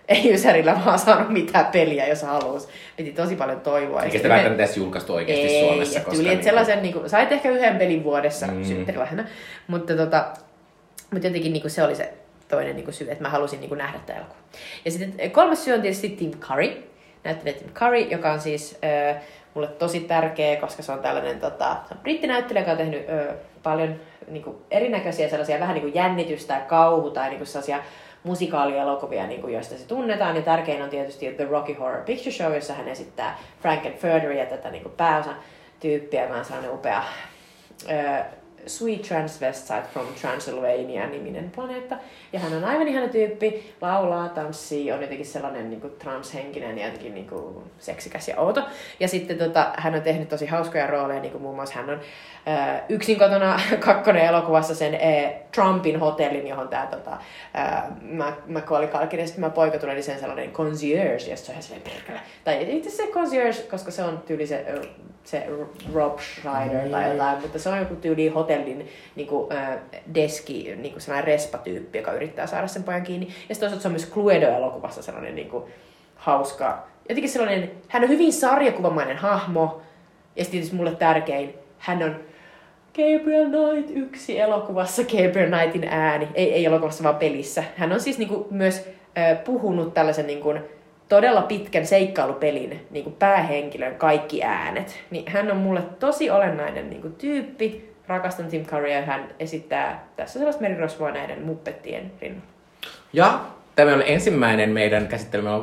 ei 0.08 0.32
Ysärillä 0.34 0.80
vaan 0.86 0.98
saanut 0.98 1.28
mitään 1.28 1.66
peliä, 1.66 2.06
jos 2.06 2.22
halus. 2.22 2.68
Piti 2.96 3.12
tosi 3.12 3.36
paljon 3.36 3.60
toivoa. 3.60 4.02
Eikä 4.02 4.16
sitä 4.16 4.28
välttämättä 4.28 4.62
edes 4.64 4.76
julkaistu 4.76 5.14
oikeasti 5.14 5.46
ei, 5.46 5.66
Suomessa. 5.68 5.98
et 5.98 6.04
koska 6.04 6.22
niinku- 6.22 6.44
sellaisen, 6.44 6.82
niin 6.82 6.92
kuin, 6.94 7.10
sait 7.10 7.32
ehkä 7.32 7.50
yhden 7.50 7.78
pelin 7.78 8.04
vuodessa 8.04 8.46
Mm. 8.46 8.64
synttärilahjana, 8.64 9.24
mutta, 9.66 9.96
tota, 9.96 10.24
mutta 11.12 11.26
jotenkin 11.26 11.52
niin 11.52 11.60
kuin, 11.62 11.70
se 11.70 11.82
oli 11.82 11.94
se 11.94 12.12
toinen 12.48 12.76
niin 12.76 12.84
kuin, 12.84 12.94
syy, 12.94 13.10
että 13.10 13.22
mä 13.22 13.28
halusin 13.28 13.60
niin 13.60 13.68
kuin, 13.68 13.78
nähdä 13.78 13.98
tämä 14.06 14.18
elokuva. 14.18 14.38
Ja 14.84 14.90
sitten 14.90 15.30
kolmas 15.30 15.64
syy 15.64 15.74
on 15.74 15.82
tietysti 15.82 16.08
Tim 16.08 16.30
Curry, 16.30 16.82
näyttelijä 17.24 17.58
Tim 17.58 17.72
Curry, 17.72 17.98
joka 18.00 18.32
on 18.32 18.40
siis 18.40 18.78
äh, 18.84 19.22
mulle 19.54 19.68
tosi 19.68 20.00
tärkeä, 20.00 20.56
koska 20.56 20.82
se 20.82 20.92
on 20.92 20.98
tällainen 20.98 21.40
tota, 21.40 21.76
se 21.88 21.94
on 21.94 22.00
brittinäyttelijä, 22.02 22.60
joka 22.62 22.70
on 22.70 22.76
tehnyt 22.78 23.08
ö, 23.08 23.32
paljon 23.62 23.94
niin 24.28 24.42
kuin, 24.42 24.56
erinäköisiä 24.70 25.28
sellaisia 25.28 25.60
vähän 25.60 25.74
niin 25.74 25.82
kuin 25.82 25.94
jännitystä 25.94 26.54
ja 26.54 26.60
kauhu 26.60 27.10
tai 27.10 27.28
niin 27.28 27.38
kuin 27.38 27.46
sellaisia 27.46 27.78
musikaalielokuvia, 28.24 29.26
niin 29.26 29.40
kuin, 29.40 29.54
joista 29.54 29.76
se 29.76 29.86
tunnetaan. 29.86 30.36
Ja 30.36 30.42
tärkein 30.42 30.82
on 30.82 30.90
tietysti 30.90 31.32
The 31.32 31.44
Rocky 31.44 31.74
Horror 31.74 32.04
Picture 32.04 32.30
Show, 32.30 32.54
jossa 32.54 32.74
hän 32.74 32.88
esittää 32.88 33.38
Frankenfurteria, 33.62 34.46
tätä 34.46 34.70
niin 34.70 34.82
kuin 34.82 34.94
pääosa 34.96 35.30
tyyppiä, 35.80 36.34
on 36.34 36.44
sellainen 36.44 36.74
upea 36.74 37.02
Sweet 38.66 39.02
Transvestite 39.02 39.82
from 39.92 40.06
Transylvania 40.20 41.06
niminen 41.06 41.50
planeetta. 41.50 41.96
Ja 42.32 42.40
hän 42.40 42.54
on 42.54 42.64
aivan 42.64 42.88
ihana 42.88 43.08
tyyppi, 43.08 43.74
laulaa, 43.80 44.28
tanssii, 44.28 44.92
on 44.92 45.00
jotenkin 45.00 45.26
sellainen 45.26 45.70
niin 45.70 45.80
kuin 45.80 45.92
transhenkinen 45.98 46.78
ja 46.78 46.86
jotenkin 46.86 47.14
niin 47.14 47.28
kuin 47.28 47.64
seksikäs 47.78 48.28
ja 48.28 48.40
outo. 48.40 48.62
Ja 49.00 49.08
sitten 49.08 49.38
tota, 49.38 49.72
hän 49.76 49.94
on 49.94 50.02
tehnyt 50.02 50.28
tosi 50.28 50.46
hauskoja 50.46 50.86
rooleja, 50.86 51.20
niin 51.20 51.32
kuin 51.32 51.42
muun 51.42 51.54
muassa 51.54 51.74
hän 51.74 51.90
on 51.90 52.00
äh, 52.48 52.82
yksin 52.88 53.18
kotona 53.18 53.60
kakkonen 53.80 54.24
elokuvassa 54.24 54.74
sen 54.74 54.94
äh, 54.94 55.32
Trumpin 55.54 56.00
hotellin, 56.00 56.46
johon 56.46 56.68
tämä 56.68 56.86
tota, 56.86 57.12
äh, 57.58 57.82
Macaulay 58.48 58.88
Culkin 58.88 59.20
ja 59.20 59.26
sitten 59.26 59.52
poika 59.52 59.78
tuli, 59.78 59.92
niin 59.92 60.04
sen 60.04 60.20
sellainen 60.20 60.52
concierge, 60.52 61.30
ja 61.30 61.36
se 61.36 61.52
on 61.52 61.58
ihan 61.58 61.82
perkele. 61.84 62.20
Tai 62.44 62.76
itse 62.76 62.90
se 62.90 63.06
concierge, 63.06 63.62
koska 63.70 63.90
se 63.90 64.02
on 64.02 64.22
tyyli 64.26 64.46
se 64.46 64.64
se 65.24 65.46
Rob 65.94 66.18
Schneider 66.18 66.88
tai 66.88 67.02
niin. 67.02 67.12
jotain, 67.12 67.40
mutta 67.40 67.58
se 67.58 67.68
on 67.68 67.78
joku 67.78 67.94
tyyli 67.94 68.28
hotellin 68.52 68.88
niin 69.16 69.28
kuin, 69.28 69.52
äh, 69.52 69.78
deski, 70.14 70.74
niin 70.76 70.92
kuin 70.92 71.02
sellainen 71.02 71.26
respatyyppi, 71.26 71.98
joka 71.98 72.12
yrittää 72.12 72.46
saada 72.46 72.66
sen 72.66 72.82
pojan 72.82 73.02
kiinni. 73.02 73.26
Ja 73.26 73.54
sitten 73.54 73.60
toisaalta 73.60 73.82
se 73.82 73.88
on 73.88 73.92
myös 73.92 74.10
Cluedo-elokuvassa 74.10 75.02
sellainen 75.02 75.34
niin 75.34 75.50
kuin, 75.50 75.64
hauska, 76.16 76.86
jotenkin 77.08 77.30
sellainen, 77.30 77.70
hän 77.88 78.02
on 78.02 78.08
hyvin 78.08 78.32
sarjakuvamainen 78.32 79.16
hahmo, 79.16 79.82
ja 80.36 80.44
sitten 80.44 80.76
mulle 80.76 80.94
tärkein, 80.94 81.54
hän 81.78 82.02
on 82.02 82.16
Gabriel 82.94 83.46
Knight 83.46 83.90
yksi 83.96 84.40
elokuvassa, 84.40 85.02
Gabriel 85.02 85.50
Knightin 85.50 85.84
ääni, 85.84 86.28
ei, 86.34 86.52
ei 86.52 86.64
elokuvassa 86.64 87.04
vaan 87.04 87.16
pelissä. 87.16 87.64
Hän 87.76 87.92
on 87.92 88.00
siis 88.00 88.18
niin 88.18 88.28
kuin, 88.28 88.44
myös 88.50 88.88
äh, 89.18 89.44
puhunut 89.44 89.94
tällaisen 89.94 90.26
niin 90.26 90.40
kuin, 90.40 90.60
todella 91.08 91.42
pitkän 91.42 91.86
seikkailupelin 91.86 92.86
niin 92.90 93.04
kuin 93.04 93.16
päähenkilön 93.18 93.94
kaikki 93.94 94.42
äänet. 94.42 94.98
Niin 95.10 95.24
hän 95.30 95.50
on 95.50 95.56
mulle 95.56 95.82
tosi 95.98 96.30
olennainen 96.30 96.90
niin 96.90 97.02
kuin 97.02 97.14
tyyppi. 97.14 97.91
Rakastan 98.12 98.46
Tim 98.46 98.66
Currya 98.66 98.96
ja 98.96 99.06
hän 99.06 99.28
esittää 99.38 100.06
tässä 100.16 100.38
sellaista 100.38 100.62
merirosvoa 100.62 101.10
näiden 101.10 101.42
muppettien 101.42 102.12
rinnalla. 102.20 102.46
Ja 103.12 103.40
tämä 103.76 103.94
on 103.94 104.02
ensimmäinen 104.06 104.70
meidän 104.70 105.08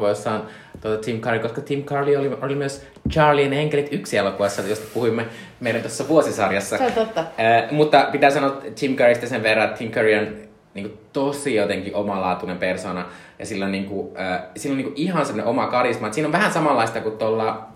jossa 0.07 0.31
on 0.31 0.47
tuota 0.81 1.03
Tim 1.03 1.21
Curry, 1.21 1.39
koska 1.39 1.61
Tim 1.61 1.83
Curry 1.83 2.15
oli, 2.15 2.37
oli 2.41 2.55
myös 2.55 2.87
Charlien 3.09 3.53
enkelit 3.53 3.87
yksi 3.91 4.17
elokuvassa, 4.17 4.61
josta 4.61 4.87
puhuimme 4.93 5.25
meidän 5.59 5.81
tuossa 5.81 6.07
vuosisarjassa. 6.07 6.77
Se 6.77 6.85
on 6.85 6.91
totta. 6.91 7.19
Äh, 7.21 7.71
mutta 7.71 8.09
pitää 8.11 8.29
sanoa 8.29 8.61
Tim 8.79 8.95
Currystä 8.95 9.27
sen 9.27 9.43
verran, 9.43 9.65
että 9.65 9.77
Tim 9.77 9.91
Curry 9.91 10.15
on 10.15 10.27
niin 10.73 10.89
kuin, 10.89 10.99
tosi 11.13 11.55
jotenkin 11.55 11.95
omalaatuinen 11.95 12.57
persona. 12.57 13.05
Ja 13.39 13.45
sillä 13.45 13.65
on, 13.65 13.71
niin 13.71 13.85
kuin, 13.85 14.17
äh, 14.19 14.41
sillä 14.57 14.73
on 14.73 14.77
niin 14.77 14.87
kuin, 14.87 14.97
ihan 14.97 15.25
sellainen 15.25 15.49
oma 15.49 15.67
karisma. 15.67 16.07
Et 16.07 16.13
siinä 16.13 16.27
on 16.27 16.31
vähän 16.31 16.53
samanlaista 16.53 17.01
kuin 17.01 17.17
tuolla 17.17 17.67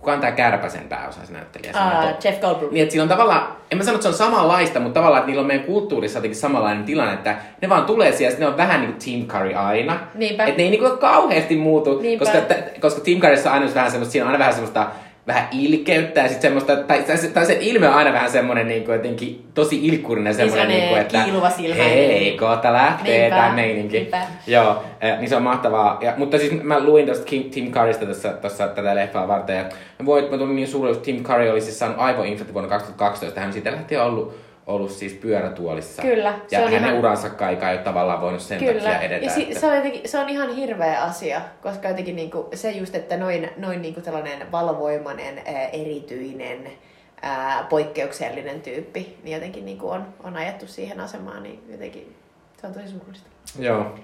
kuka 0.00 0.12
on 0.12 0.20
tää 0.20 0.32
Kärpäsen 0.32 0.88
pääosassa 0.88 1.32
näyttelijä? 1.32 1.72
Uh, 1.72 2.04
Jeff 2.24 2.40
Goldblum. 2.40 2.72
Niin, 2.72 2.82
että 2.82 2.92
sillä 2.92 3.02
on 3.02 3.08
tavallaan, 3.08 3.56
en 3.70 3.78
mä 3.78 3.84
sano, 3.84 3.94
että 3.94 4.02
se 4.02 4.08
on 4.08 4.14
samanlaista, 4.14 4.80
mutta 4.80 5.00
tavallaan, 5.00 5.20
että 5.20 5.26
niillä 5.26 5.40
on 5.40 5.46
meidän 5.46 5.66
kulttuurissa 5.66 6.18
jotenkin 6.18 6.40
samanlainen 6.40 6.84
tilanne, 6.84 7.14
että 7.14 7.36
ne 7.62 7.68
vaan 7.68 7.84
tulee 7.84 8.12
siellä, 8.12 8.38
ne 8.38 8.46
on 8.46 8.56
vähän 8.56 8.80
niin 8.80 8.92
kuin 8.92 9.04
Team 9.04 9.26
Curry 9.40 9.54
aina. 9.54 9.98
Niinpä. 10.14 10.44
Että 10.44 10.56
ne 10.58 10.62
ei 10.64 10.70
niin 10.70 10.80
kuin 10.80 10.98
kauheasti 10.98 11.56
muutu, 11.56 11.98
Niinpä. 12.00 12.24
koska, 12.24 12.40
t- 12.40 12.80
koska 12.80 13.00
Team 13.00 13.20
Curryssa 13.20 13.50
on 13.50 13.54
aina 13.54 13.74
vähän 13.74 13.90
semmoista, 13.90 14.12
siinä 14.12 14.24
on 14.24 14.28
aina 14.28 14.38
vähän 14.38 14.52
semmoista 14.54 14.86
vähän 15.26 15.48
ilkeyttä 15.52 16.20
ja 16.20 16.28
sitten 16.28 16.42
semmoista, 16.42 16.76
tai, 16.76 17.02
tai, 17.02 17.16
tai 17.34 17.46
se 17.46 17.58
ilme 17.60 17.88
on 17.88 17.94
aina 17.94 18.12
vähän 18.12 18.30
semmoinen 18.30 18.68
niin 18.68 18.84
kuin, 18.84 18.96
jotenkin 18.96 19.44
tosi 19.54 19.86
ilkkurinen 19.86 20.34
semmoinen, 20.34 20.68
niin, 20.68 20.88
kuin, 20.88 21.00
että 21.00 21.24
kiiluva 21.24 21.50
silmä. 21.50 21.74
hei, 21.74 22.36
kohta 22.36 22.72
lähtee 22.72 23.20
Niinpä. 23.20 23.36
tämä 23.36 23.54
meininki. 23.54 23.98
Niinpä. 23.98 24.22
Joo, 24.46 24.84
eh, 25.00 25.18
niin 25.18 25.28
se 25.28 25.36
on 25.36 25.42
mahtavaa. 25.42 25.98
Ja, 26.00 26.14
mutta 26.16 26.38
siis 26.38 26.62
mä 26.62 26.80
luin 26.80 27.06
tuosta 27.06 27.24
Tim 27.24 27.72
Currysta 27.72 28.06
tässä, 28.06 28.28
tässä 28.28 28.68
tätä 28.68 28.94
leffaa 28.94 29.28
varten 29.28 29.56
ja 29.56 29.64
mä, 29.98 30.06
voin, 30.06 30.24
mä 30.24 30.38
tulin 30.38 30.56
niin 30.56 30.68
suurelle, 30.68 30.96
että 30.96 31.04
Tim 31.04 31.24
Curry 31.24 31.50
oli 31.50 31.60
siis 31.60 31.78
saanut 31.78 31.98
aivoinfekti 32.00 32.52
vuonna 32.54 32.70
2012. 32.70 33.40
Hän 33.40 33.52
siitä 33.52 33.72
lähti 33.72 33.96
ollut, 33.96 34.34
ollut 34.70 34.90
siis 34.90 35.12
pyörätuolissa. 35.12 36.02
Kyllä, 36.02 36.34
se 36.48 36.56
Ja 36.56 36.62
on 36.64 36.72
hänen 36.72 36.84
ihan- 36.88 36.98
uransa 36.98 37.30
kai 37.30 37.54
ei 37.62 37.74
ole 37.76 37.78
tavallaan 37.78 38.20
voinut 38.20 38.40
sen 38.40 38.58
Kyllä, 38.58 38.72
takia 38.82 39.00
edetä. 39.00 39.24
ja 39.24 39.30
si- 39.30 39.42
että- 39.42 39.60
se, 39.60 39.66
on 39.66 39.76
jotenkin, 39.76 40.08
se 40.08 40.18
on 40.18 40.28
ihan 40.28 40.54
hirveä 40.54 41.02
asia, 41.02 41.40
koska 41.62 41.88
jotenkin 41.88 42.16
niinku, 42.16 42.48
se 42.54 42.70
just, 42.70 42.94
että 42.94 43.16
noin, 43.16 43.50
noin 43.56 43.82
niinku 43.82 44.00
tällainen 44.00 44.52
valvoimainen, 44.52 45.38
ää, 45.46 45.68
erityinen, 45.68 46.70
ää, 47.22 47.66
poikkeuksellinen 47.70 48.60
tyyppi, 48.60 49.18
niin 49.22 49.34
jotenkin 49.34 49.64
niinku 49.64 49.90
on, 49.90 50.06
on 50.24 50.36
ajettu 50.36 50.66
siihen 50.66 51.00
asemaan, 51.00 51.42
niin 51.42 51.62
jotenkin 51.72 52.16
se 52.60 52.66
on 52.66 52.72
tosi 52.72 52.88
surullista. 52.88 53.28
Joo. 53.58 53.94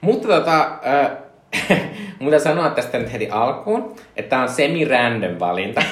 Mutta 0.00 0.28
tota, 0.28 0.62
äh, 0.86 1.10
pitää 2.18 2.38
sanoa 2.38 2.70
tästä 2.70 2.98
nyt 2.98 3.12
heti 3.12 3.28
alkuun, 3.30 3.96
että 4.16 4.30
tämä 4.30 4.42
on 4.42 4.48
semi-random 4.48 5.38
valinta, 5.40 5.80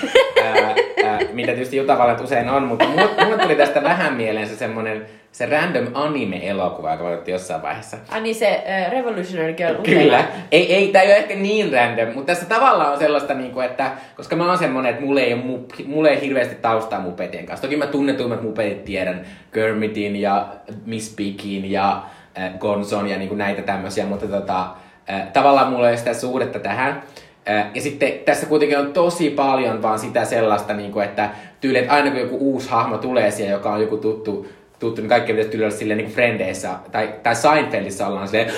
äh, 0.43 0.75
äh, 1.05 1.19
mitä 1.33 1.53
tietysti 1.53 1.77
jutavalat 1.77 2.21
usein 2.21 2.49
on, 2.49 2.63
mutta 2.63 2.85
mulle, 2.85 3.11
mulle 3.25 3.39
tuli 3.43 3.57
tästä 3.57 3.83
vähän 3.83 4.15
mieleen 4.15 4.49
se 4.49 4.57
semmonen, 4.57 5.07
se 5.33 5.47
random 5.47 5.87
anime-elokuva, 5.95 6.93
joka 6.93 7.05
valittiin 7.05 7.33
jossain 7.33 7.63
vaiheessa. 7.63 7.97
Ai 8.11 8.21
niin 8.21 8.35
se 8.35 8.65
äh, 8.69 8.93
Revolutionary 8.93 9.53
Girl 9.53 9.83
Kyllä. 9.83 10.25
Ei, 10.53 10.75
ei, 10.75 10.89
tää 10.89 11.03
ei 11.03 11.09
ole 11.09 11.17
ehkä 11.17 11.35
niin 11.35 11.73
random, 11.73 12.09
mutta 12.15 12.33
tässä 12.33 12.47
tavallaan 12.47 12.93
on 12.93 12.99
sellaista, 12.99 13.35
niin 13.35 13.51
kuin, 13.51 13.67
että 13.67 13.91
koska 14.17 14.37
mä 14.37 14.49
oon 14.49 14.59
semmonen, 14.59 14.91
että 14.91 15.05
mulle 15.05 15.21
ei, 15.21 15.33
ole 15.33 15.43
mulle 15.87 16.09
ei 16.09 16.21
hirveästi 16.21 16.55
taustaa 16.55 17.01
mupetien 17.01 17.47
kanssa. 17.47 17.67
Toki 17.67 17.77
mä 17.77 17.87
tunnetuimmat 17.87 18.43
mupetit 18.43 18.85
tiedän, 18.85 19.27
Kermitin 19.53 20.17
ja 20.17 20.47
Miss 20.87 21.15
Pigin 21.17 21.71
ja 21.71 22.03
äh, 22.39 22.59
Gonzon 22.59 23.09
ja 23.09 23.19
niin 23.19 23.29
kuin 23.29 23.39
näitä 23.39 23.63
tämmöisiä, 23.63 24.07
mutta 24.07 24.27
tota, 24.27 24.67
äh, 25.11 25.33
tavallaan 25.33 25.73
mulla 25.73 25.87
ei 25.87 25.93
ole 25.93 25.97
sitä 25.97 26.15
suhdetta 26.15 26.59
tähän. 26.59 27.03
Äh, 27.49 27.67
ja 27.75 27.81
sitten 27.81 28.13
tässä 28.25 28.47
kuitenkin 28.47 28.79
on 28.79 28.93
tosi 28.93 29.31
paljon 29.31 29.83
vaan 29.83 29.99
sitä 29.99 30.25
sellaista, 30.25 30.75
niin 30.75 30.93
kuin, 30.93 31.05
että 31.05 31.31
tyyli, 31.61 31.79
että 31.79 31.93
aina 31.93 32.11
kun 32.11 32.21
joku 32.21 32.37
uusi 32.37 32.71
hahmo 32.71 32.99
tulee 32.99 33.31
siellä, 33.31 33.53
joka 33.53 33.73
on 33.73 33.81
joku 33.81 33.97
tuttu, 33.97 34.47
tuttu 34.79 35.01
niin 35.01 35.09
kaikki 35.09 35.33
pitäisi 35.33 35.51
tyyli 35.51 35.65
olla 35.65 35.77
silleen 35.77 35.97
niin 35.99 36.07
kuin 36.07 36.15
Frendeissä 36.15 36.71
tai, 36.93 37.15
tai 37.23 37.37
Seinfeldissä 37.37 38.07
ollaan 38.07 38.29
silleen, 38.29 38.53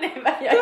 Niinpä, 0.00 0.32
ja, 0.40 0.52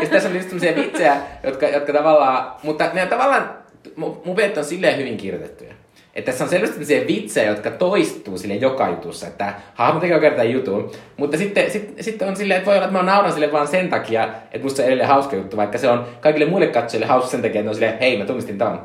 sitten 0.00 0.10
tässä 0.10 0.28
on 0.28 0.34
just 0.34 0.48
sellaisia 0.48 0.76
vitsejä, 0.76 1.16
jotka, 1.42 1.68
jotka 1.68 1.92
tavallaan, 1.92 2.52
mutta 2.62 2.90
ne 2.92 3.02
on 3.02 3.08
tavallaan, 3.08 3.50
mu- 3.86 4.16
mun 4.24 4.36
mielestä 4.36 4.60
on 4.60 4.66
silleen 4.66 4.96
hyvin 4.96 5.16
kirjoitettuja. 5.16 5.74
Että 6.14 6.30
tässä 6.30 6.44
on 6.44 6.50
selvästi 6.50 6.84
sellaisia 6.84 7.06
vitsejä, 7.06 7.50
jotka 7.50 7.70
toistuu 7.70 8.38
sille 8.38 8.54
joka 8.54 8.88
jutussa, 8.88 9.26
että 9.26 9.54
hahmo 9.74 10.00
tekee 10.00 10.20
kertaa 10.20 10.44
jutun, 10.44 10.92
mutta 11.16 11.36
sitten 11.36 11.70
sit, 11.70 11.94
sit 12.00 12.22
on 12.22 12.36
silleen, 12.36 12.58
että 12.58 12.66
voi 12.66 12.76
olla, 12.76 12.86
että 12.86 12.98
mä 12.98 13.04
nauran 13.04 13.32
sille 13.32 13.52
vaan 13.52 13.68
sen 13.68 13.88
takia, 13.88 14.24
että 14.24 14.62
musta 14.62 14.76
se 14.76 14.82
on 14.82 14.88
edelleen 14.88 15.08
hauska 15.08 15.36
juttu, 15.36 15.56
vaikka 15.56 15.78
se 15.78 15.90
on 15.90 16.06
kaikille 16.20 16.46
muille 16.46 16.66
katsojille 16.66 17.06
hauska 17.06 17.30
sen 17.30 17.42
takia, 17.42 17.60
että 17.60 17.64
ne 17.64 17.68
on 17.68 17.74
silleen, 17.74 17.98
hei 17.98 18.18
mä 18.18 18.24
tunnistin 18.24 18.58
ton. 18.58 18.80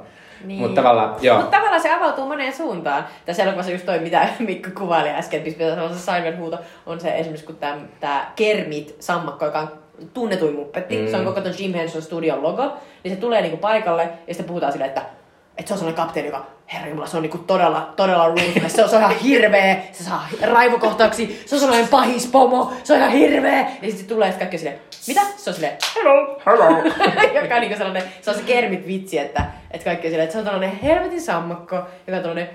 Niin. 0.45 0.59
Mutta 0.59 0.81
tavallaan, 0.81 1.15
joo. 1.21 1.37
Mutta 1.37 1.57
tavallaan 1.57 1.81
se 1.81 1.93
avautuu 1.93 2.25
moneen 2.25 2.53
suuntaan. 2.53 3.05
Tässä 3.25 3.43
elokuvassa 3.43 3.71
just 3.71 3.85
toi, 3.85 3.99
mitä 3.99 4.27
Mikko 4.39 4.69
kuvaili 4.77 5.09
äsken, 5.09 5.43
se 5.45 5.99
Simon 5.99 6.37
huuto, 6.37 6.57
on 6.85 6.99
se 6.99 7.17
esimerkiksi, 7.17 7.45
kun 7.45 7.57
tämä 7.99 8.31
Kermit 8.35 8.95
sammakko, 8.99 9.45
joka 9.45 9.59
on 9.59 9.69
tunnetuin 10.13 10.55
muppetti, 10.55 10.97
mm. 10.97 11.07
se 11.07 11.17
on 11.17 11.25
koko 11.25 11.41
ton 11.41 11.53
Jim 11.59 11.73
Henson 11.73 12.01
Studion 12.01 12.43
logo, 12.43 12.77
niin 13.03 13.15
se 13.15 13.21
tulee 13.21 13.41
niinku 13.41 13.57
paikalle 13.57 14.09
ja 14.27 14.33
sitten 14.33 14.45
puhutaan 14.45 14.71
silleen, 14.71 14.89
että 14.89 15.01
että 15.59 15.67
se 15.67 15.73
on 15.73 15.77
sellainen 15.77 16.05
kapteeni, 16.05 16.27
joka, 16.27 16.45
herra 16.73 16.89
Jumala, 16.89 17.07
se 17.07 17.17
on 17.17 17.23
niinku 17.23 17.37
todella, 17.37 17.93
todella 17.95 18.27
ruthless, 18.27 18.75
se 18.75 18.83
on, 18.83 18.89
se 18.89 18.95
on 18.95 19.01
ihan 19.01 19.15
hirveä, 19.15 19.77
se 19.91 20.03
saa 20.03 20.27
raivokohtauksia, 20.41 21.27
se 21.45 21.55
on 21.55 21.61
sellainen 21.61 21.87
pahis 21.87 22.27
pomo, 22.27 22.73
se 22.83 22.93
on 22.93 22.99
ihan 22.99 23.11
hirveä. 23.11 23.59
Ja 23.81 23.89
sitten 23.89 24.07
tulee 24.07 24.33
kaikki 24.33 24.57
silleen, 24.57 24.79
mitä? 25.07 25.21
Se 25.37 25.49
on 25.49 25.53
silleen, 25.53 25.77
hello, 25.95 26.39
hello. 26.45 26.77
joka 27.41 27.55
on 27.55 27.61
niinku 27.61 27.77
sellainen, 27.77 28.03
se 28.21 28.29
on 28.29 28.35
se 28.35 28.43
kermit 28.43 28.87
vitsi, 28.87 29.17
että, 29.17 29.45
että 29.71 29.85
kaikki 29.85 30.07
on 30.07 30.11
silleen, 30.11 30.23
että 30.23 30.33
se 30.33 30.39
on 30.39 30.45
tällainen 30.45 30.79
helvetin 30.83 31.21
sammakko, 31.21 31.75
joka 31.75 32.17
on 32.17 32.21
tällainen 32.21 32.49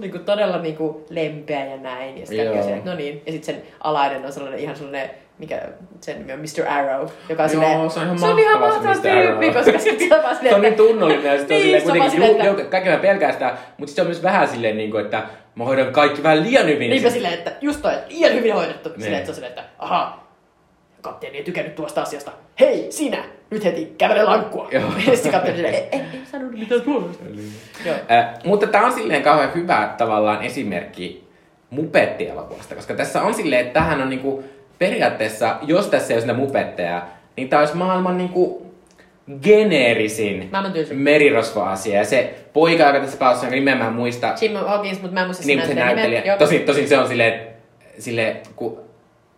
niinku 0.00 0.18
todella 0.18 0.58
niinku 0.58 1.06
lempeä 1.10 1.64
ja 1.64 1.76
näin. 1.76 2.18
Ja 2.18 2.26
sitten 2.26 2.52
kaikki 2.52 2.72
on 2.72 2.78
että 2.78 2.90
no 2.90 2.96
niin. 2.96 3.22
Ja 3.26 3.32
sitten 3.32 3.54
sen 3.54 3.62
alainen 3.80 4.26
on 4.26 4.32
sellainen 4.32 4.60
ihan 4.60 4.76
sellainen, 4.76 5.10
mikä 5.38 5.60
sen 6.00 6.18
nimi 6.18 6.32
on 6.32 6.38
Mr. 6.40 6.68
Arrow, 6.68 7.08
joka 7.28 7.42
on 7.42 7.48
Joo, 7.52 7.60
silleen, 7.60 7.90
se 7.90 8.00
on 8.00 8.06
ihan 8.06 8.18
se 8.18 8.26
on 8.26 8.38
ihan 8.38 8.60
mahtava 8.60 8.82
se 8.82 8.88
mahtava 8.88 9.14
Mr. 9.14 9.22
tyyppi, 9.22 9.48
Arrow. 9.48 9.64
koska 9.64 9.78
sitten 9.78 10.08
se 10.08 10.14
on 10.16 10.22
vaan 10.24 10.36
Se 10.36 10.54
on 10.54 10.60
niin 10.62 10.72
silleen, 10.72 10.74
tunnollinen 10.74 11.24
ja 11.32 11.38
sitten 11.38 11.56
on 11.56 11.62
Niin, 11.62 11.64
silleen 11.64 11.82
kuitenkin, 11.82 12.10
silleen, 12.10 12.30
juu, 12.30 12.40
että- 12.50 12.60
juu, 12.62 12.70
kaikki 12.70 12.90
mä 12.90 12.96
pelkää 12.96 13.32
sitä, 13.32 13.46
mutta 13.46 13.90
sitten 13.90 13.94
se 13.94 14.00
on 14.00 14.06
myös 14.06 14.22
vähän 14.22 14.48
silleen, 14.48 14.76
niin 14.76 14.90
kuin, 14.90 15.04
että 15.04 15.22
mä 15.54 15.64
hoidan 15.64 15.92
kaikki 15.92 16.22
vähän 16.22 16.42
liian 16.42 16.66
hyvin. 16.66 16.90
Niinpä 16.90 17.08
Se- 17.08 17.12
silleen, 17.14 17.34
että 17.34 17.52
just 17.60 17.82
toi, 17.82 17.92
että 17.94 18.08
liian 18.08 18.34
hyvin 18.34 18.54
hoidettu. 18.54 18.88
Niin. 18.88 19.00
Silleen, 19.02 19.18
että 19.18 19.26
se 19.26 19.30
on 19.30 19.34
silleen, 19.34 19.50
että 19.52 19.64
aha, 19.78 20.26
kapteeni 21.00 21.36
ei 21.38 21.44
tykännyt 21.44 21.74
tuosta 21.74 22.02
asiasta. 22.02 22.32
Hei, 22.60 22.86
sinä, 22.90 23.24
nyt 23.50 23.64
heti 23.64 23.94
kävele 23.98 24.22
lankkua. 24.24 24.68
Joo. 24.72 24.82
Ja 25.06 25.14
sitten 25.14 25.32
kapteeni 25.32 25.56
silleen, 25.56 25.74
ei, 25.74 25.88
ei, 25.92 26.00
ei 26.00 26.20
sanonut 26.30 26.58
mitään 26.58 26.80
tuollaista. 26.80 27.24
Joo. 27.86 27.96
Äh, 28.10 28.26
mutta 28.44 28.66
tämä 28.66 28.86
on 28.86 28.92
silleen 28.92 29.22
kauhean 29.22 29.54
hyvä 29.54 29.94
tavallaan 29.98 30.42
esimerkki 30.42 31.28
mupettielokuvasta, 31.70 32.74
koska 32.74 32.94
tässä 32.94 33.22
on 33.22 33.34
silleen, 33.34 33.60
että 33.66 33.80
tähän 33.80 34.02
on 34.02 34.10
niinku, 34.10 34.44
periaatteessa, 34.82 35.56
jos 35.62 35.86
tässä 35.86 36.12
ei 36.12 36.16
ole 36.16 36.20
sitä 36.20 36.34
mupetteja, 36.34 37.02
niin 37.36 37.48
tämä 37.48 37.60
olisi 37.60 37.76
maailman 37.76 38.18
niinku, 38.18 38.66
geneerisin 39.42 40.50
merirosvo-asia. 40.92 41.98
Ja 41.98 42.04
se 42.04 42.34
poika, 42.52 42.86
joka 42.86 43.00
tässä 43.00 43.16
palaussa, 43.16 43.46
jonka 43.46 43.54
nimeä 43.54 43.74
mä 43.74 43.86
en 43.86 43.92
muista, 43.92 44.34
Jim 44.40 44.52
Hawkins, 44.52 45.02
mutta 45.02 45.14
mä 45.14 45.20
en 45.20 45.26
muista 45.26 45.46
niin, 45.46 45.58
sen 45.58 45.68
se 45.68 45.74
näyttelijä. 45.74 46.36
Tosin, 46.36 46.62
tosin 46.62 46.88
se 46.88 46.98
on 46.98 47.08
sille, 47.08 47.40
sille 47.98 48.36
kun 48.56 48.80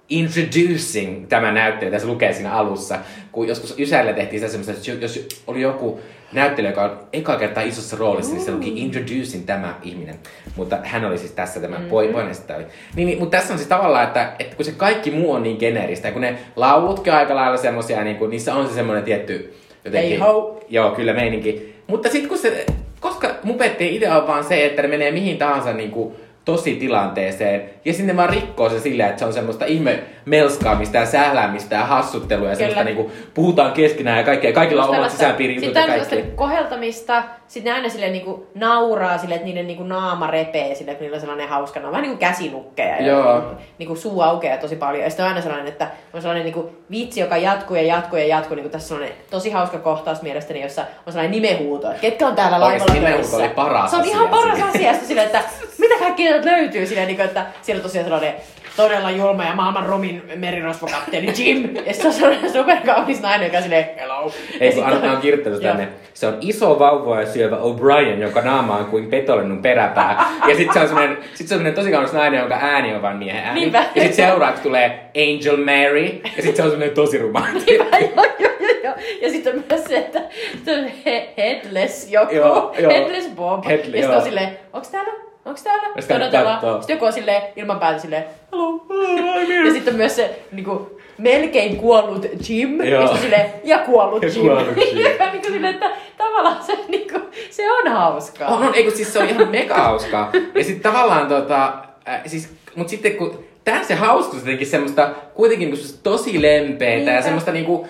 introducing 0.08 1.28
tämä 1.28 1.52
näyttelijä, 1.52 1.90
tässä 1.90 2.08
lukee 2.08 2.32
siinä 2.32 2.52
alussa, 2.52 2.98
kun 3.32 3.48
joskus 3.48 3.74
Ysärillä 3.78 4.12
tehtiin 4.12 4.40
sitä 4.40 4.52
semmoista, 4.52 4.90
että 4.90 5.04
jos 5.04 5.28
oli 5.46 5.60
joku 5.60 6.00
näyttelijä, 6.32 6.70
joka 6.70 6.82
on 6.82 6.98
eka 7.12 7.36
kertaa 7.36 7.62
isossa 7.62 7.96
roolissa, 7.96 8.34
niin 8.34 8.44
se 8.44 8.52
luki 8.52 8.72
introducing 8.76 9.46
tämä 9.46 9.74
ihminen. 9.82 10.14
Mutta 10.56 10.78
hän 10.82 11.04
oli 11.04 11.18
siis 11.18 11.32
tässä 11.32 11.60
tämä 11.60 11.76
mm-hmm. 11.76 11.90
poi, 11.90 12.08
poinesta. 12.08 12.54
Niin, 12.96 13.06
niin, 13.06 13.18
mutta 13.18 13.36
tässä 13.36 13.52
on 13.52 13.58
siis 13.58 13.68
tavallaan, 13.68 14.04
että, 14.04 14.32
että 14.38 14.56
kun 14.56 14.64
se 14.64 14.72
kaikki 14.72 15.10
muu 15.10 15.32
on 15.32 15.42
niin 15.42 15.56
geneeristä, 15.56 16.08
ja 16.08 16.12
kun 16.12 16.22
ne 16.22 16.38
laulutkin 16.56 17.12
on 17.12 17.18
aika 17.18 17.34
lailla 17.34 17.56
semmoisia, 17.56 18.04
niin 18.04 18.16
kun, 18.16 18.30
niissä 18.30 18.54
on 18.54 18.68
se 18.68 18.74
semmoinen 18.74 19.04
tietty 19.04 19.54
jotenkin... 19.84 20.10
Hey 20.10 20.18
ho. 20.18 20.60
Joo, 20.68 20.90
kyllä 20.90 21.12
meininki. 21.12 21.74
Mutta 21.86 22.08
sitten 22.08 22.28
kun 22.28 22.38
se, 22.38 22.66
koska 23.00 23.34
mupettien 23.42 23.94
idea 23.94 24.20
on 24.22 24.26
vaan 24.26 24.44
se, 24.44 24.66
että 24.66 24.82
ne 24.82 24.88
menee 24.88 25.10
mihin 25.10 25.38
tahansa 25.38 25.72
niin 25.72 25.90
kuin, 25.90 26.14
tosi 26.44 26.76
tilanteeseen, 26.76 27.70
ja 27.84 27.92
sinne 27.92 28.16
vaan 28.16 28.30
rikkoo 28.30 28.70
se 28.70 28.80
silleen, 28.80 29.08
että 29.08 29.18
se 29.18 29.24
on 29.24 29.32
semmoista 29.32 29.64
ihme 29.64 30.02
melskaamista 30.24 30.96
ja 30.96 31.06
sähläämistä 31.06 31.74
ja 31.74 31.84
hassuttelua 31.84 32.48
ja 32.48 32.54
semmoista 32.54 32.84
Kyllä. 32.84 32.94
niinku, 32.94 33.12
puhutaan 33.34 33.72
keskenään 33.72 34.18
ja 34.18 34.24
kaikkea, 34.24 34.52
kaikilla 34.52 34.84
on 34.84 34.96
omat 34.96 35.10
sisäpiirijutut 35.10 35.64
Sitten 35.64 35.80
ja 35.80 35.96
kaikki. 35.96 36.16
niinku 36.16 36.36
koheltamista, 36.36 37.22
sitten 37.54 37.70
ne 37.72 37.76
aina 37.76 37.88
silleen 37.88 38.12
niinku 38.12 38.46
nauraa 38.54 39.18
silleen, 39.18 39.36
että 39.36 39.46
niiden 39.46 39.66
niinku 39.66 39.84
naama 39.84 40.26
repee 40.26 40.74
silleen, 40.74 40.92
että 40.92 41.04
niillä 41.04 41.14
on 41.14 41.20
sellainen 41.20 41.48
hauska 41.48 41.80
naama. 41.80 41.92
Vähän 41.92 42.02
niinku 42.02 42.18
käsinukkeja 42.18 42.96
ja 42.96 43.06
Joo. 43.06 43.42
niinku 43.78 43.96
suu 43.96 44.20
aukeaa 44.20 44.58
tosi 44.58 44.76
paljon. 44.76 45.04
Ja 45.04 45.10
sitten 45.10 45.24
on 45.24 45.28
aina 45.28 45.42
sellainen, 45.42 45.68
että 45.68 45.88
on 46.14 46.22
sellainen 46.22 46.44
niinku 46.44 46.70
vitsi, 46.90 47.20
joka 47.20 47.36
jatkuu 47.36 47.76
ja 47.76 47.82
jatkuu 47.82 48.18
ja 48.18 48.26
jatkuu. 48.26 48.54
Niinku 48.56 48.70
tässä 48.70 48.94
on 48.94 48.98
sellainen 48.98 49.24
tosi 49.30 49.50
hauska 49.50 49.78
kohtaus 49.78 50.22
mielestäni, 50.22 50.62
jossa 50.62 50.82
on 51.06 51.12
sellainen 51.12 51.30
nimenhuuto, 51.30 51.88
että 51.88 52.00
ketkä 52.00 52.26
on 52.26 52.36
täällä 52.36 52.60
laivalla 52.60 52.94
töissä. 52.94 53.36
oli 53.36 53.48
paras 53.48 53.90
Se 53.90 53.96
on 53.96 54.02
asia 54.02 54.14
ihan 54.14 54.28
paras 54.28 54.62
asia. 54.62 54.94
Silleen, 54.94 55.26
että 55.26 55.42
mitä 55.78 55.94
täältä 55.98 56.44
löytyy 56.44 56.86
silleen, 56.86 57.06
niinku, 57.06 57.22
että 57.22 57.46
siellä 57.62 57.82
tosiaan 57.82 58.04
sellainen 58.04 58.34
todella 58.76 59.10
julma 59.10 59.44
ja 59.44 59.54
maailman 59.54 59.86
rumin 59.86 60.22
merirosvokapteeni 60.36 61.32
Jim. 61.38 61.76
Ja 61.86 61.92
sitten 61.92 62.06
on 62.06 62.12
sellainen 62.12 62.52
superkaunis 62.52 63.20
nainen, 63.22 63.46
joka 63.46 63.60
silleen, 63.60 63.86
hello. 63.98 64.32
Ei 64.60 64.72
kun 64.72 64.84
sit 64.84 64.92
Anna 64.94 65.12
on 65.12 65.18
kirjoittanut 65.18 65.62
tänne. 65.62 65.88
Se 66.14 66.26
on 66.26 66.36
iso 66.40 66.78
vauvoa 66.78 67.20
ja 67.20 67.26
syövä 67.26 67.56
O'Brien, 67.56 68.20
jonka 68.22 68.40
naama 68.40 68.76
on 68.76 68.84
kuin 68.86 69.06
petolennun 69.06 69.62
peräpää. 69.62 70.24
Ja 70.48 70.54
sit 70.56 70.72
se 70.72 70.80
on 70.80 70.86
semmonen, 70.86 71.18
sit 71.34 71.48
se 71.48 71.54
on 71.54 71.58
semmonen 71.58 71.74
tosi 71.74 71.90
kaunis 71.90 72.12
nainen, 72.12 72.40
jonka 72.40 72.54
ääni 72.60 72.94
on 72.94 73.02
vaan 73.02 73.16
miehen 73.16 73.44
ääni. 73.44 73.60
Niinpä. 73.60 73.84
Ja 73.94 74.02
sit 74.02 74.14
seuraavaksi 74.14 74.62
tulee 74.62 75.00
Angel 75.16 75.56
Mary. 75.56 76.20
Ja 76.36 76.42
sit 76.42 76.56
se 76.56 76.62
on 76.62 76.70
semmonen 76.70 76.94
tosi 76.94 77.18
romanttinen. 77.18 77.86
joo, 77.92 78.24
joo, 78.38 78.52
joo, 78.60 78.70
joo. 78.84 78.94
Ja 79.22 79.30
sitten 79.30 79.56
on 79.56 79.64
myös 79.70 79.84
se, 79.84 79.96
että 79.98 80.20
se 80.64 80.78
on 80.78 80.84
he- 81.06 81.28
headless 81.36 82.10
joku. 82.10 82.34
Joo, 82.34 82.74
joo. 82.78 82.92
Headless 82.92 83.28
Bob. 83.28 83.64
Headle- 83.64 83.70
ja 83.96 84.02
sitten 84.02 84.16
on 84.16 84.22
silleen, 84.22 84.48
onks 84.72 84.88
täällä? 84.88 85.12
Onks 85.44 85.62
täällä? 85.62 85.88
Ja 85.96 86.02
sitten 86.02 86.22
Odotellaan. 86.22 86.60
Sitten 86.82 86.94
joku 86.94 87.04
on 87.04 87.12
silleen 87.12 87.42
ilman 87.56 87.78
päätä 87.78 87.98
silleen, 87.98 88.24
hello, 88.52 88.86
ja 89.66 89.72
sitten 89.72 89.96
myös 89.96 90.16
se 90.16 90.40
niinku, 90.52 91.00
melkein 91.18 91.76
kuollut 91.76 92.26
Jim. 92.48 92.84
Joo. 92.84 93.02
Ja 93.02 93.16
silleen, 93.16 93.52
ja 93.64 93.78
kuollut 93.78 94.22
Ja 94.22 94.28
Jim. 94.28 94.40
kuollut 94.40 94.76
Jim. 94.76 95.06
Ja 95.18 95.32
niinku 95.32 95.48
silleen, 95.48 95.74
että 95.74 95.90
tavallaan 96.18 96.64
se, 96.64 96.78
niinku, 96.88 97.20
se 97.50 97.72
on 97.72 97.92
hauskaa. 97.92 98.48
On, 98.48 98.62
on, 98.62 98.74
ei 98.74 98.84
kun 98.84 98.92
siis 98.92 99.12
se 99.12 99.18
on 99.18 99.28
ihan 99.28 99.48
mega 99.48 99.74
hauskaa. 99.74 100.30
Ja 100.54 100.64
sitten 100.64 100.92
tavallaan 100.92 101.28
tota, 101.28 101.72
äh, 102.08 102.20
siis, 102.26 102.48
mut 102.74 102.88
sitten 102.88 103.16
kun, 103.16 103.44
tää 103.64 103.82
se 103.84 103.94
hauskuus 103.94 104.42
jotenkin 104.42 104.66
semmoista, 104.66 105.10
kuitenkin 105.34 105.66
niinku 105.66 105.76
semmoista 105.76 106.10
tosi 106.10 106.42
lempeetä 106.42 107.10
ja 107.10 107.22
semmoista 107.22 107.52
niinku, 107.52 107.88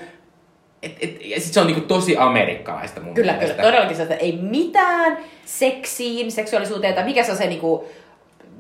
et, 0.85 0.97
et, 1.01 1.21
ja 1.25 1.41
sit 1.41 1.53
se 1.53 1.61
on 1.61 1.67
niinku 1.67 1.81
tosi 1.81 2.17
amerikkalaista 2.17 3.01
mun 3.01 3.15
Kyllä, 3.15 3.33
kyllä. 3.33 3.43
mielestä. 3.43 3.63
Todellakin 3.63 3.97
se, 3.97 4.03
että 4.03 4.15
ei 4.15 4.39
mitään 4.43 5.19
seksiin, 5.45 6.33
seksuaalisuuteen 6.33 6.95
tai 6.95 7.05
mikä 7.05 7.25
se 7.25 7.33
on 7.33 7.39
se 7.39 7.47
niinku 7.47 7.89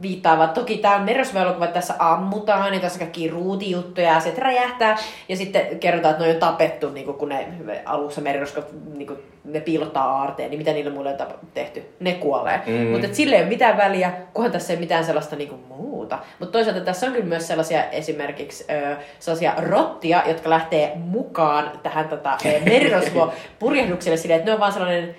viittaava. 0.02 0.46
Toki 0.46 0.76
tämä 0.76 0.96
on 0.96 1.02
merirosvoelokuva, 1.02 1.64
että 1.64 1.80
tässä 1.80 1.94
ammutaan 1.98 2.74
ja 2.74 2.80
tässä 2.80 2.98
kaikki 2.98 3.28
ruutijuttuja 3.28 4.12
ja 4.12 4.20
se 4.20 4.34
räjähtää. 4.38 4.96
Ja 5.28 5.36
sitten 5.36 5.78
kerrotaan, 5.78 6.12
että 6.12 6.24
ne 6.24 6.28
on 6.28 6.34
jo 6.34 6.40
tapettu, 6.40 6.90
niin 6.90 7.14
kun 7.14 7.28
ne 7.28 7.46
alussa 7.84 8.20
merirosvot 8.20 8.66
niin 8.94 9.18
ne 9.44 9.60
piilottaa 9.60 10.04
aarteen, 10.04 10.50
niin 10.50 10.58
mitä 10.58 10.72
niille 10.72 10.90
muille 10.90 11.10
on 11.10 11.26
tehty? 11.54 11.82
Ne 12.00 12.12
kuolee. 12.12 12.60
Mm. 12.66 12.86
Mutta 12.86 13.08
sille 13.12 13.36
ei 13.36 13.42
ole 13.42 13.48
mitään 13.48 13.76
väliä, 13.76 14.12
kunhan 14.34 14.52
tässä 14.52 14.72
ei 14.72 14.78
mitään 14.78 15.04
sellaista 15.04 15.36
niin 15.36 15.64
muuta. 15.68 16.18
Mutta 16.38 16.52
toisaalta 16.52 16.80
tässä 16.80 17.06
on 17.06 17.12
kyllä 17.12 17.26
myös 17.26 17.46
sellaisia 17.46 17.90
esimerkiksi 17.90 18.64
ö, 18.72 18.96
sellaisia 19.18 19.54
rottia, 19.56 20.22
jotka 20.26 20.50
lähtee 20.50 20.92
mukaan 20.96 21.70
tähän 21.82 22.08
tota, 22.08 22.38
merirosvo-purjehdukselle 22.70 24.16
silleen, 24.16 24.38
että 24.38 24.50
ne 24.50 24.54
on 24.54 24.60
vaan 24.60 24.72
sellainen 24.72 25.16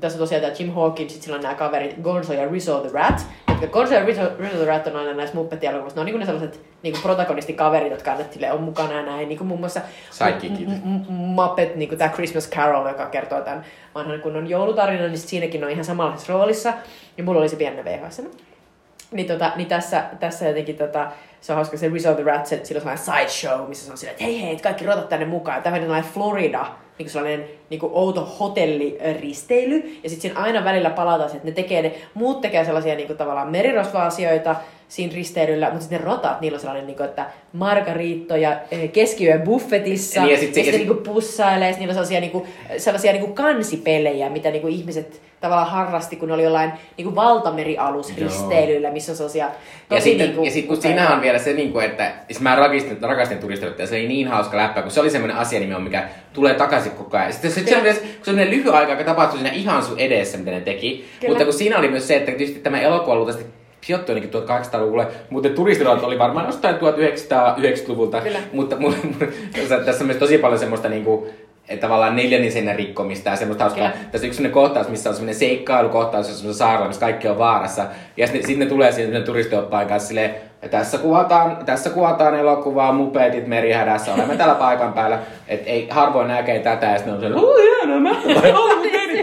tässä 0.00 0.16
on 0.16 0.20
tosiaan 0.20 0.42
tämä 0.42 0.54
Jim 0.58 0.72
Hawkins, 0.72 1.12
sitten 1.12 1.24
sillä 1.24 1.36
on 1.36 1.42
nämä 1.42 1.54
kaverit 1.54 1.96
Gonzo 2.02 2.32
ja 2.32 2.48
Rizzo 2.48 2.80
the 2.80 2.90
Rat. 2.92 3.26
The 3.60 4.64
Rat 4.66 4.86
on 4.86 4.96
aina 4.96 5.14
näissä 5.14 5.36
Muppet-elokuvissa. 5.36 5.96
Ne 5.96 6.00
on 6.00 6.06
niinku 6.06 6.18
ne 6.18 6.26
sellaiset 6.26 6.60
niinku 6.82 7.00
protagonistikaverit, 7.02 7.90
jotka 7.90 8.12
aina 8.12 8.24
silleen 8.30 8.52
on 8.52 8.62
mukana 8.62 8.92
ja 8.92 9.02
näin. 9.02 9.28
Niinku 9.28 9.44
muun 9.44 9.60
muassa 9.60 9.80
Muppet, 11.08 11.76
niinku 11.76 11.96
tämä 11.96 12.10
Christmas 12.10 12.50
Carol, 12.50 12.88
joka 12.88 13.06
kertoo 13.06 13.40
tämän 13.40 13.64
vanhan 13.94 14.20
kunnon 14.20 14.50
joulutarinan, 14.50 15.10
niin 15.10 15.18
siinäkin 15.18 15.64
on 15.64 15.70
ihan 15.70 15.84
samanlaisessa 15.84 16.32
roolissa. 16.32 16.72
Ja 17.18 17.24
mulla 17.24 17.40
oli 17.40 17.48
se 17.48 17.56
pienenä 17.56 17.84
VHS. 17.84 18.22
Niin, 19.10 19.26
tota, 19.26 19.52
niin 19.56 19.68
tässä, 19.68 20.04
tässä 20.20 20.48
jotenkin 20.48 20.76
tota, 20.76 21.10
se 21.40 21.52
on 21.52 21.56
hauska 21.56 21.76
se 21.76 21.88
Rizzo 21.88 22.14
the 22.14 22.22
Rat, 22.22 22.46
se, 22.46 22.60
sillä 22.64 22.78
on 22.78 22.98
sellainen 22.98 23.28
sideshow, 23.28 23.68
missä 23.68 23.86
se 23.86 23.92
on 23.92 23.98
silleen, 23.98 24.12
että 24.12 24.24
hei 24.24 24.42
hei, 24.42 24.56
kaikki 24.56 24.86
rotat 24.86 25.08
tänne 25.08 25.26
mukaan. 25.26 25.62
Tämä 25.62 25.76
on 25.76 25.82
sellainen 25.82 26.10
Florida, 26.10 26.66
niin 26.98 27.10
sellainen 27.10 27.44
niin 27.70 27.80
kuin 27.80 27.92
outo 27.94 28.36
hotelliristeily. 28.40 29.98
Ja 30.02 30.10
sitten 30.10 30.30
siinä 30.30 30.40
aina 30.40 30.64
välillä 30.64 30.90
palataan 30.90 31.30
että 31.30 31.48
ne 31.48 31.52
tekee 31.52 31.82
ne, 31.82 31.94
muut 32.14 32.40
tekee 32.40 32.64
sellaisia 32.64 32.94
niin 32.94 33.06
kuin 33.06 33.16
tavallaan 33.16 33.50
merirosva-asioita 33.50 34.56
siinä 34.88 35.14
risteilyllä, 35.14 35.66
mutta 35.66 35.80
sitten 35.80 35.98
ne 35.98 36.04
rotat, 36.04 36.40
niillä 36.40 36.56
on 36.56 36.60
sellainen, 36.60 36.86
niin 36.86 36.96
kuin, 36.96 37.08
että 37.08 37.26
margariittoja 37.52 38.56
eh, 38.70 38.92
keskiyön 38.92 39.42
buffetissa. 39.42 40.20
Niin, 40.20 40.28
ja 40.28 40.34
ja 40.34 40.40
sit 40.40 40.54
sitten 40.54 40.72
ja 40.72 40.78
niin 40.78 40.86
kuin 40.86 41.02
pussailee, 41.02 41.72
sit 41.72 41.80
niillä 41.80 41.90
on 41.90 41.94
sellaisia, 41.94 42.20
niin 42.20 42.30
kuin, 42.30 42.44
sellaisia 42.76 43.12
niin 43.12 43.24
kuin 43.24 43.34
kansipelejä, 43.34 44.30
mitä 44.30 44.50
niin 44.50 44.62
kuin 44.62 44.74
ihmiset 44.74 45.20
tavallaan 45.40 45.70
harrasti, 45.70 46.16
kun 46.16 46.28
ne 46.28 46.34
oli 46.34 46.42
jollain 46.42 46.72
niin 46.96 47.04
kuin 47.04 47.14
valtamerialusristeilyillä, 47.14 48.90
missä 48.90 49.12
on 49.12 49.16
sellaisia 49.16 49.50
Ja 49.90 50.00
sitten, 50.00 50.26
niinku 50.26 50.44
ja 50.44 50.50
sit 50.50 50.66
kun 50.66 50.82
siinä 50.82 51.14
on 51.14 51.20
vielä 51.20 51.38
se, 51.38 51.52
niin 51.52 51.72
kuin, 51.72 51.84
että 51.84 52.12
siis 52.26 52.40
mä 52.40 52.56
rakastin, 52.56 52.98
rakastin 53.02 53.38
turistiluetta 53.38 53.82
ja 53.82 53.86
se 53.86 53.94
oli 53.94 54.08
niin 54.08 54.28
hauska 54.28 54.56
läppä, 54.56 54.82
kun 54.82 54.90
se 54.90 55.00
oli 55.00 55.10
semmoinen 55.10 55.36
asia 55.36 55.60
nimenomaan, 55.60 55.90
mikä 55.90 56.08
tulee 56.32 56.54
takaisin 56.54 56.92
koko 56.92 57.16
ajan. 57.16 57.32
Sitten 57.32 57.50
se, 57.50 57.60
se, 57.60 57.92
se, 57.92 58.00
kun 58.00 58.10
se 58.22 58.30
oli 58.30 58.50
lyhyt 58.50 58.74
aika, 58.74 58.92
joka 58.92 59.04
tapahtui 59.04 59.38
siinä 59.38 59.54
ihan 59.54 59.82
sun 59.82 59.98
edessä, 59.98 60.38
mitä 60.38 60.50
ne 60.50 60.60
teki. 60.60 61.08
Kyllä. 61.20 61.30
Mutta 61.30 61.44
kun 61.44 61.52
siinä 61.52 61.78
oli 61.78 61.88
myös 61.88 62.08
se, 62.08 62.16
että 62.16 62.32
tietysti 62.32 62.60
tämä 62.60 62.80
elokuva 62.80 63.26
tästä 63.26 63.55
sijoittui 63.86 64.14
ainakin 64.14 64.42
1800-luvulle, 64.42 65.06
mutta 65.30 65.48
turistiluot 65.48 66.02
oli 66.02 66.18
varmaan 66.18 66.46
jostain 66.46 66.76
1990-luvulta. 66.76 68.20
Kyllä. 68.20 68.38
Mutta 68.52 68.76
mun, 68.76 68.94
mun, 69.02 69.28
tässä 69.84 70.04
on 70.04 70.06
myös 70.06 70.18
tosi 70.18 70.38
paljon 70.38 70.58
semmoista 70.58 70.88
niinku, 70.88 71.28
että 71.68 71.86
tavallaan 71.86 72.16
neljännisen 72.16 72.76
rikkomista 72.76 73.30
ja 73.30 73.36
semmoista 73.36 73.64
hauskaa. 73.64 73.90
Kyllä. 73.90 74.04
Tässä 74.12 74.24
on 74.24 74.28
yksi 74.28 74.36
semmoinen 74.36 74.52
kohtaus, 74.52 74.88
missä 74.88 75.08
on 75.10 75.14
semmoinen 75.14 75.34
seikkailukohtaus, 75.34 76.28
jossa 76.28 76.48
on 76.48 76.54
saarella, 76.54 76.86
missä 76.86 77.00
kaikki 77.00 77.28
on 77.28 77.38
vaarassa. 77.38 77.86
Ja 78.16 78.26
sitten 78.26 78.46
sit 78.46 78.58
ne 78.58 78.66
tulee 78.66 78.92
siihen 78.92 79.24
turistioppaan 79.24 79.86
kanssa 79.86 80.08
silleen, 80.08 80.34
ja 80.62 80.68
tässä 80.68 80.98
kuvataan, 80.98 81.56
tässä 81.66 81.90
kuvataan 81.90 82.34
elokuvaa, 82.34 82.92
mupetit 82.92 83.46
merihädässä, 83.46 84.14
olemme 84.14 84.36
täällä 84.36 84.54
paikan 84.54 84.92
päällä. 84.92 85.18
Et 85.48 85.62
ei 85.66 85.88
harvoin 85.90 86.28
näkee 86.28 86.58
tätä, 86.58 86.86
ja 86.86 86.96
sitten 86.96 87.14
on 87.14 87.20
silleen, 87.20 87.44
uu 87.44 87.56
hienoa, 87.56 88.00
mä 88.00 88.10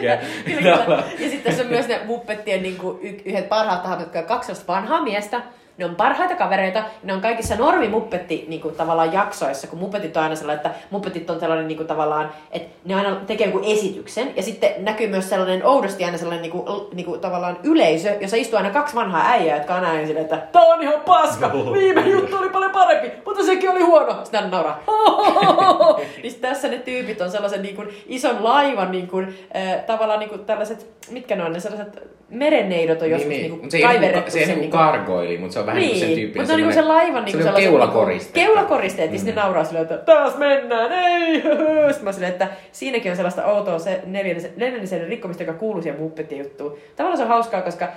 meininkiä. 0.04 0.56
Kyllä, 0.56 0.78
kyllä. 0.86 1.04
Ja 1.20 1.30
sitten 1.30 1.44
tässä 1.44 1.64
on 1.64 1.70
myös 1.70 1.88
ne 1.88 2.02
Muppettien 2.06 2.64
niin 2.64 2.78
kuin, 2.78 3.22
yhdet 3.26 3.50
parhaat 3.50 3.84
tahot, 3.84 4.00
jotka 4.00 4.20
on 4.20 4.26
kaksi 4.26 4.48
sellaista 4.48 4.74
vanhaa 4.74 5.04
miestä. 5.04 5.42
Ne 5.78 5.86
on 5.86 5.96
parhaita 5.96 6.36
kavereita. 6.36 6.80
ja 6.80 6.86
Ne 7.04 7.14
on 7.14 7.22
kaikissa 7.22 7.56
normi 7.56 7.88
muppetti 7.88 8.46
niin 8.48 8.62
kuin, 8.62 8.76
tavallaan 8.76 9.14
jaksoissa, 9.14 9.68
kun 9.68 9.80
muppetit 9.80 10.18
on 10.18 10.24
aina 10.24 10.36
sellainen, 10.36 10.66
että 10.66 10.80
muppetit 10.90 11.30
on 11.30 11.40
sellainen 11.40 11.68
niin 11.68 11.78
kuin, 11.78 11.88
tavallaan, 11.88 12.32
että 12.52 12.78
ne 12.86 12.96
aina 12.96 13.16
tekee 13.16 13.48
joku 13.48 13.62
esityksen. 13.66 14.32
Ja 14.36 14.44
sitten 14.44 14.72
näkyy 14.80 15.08
myös 15.08 15.30
sellainen 15.30 15.66
oudosti 15.66 16.06
aina 16.06 16.18
sellainen 16.18 16.42
niin 16.42 16.52
kuin, 16.52 16.88
niin 16.94 17.06
kuin, 17.06 17.20
tavallaan 17.20 17.58
yleisö, 17.64 18.18
jossa 18.22 18.38
istuu 18.38 18.58
aina 18.58 18.70
kaksi 18.70 18.96
vanhaa 18.96 19.30
äijää, 19.32 19.58
jotka 19.58 19.76
on 19.76 19.86
aina 19.86 20.08
silleen, 20.08 20.26
että 20.26 20.38
tää 20.52 20.62
on 20.62 20.82
ihan 20.82 21.02
paska, 21.06 21.52
viime 21.74 22.02
juttu 22.02 22.38
oli 22.38 22.50
paljon 22.50 22.72
parempi, 22.72 23.12
mutta 23.26 23.44
sekin 23.44 23.72
oli 23.72 23.82
huono. 23.82 24.20
Sitten 24.24 24.52
nauraa. 24.52 24.80
niin 26.24 26.36
tässä 26.42 26.68
ne 26.68 26.78
tyypit 26.78 27.22
on 27.22 27.32
sellaisen 27.32 27.62
niin 27.62 27.76
kuin, 27.76 27.90
ison 28.08 28.44
laivan 28.44 28.92
niin 28.92 29.08
kuin, 29.08 29.38
äh, 29.56 29.86
tavallaan 29.86 30.20
niin 30.20 30.30
kuin, 30.30 30.46
tällaiset, 30.46 30.88
mitkä 31.12 31.36
ne 31.36 31.44
on 31.44 31.54
ne 31.54 31.60
sellaiset 31.60 32.14
merenneidot 32.30 33.02
on 33.02 33.10
joskus 33.10 33.30
niin, 33.30 33.52
niin, 33.52 33.72
se 33.72 33.78
niin 33.78 33.88
ei, 33.88 33.94
kaiverrettu. 33.94 34.16
niinku, 34.18 34.32
se 34.32 34.40
ei 34.40 34.46
sen 34.46 34.60
niinku 34.60 34.78
niinku- 34.78 34.78
kargoili, 34.78 35.38
mutta 35.38 35.54
se 35.54 35.60
on 35.64 35.68
vähän 35.68 35.82
niin, 35.82 35.92
niinku 35.92 36.06
sen 36.06 36.16
tyyppinen. 36.16 36.42
mutta 36.42 36.48
se 36.48 36.54
on 36.54 36.58
niinku 36.58 36.74
se 36.74 36.82
laivan 36.82 37.26
niinku 37.26 37.32
se 37.32 37.38
on 37.38 37.44
sellaiset 37.44 37.70
keulakoristeet. 37.70 38.36
Niinku, 38.36 38.54
keulakoristeet, 38.54 39.12
mm. 39.12 39.16
niin 39.16 39.26
ne 39.26 39.32
nauraa 39.42 39.64
silleen, 39.64 39.84
että 39.84 39.98
taas 39.98 40.38
mennään, 40.38 40.92
ei! 40.92 41.42
Sitten 41.88 42.04
mä 42.04 42.12
silleen, 42.12 42.32
että 42.32 42.48
siinäkin 42.72 43.12
on 43.12 43.16
sellaista 43.16 43.46
outoa 43.46 43.80
se 43.80 44.02
neljännisen, 44.06 44.52
neljännisen 44.58 45.08
rikkomista, 45.08 45.44
joka 45.44 45.60
kuuluu 45.60 45.82
siihen 45.82 46.00
muppettien 46.00 46.42
juttuun. 46.42 46.78
Tavallaan 46.96 47.18
se 47.18 47.24
on 47.24 47.30
hauskaa, 47.30 47.62
koska, 47.62 47.88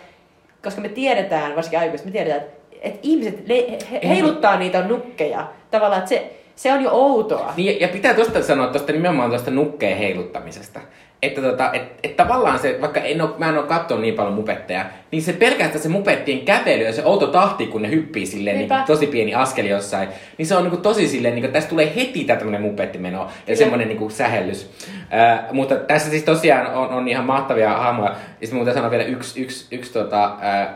koska 0.63 0.81
me 0.81 0.89
tiedetään, 0.89 1.57
varsinkin 1.57 1.79
aikuiset, 1.79 2.07
me 2.07 2.13
tiedetään, 2.13 2.41
että, 2.41 2.57
että 2.83 2.99
ihmiset 3.03 3.49
le, 3.49 3.79
he, 3.93 4.01
heiluttaa 4.09 4.59
niitä 4.59 4.83
nukkeja. 4.83 5.47
Tavallaan, 5.71 5.99
että 5.99 6.09
se, 6.09 6.33
Se 6.57 6.73
on 6.73 6.83
jo 6.83 6.91
outoa. 6.93 7.53
Niin, 7.57 7.81
ja 7.81 7.89
pitää 7.89 8.15
tuosta 8.15 8.43
sanoa 8.43 8.67
tuosta 8.67 8.93
nimenomaan 8.93 9.31
tuosta 9.31 9.51
nukkeen 9.51 9.99
heiluttamisesta. 9.99 10.81
Että, 11.23 11.43
tota, 11.43 11.73
et, 11.73 11.83
et 12.03 12.17
tavallaan 12.17 12.59
se, 12.59 12.79
vaikka 12.81 13.01
en 13.01 13.23
ole, 13.23 13.31
mä 13.39 13.49
en 13.49 13.59
ole 13.59 13.67
katsonut 13.67 14.03
niin 14.03 14.15
paljon 14.15 14.35
mupetteja, 14.35 14.85
niin 15.11 15.23
se 15.23 15.33
pelkästään 15.33 15.83
se 15.83 15.89
mupettien 15.89 16.41
kävely 16.41 16.85
ja 16.85 16.93
se 16.93 17.05
outo 17.05 17.27
tahti, 17.27 17.67
kun 17.67 17.83
ne 17.83 17.91
hyppii 17.91 18.27
silleen 18.27 18.59
niin, 18.59 18.69
tosi 18.87 19.07
pieni 19.07 19.35
askeli 19.35 19.69
jossain, 19.69 20.09
niin 20.39 20.47
se 20.47 20.57
on 20.57 20.65
niin 20.65 20.83
tosi 20.83 21.09
silleen, 21.09 21.35
niin 21.35 21.43
kuin, 21.43 21.53
tästä 21.53 21.71
tulee 21.71 21.93
heti 21.97 22.25
tää 22.25 22.37
tämmönen 22.37 22.63
mupettimeno 22.63 23.21
ja 23.21 23.29
Kyllä. 23.45 23.59
semmoinen 23.59 23.89
niin 23.89 24.11
sähellys. 24.11 24.71
Äh, 25.15 25.53
mutta 25.53 25.75
tässä 25.77 26.11
siis 26.11 26.23
tosiaan 26.23 26.75
on, 26.75 26.89
on 26.89 27.09
ihan 27.09 27.25
mahtavia 27.25 27.77
hahmoja. 27.77 28.11
Ja 28.11 28.17
sitten 28.41 28.57
muuten 28.57 28.75
sanoa 28.75 28.91
vielä 28.91 29.05
yksi, 29.05 29.43
yksi, 29.43 29.77
yksi 29.77 29.93
tota, 29.93 30.25
äh, 30.25 30.69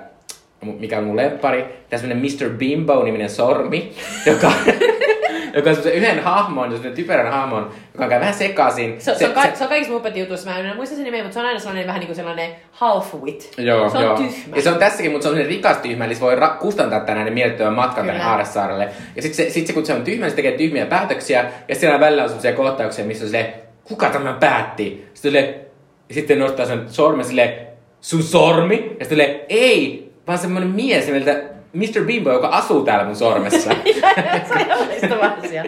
mikä 0.62 0.98
on 0.98 1.04
mun 1.04 1.16
lemppari, 1.16 1.64
tässä 1.90 2.06
semmonen 2.06 2.32
Mr. 2.32 2.50
Bimbo-niminen 2.56 3.30
sormi, 3.30 3.92
joka, 4.26 4.52
joka 5.54 5.70
on 5.70 5.76
semmoisen 5.76 6.02
yhden 6.02 6.22
hahmon, 6.22 6.64
semmoisen 6.64 6.92
typerän 6.92 7.32
hahmon, 7.32 7.70
joka 7.94 8.08
käy 8.08 8.20
vähän 8.20 8.34
sekaisin. 8.34 9.00
Se, 9.00 9.12
se, 9.12 9.18
se, 9.18 9.28
on, 9.28 9.32
ka- 9.32 9.54
se 9.54 9.62
on 9.64 9.68
kaikissa 9.68 9.92
Muppet-jutuissa, 9.92 10.50
mä 10.50 10.58
en 10.58 10.76
muista 10.76 10.94
sen 10.94 11.04
nimeä, 11.04 11.22
mutta 11.22 11.34
se 11.34 11.40
on 11.40 11.46
aina 11.46 11.58
sellainen 11.58 11.86
vähän 11.86 12.00
niin 12.00 12.06
kuin 12.06 12.16
sellainen 12.16 12.50
half-wit. 12.72 13.54
Joo, 13.58 13.90
se 13.90 13.98
on 13.98 14.04
joo. 14.04 14.16
tyhmä. 14.16 14.56
Ja 14.56 14.62
se 14.62 14.70
on 14.70 14.78
tässäkin, 14.78 15.12
mutta 15.12 15.22
se 15.22 15.28
on 15.28 15.34
sellainen 15.34 15.56
rikas 15.56 15.76
tyhmä, 15.76 16.04
eli 16.04 16.14
se 16.14 16.20
voi 16.20 16.36
ra- 16.36 16.58
kustantaa 16.60 17.00
tänään 17.00 17.24
ne 17.24 17.30
mielettömän 17.30 17.74
matkan 17.74 18.06
tänne. 18.06 18.22
Haaressaarelle. 18.22 18.88
Ja 19.16 19.22
sitten 19.22 19.46
se, 19.46 19.50
sit 19.50 19.66
se, 19.66 19.72
kun 19.72 19.86
se 19.86 19.94
on 19.94 20.02
tyhmä, 20.02 20.28
se 20.28 20.36
tekee 20.36 20.52
tyhmiä 20.52 20.86
päätöksiä, 20.86 21.44
ja 21.68 21.74
siellä 21.74 22.00
välillä 22.00 22.22
on 22.22 22.28
sellaisia 22.28 22.52
kohtauksia, 22.52 23.04
missä 23.04 23.24
on 23.24 23.28
silleen, 23.28 23.54
kuka 23.84 24.10
tämän 24.10 24.34
päätti? 24.34 24.84
Sitten, 24.84 25.14
silleen, 25.14 25.54
ja 26.08 26.14
sitten 26.14 26.38
nostaa 26.38 26.66
sen 26.66 26.84
sormen 26.86 27.24
silleen, 27.24 27.66
sun 28.00 28.22
sormi? 28.22 28.96
Ja 28.98 29.04
sitten 29.04 29.40
ei, 29.48 30.10
vaan 30.26 30.38
semmoinen 30.38 30.70
mies 30.70 31.06
nimeltä 31.06 31.42
Mr. 31.72 32.04
Bimbo, 32.06 32.32
joka 32.32 32.48
asuu 32.48 32.84
täällä 32.84 33.04
mun 33.04 33.16
sormessa. 33.16 33.70
se 35.00 35.14
on 35.14 35.32
asia. 35.44 35.64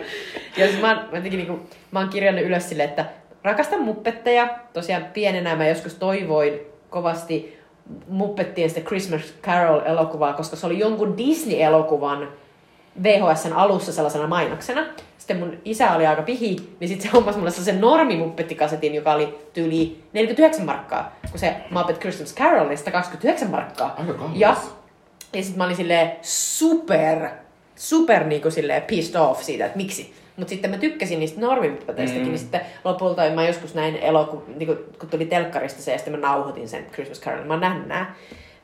Ja 0.56 0.66
siis 0.68 0.80
mä, 0.80 0.88
oon, 0.88 0.96
mä, 1.10 1.18
jotenkin 1.18 1.38
niinku, 1.38 1.60
mä 1.90 1.98
oon 1.98 2.08
kirjannut 2.08 2.44
ylös 2.44 2.68
sille, 2.68 2.84
että 2.84 3.04
rakastan 3.44 3.82
muppetteja. 3.82 4.48
Tosiaan 4.72 5.04
pienenä 5.04 5.56
mä 5.56 5.68
joskus 5.68 5.94
toivoin 5.94 6.60
kovasti 6.90 7.62
Muppettien 8.08 8.68
sitä 8.68 8.80
Christmas 8.80 9.34
Carol-elokuvaa, 9.42 10.32
koska 10.32 10.56
se 10.56 10.66
oli 10.66 10.78
jonkun 10.78 11.16
Disney-elokuvan 11.16 12.28
VHSn 13.02 13.52
alussa 13.52 13.92
sellaisena 13.92 14.26
mainoksena. 14.26 14.84
Sitten 15.18 15.36
mun 15.36 15.56
isä 15.64 15.92
oli 15.92 16.06
aika 16.06 16.22
pihi, 16.22 16.76
niin 16.80 16.88
sitten 16.88 17.10
se 17.10 17.16
hommasi 17.16 17.38
mulle 17.38 17.50
sen 17.50 17.80
normimuppetikasetin, 17.80 18.94
joka 18.94 19.12
oli 19.12 19.38
tyyli 19.52 20.02
49 20.12 20.66
markkaa, 20.66 21.16
kun 21.30 21.38
se 21.38 21.56
Muppet 21.70 22.00
Christmas 22.00 22.34
Carol 22.34 22.66
oli 22.66 22.76
129 22.76 23.50
markkaa. 23.50 23.94
Aika 23.98 24.14
kallis. 24.14 24.40
Ja, 24.40 24.56
ja 25.32 25.42
sitten 25.42 25.58
mä 25.58 25.64
olin 25.64 25.76
silleen 25.76 26.12
super, 26.22 27.28
super 27.76 28.24
niinku 28.24 28.50
silleen 28.50 28.82
pissed 28.82 29.20
off 29.20 29.42
siitä, 29.42 29.66
että 29.66 29.76
miksi. 29.76 30.14
Mutta 30.36 30.50
sitten 30.50 30.70
mä 30.70 30.76
tykkäsin 30.76 31.18
niistä 31.18 31.40
normipateistakin, 31.40 32.22
mm. 32.22 32.28
niin 32.28 32.38
sitten 32.38 32.60
lopulta 32.84 33.30
mä 33.34 33.46
joskus 33.46 33.74
näin 33.74 33.96
eloku, 33.96 34.42
niinku, 34.56 34.76
kun 34.98 35.08
tuli 35.08 35.24
telkkarista 35.24 35.82
se, 35.82 35.92
ja 35.92 35.98
sitten 35.98 36.20
mä 36.20 36.26
nauhoitin 36.26 36.68
sen 36.68 36.86
Christmas 36.92 37.20
Carol. 37.20 37.44
Mä 37.44 37.52
oon 37.52 37.60
nähnyt 37.60 37.88
nää. 37.88 38.14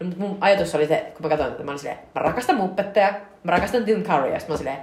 No, 0.00 0.06
mutta 0.06 0.20
mun 0.20 0.38
ajatus 0.40 0.74
oli 0.74 0.86
se, 0.86 1.06
kun 1.14 1.22
mä 1.22 1.28
katsoin, 1.28 1.50
että 1.50 1.64
mä 1.64 1.70
olin 1.70 1.78
silleen, 1.78 1.98
mä 2.14 2.20
rakastan 2.20 2.56
muppetteja, 2.56 3.14
mä 3.42 3.52
rakastan 3.52 3.84
Tim 3.84 3.96
sitten 3.96 4.14
mä 4.14 4.24
olin 4.48 4.58
silleen, 4.58 4.78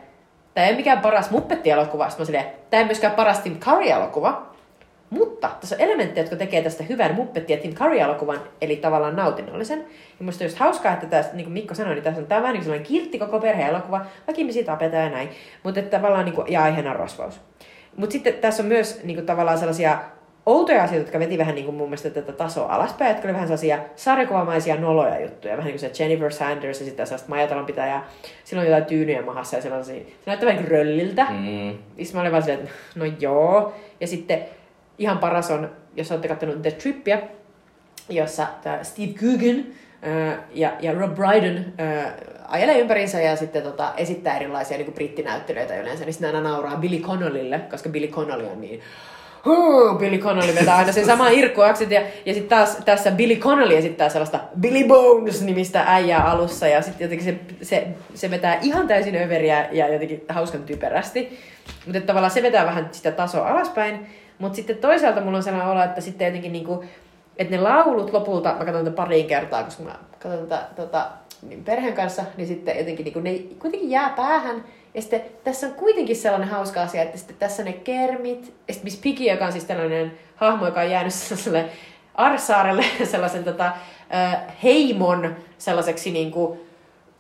tää 0.54 0.64
ei 0.64 0.70
ole 0.70 0.78
mikään 0.78 1.00
paras 1.00 1.32
muppetti-elokuva, 1.32 2.10
sitten 2.10 2.26
mä 2.26 2.30
olin 2.30 2.42
silleen, 2.42 2.46
tää 2.70 2.80
ei 2.80 2.86
myöskään 2.86 3.14
paras 3.14 3.40
Tim 3.40 3.60
Curry-elokuva, 3.60 4.55
mutta 5.10 5.50
tässä 5.60 5.76
on 5.76 5.82
elementtejä, 5.82 6.24
jotka 6.24 6.36
tekee 6.36 6.62
tästä 6.62 6.84
hyvän 6.84 7.16
Muppetti 7.16 7.54
ja 7.54 7.60
Tim 7.60 7.74
Curry-elokuvan, 7.74 8.40
eli 8.62 8.76
tavallaan 8.76 9.16
nautinnollisen. 9.16 9.80
Ja 10.20 10.26
musta 10.26 10.44
on 10.44 10.46
just 10.46 10.58
hauskaa, 10.58 10.94
että 10.94 11.06
tässä, 11.06 11.32
niin 11.34 11.46
kuin 11.46 11.54
Mikko 11.54 11.74
sanoi, 11.74 11.94
niin 11.94 12.04
tässä 12.04 12.22
on 12.22 12.28
tämä 12.28 12.42
vähän 12.42 12.54
niin 12.54 12.64
sellainen 12.64 12.88
kiltti 12.88 13.20
koko 13.20 13.40
perhe-elokuva, 13.40 13.98
vaikka 13.98 14.34
ihmisiä 14.42 14.64
tapetaan 14.64 15.04
ja 15.04 15.10
näin. 15.10 15.30
Mutta 15.64 15.80
että 15.80 15.98
tavallaan 15.98 16.26
niin 16.26 16.36
kuin, 16.36 16.52
ja 16.52 16.64
aiheena 16.64 16.92
on 16.92 16.96
rosvaus. 16.96 17.42
Mutta 17.96 18.14
sitten 18.14 18.34
tässä 18.34 18.64
on 18.64 18.68
myös 18.68 19.04
niin 19.04 19.16
kuin, 19.16 19.26
tavallaan 19.26 19.58
sellaisia 19.58 19.98
outoja 20.46 20.84
asioita, 20.84 21.06
jotka 21.06 21.20
veti 21.20 21.38
vähän 21.38 21.56
niin 21.56 21.66
kuin 21.66 21.76
mun 21.76 21.88
mielestä 21.88 22.10
tätä 22.10 22.32
tasoa 22.32 22.76
alaspäin, 22.76 23.10
jotka 23.10 23.28
oli 23.28 23.34
vähän 23.34 23.48
sellaisia 23.48 23.80
sarjakuvamaisia 23.96 24.76
noloja 24.76 25.22
juttuja, 25.22 25.58
vähän 25.58 25.72
niin 25.72 25.80
kuin 25.80 25.92
se 25.92 26.04
Jennifer 26.04 26.32
Sanders 26.32 26.80
ja 26.80 26.86
sitten 26.86 27.08
sellaista 27.08 27.30
majatalonpitäjää, 27.30 28.08
sillä 28.44 28.62
on 28.62 28.68
jotain 28.68 28.86
tyynyjä 28.86 29.22
mahassa 29.22 29.56
ja 29.56 29.62
sellaisia, 29.62 29.96
se 29.96 30.26
näyttää 30.26 30.48
vähän 30.48 30.64
niin 30.64 30.70
kuin 30.70 30.80
rölliltä. 30.80 31.28
Mm. 31.30 31.78
Siis 31.96 32.14
mä 32.14 32.22
olin 32.22 32.32
vaan 32.32 32.44
silleen, 32.44 32.64
että 32.64 32.76
no 32.96 33.06
joo. 33.20 33.74
Ja 34.02 34.08
sitten 34.08 34.46
ihan 34.98 35.18
paras 35.18 35.52
on, 35.52 35.72
jos 35.96 36.12
olette 36.12 36.28
katsonut 36.28 36.62
The 36.62 36.72
Trippiä, 36.72 37.22
jossa 38.10 38.48
Steve 38.84 39.14
Coogan 39.14 39.66
ää, 40.02 40.38
ja, 40.54 40.74
ja 40.80 40.94
Rob 40.94 41.16
Brydon 41.16 41.66
ää, 41.78 42.14
ajelee 42.48 42.80
ympärinsä 42.80 43.22
ja 43.22 43.36
sitten 43.36 43.64
tota, 43.64 43.94
esittää 43.98 44.38
erilaisia 44.38 44.78
niin 44.78 44.94
kuin 44.94 45.14
yleensä, 45.82 46.06
niin 46.06 46.14
sitten 46.14 46.36
aina 46.36 46.50
nauraa 46.50 46.78
Billy 46.78 47.00
Connollylle, 47.00 47.60
koska 47.60 47.90
Billy 47.90 48.08
Connolly 48.08 48.48
on 48.48 48.62
niin 48.62 48.82
Huu, 49.46 49.96
Billy 49.96 50.18
Connolly 50.18 50.56
vetää 50.56 50.76
aina 50.76 50.92
sen 50.92 51.06
saman 51.06 51.34
irkkuakset 51.34 51.92
ja, 51.92 52.02
ja 52.26 52.34
sitten 52.34 52.58
taas 52.58 52.78
tässä 52.86 53.12
Billy 53.12 53.36
Connolly 53.36 53.78
esittää 53.78 54.10
sellaista 54.10 54.40
Billy 54.60 54.88
Bones-nimistä 54.88 55.84
äijää 55.88 56.24
alussa 56.32 56.68
ja 56.68 56.82
sitten 56.82 57.06
jotenkin 57.06 57.26
se, 57.26 57.40
se, 57.62 57.88
se 58.14 58.32
vetää 58.32 58.60
ihan 58.62 58.88
täysin 58.88 59.16
överiä 59.16 59.70
ja 59.72 59.94
jotenkin 59.94 60.26
hauskan 60.30 60.64
typerästi. 60.64 61.40
Mutta 61.86 62.02
tavallaan 62.02 62.32
se 62.32 62.44
vetää 62.44 62.66
vähän 62.66 62.90
sitä 62.92 63.12
tasoa 63.12 63.48
alaspäin. 63.48 64.08
Mutta 64.40 64.56
sitten 64.56 64.78
toisaalta 64.78 65.22
mulla 65.22 65.38
on 65.38 65.44
sellainen 65.44 65.72
olo, 65.72 65.84
että 65.84 66.02
sitten 66.02 66.26
jotenkin 66.26 66.52
niinku, 66.52 66.84
että 67.38 67.56
ne 67.56 67.62
laulut 67.62 68.14
lopulta, 68.14 68.56
mä 68.60 68.66
katson 68.66 68.84
tätä 68.84 68.96
pariin 68.96 69.28
kertaa, 69.28 69.64
koska 69.64 69.84
mä 69.84 69.96
katson 70.20 70.48
tätä 70.48 70.68
tota, 70.76 71.08
niin 71.48 71.64
perheen 71.64 71.94
kanssa, 71.94 72.24
niin 72.38 72.48
sitten 72.48 72.78
jotenkin 72.78 73.04
niinku, 73.04 73.20
ne 73.20 73.40
kuitenkin 73.60 73.90
jää 73.90 74.10
päähän. 74.10 74.64
Ja 74.94 75.02
sitten 75.02 75.22
tässä 75.44 75.68
on 75.68 75.74
kuitenkin 75.74 76.16
sellainen 76.16 76.50
hauska 76.50 76.82
asia, 76.82 77.02
että 77.02 77.18
sitten 77.18 77.36
tässä 77.40 77.64
ne 77.64 77.74
kermit, 77.74 78.54
ja 78.68 78.74
sitten 78.74 78.84
Miss 78.84 79.02
Piggy, 79.02 79.24
joka 79.24 79.46
on 79.46 79.52
siis 79.52 79.66
tällainen 79.66 80.12
hahmo, 80.36 80.66
joka 80.66 80.82
on 80.82 80.92
jäänyt 80.92 81.14
sellaiselle 81.24 81.66
Arsaarelle 82.16 82.86
sellaisen 83.04 83.44
tota, 83.44 83.72
heimon 84.64 85.36
sellaiseksi 85.58 86.12
niinku, 86.12 86.65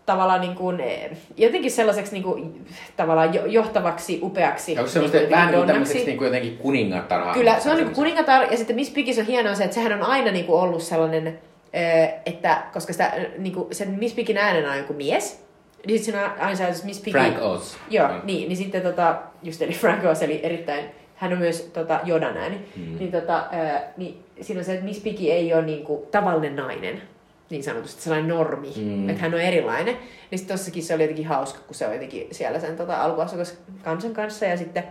tavallaan 0.05 0.41
niin 0.41 0.55
kuin, 0.55 0.79
eh, 0.79 1.11
jotenkin 1.37 1.71
sellaiseksi 1.71 2.11
niin 2.13 2.23
kuin, 2.23 2.65
tavallaan 2.97 3.33
jo, 3.33 3.45
johtavaksi, 3.45 4.19
upeaksi. 4.23 4.77
Onko 4.77 4.89
se 4.89 4.99
niin 4.99 5.11
kuin 5.11 5.29
vähän 5.29 5.47
niin 5.47 5.57
kuin 5.57 5.67
tämmöiseksi 5.67 6.05
niin 6.05 6.17
kuin 6.17 6.25
jotenkin 6.25 6.57
kuningatar 6.57 7.33
Kyllä, 7.33 7.59
se 7.59 7.69
on 7.71 7.77
niin 7.77 7.89
kuningatar, 7.95 8.43
ja 8.51 8.57
sitten 8.57 8.75
Miss 8.75 8.91
Piggies 8.91 9.19
on 9.19 9.25
hienoa 9.25 9.55
se, 9.55 9.63
että 9.63 9.73
sehän 9.75 9.93
on 9.93 10.03
aina 10.03 10.31
niin 10.31 10.45
kuin 10.45 10.59
ollut 10.61 10.81
sellainen, 10.83 11.39
eh, 11.73 12.13
että 12.25 12.61
koska 12.73 12.93
sitä, 12.93 13.11
niin 13.37 13.53
kuin, 13.53 13.75
sen 13.75 13.89
Miss 13.89 14.15
Piggin 14.15 14.37
äänen 14.37 14.69
on 14.69 14.77
joku 14.77 14.93
mies, 14.93 15.45
niin 15.87 15.99
sitten 15.99 16.21
se 16.21 16.25
on 16.27 16.31
aina 16.39 16.55
se 16.73 16.85
Miss 16.85 17.01
Piggy. 17.01 17.19
Frank 17.19 17.41
Oz. 17.41 17.75
Joo, 17.89 18.07
Mm. 18.07 18.21
niin, 18.23 18.47
niin 18.47 18.57
sitten 18.57 18.81
tota, 18.81 19.15
just 19.43 19.61
eli 19.61 19.73
Frank 19.73 20.05
Oz, 20.05 20.21
eli 20.21 20.39
erittäin, 20.43 20.85
hän 21.15 21.33
on 21.33 21.39
myös 21.39 21.61
tota, 21.61 21.99
Jodan 22.03 22.37
ääni, 22.37 22.57
Mm. 22.75 22.97
niin, 22.99 23.11
tota, 23.11 23.43
ää, 23.51 23.81
niin 23.97 24.23
siinä 24.41 24.59
on 24.59 24.65
se, 24.65 24.73
että 24.73 24.85
Miss 24.85 24.99
Piggy 24.99 25.23
ei 25.31 25.53
ole 25.53 25.61
niinku 25.65 26.07
tavallinen 26.11 26.55
nainen, 26.55 27.01
niin 27.49 27.63
sanotusti 27.63 28.01
sellainen 28.01 28.29
normi, 28.29 28.73
Mm. 28.77 29.09
että 29.09 29.21
hän 29.21 29.33
on 29.33 29.41
erilainen. 29.41 29.97
Niin 30.31 30.39
sitten 30.39 30.57
tossakin 30.57 30.83
se 30.83 30.93
oli 30.95 31.03
jotenkin 31.03 31.25
hauska, 31.27 31.59
kun 31.65 31.75
se 31.75 31.87
on 31.87 31.93
jotenkin 31.93 32.27
siellä 32.31 32.59
sen 32.59 32.77
tota, 32.77 33.01
alkuasukas 33.03 33.57
kansan 33.83 34.13
kanssa 34.13 34.45
ja 34.45 34.57
sitten, 34.57 34.83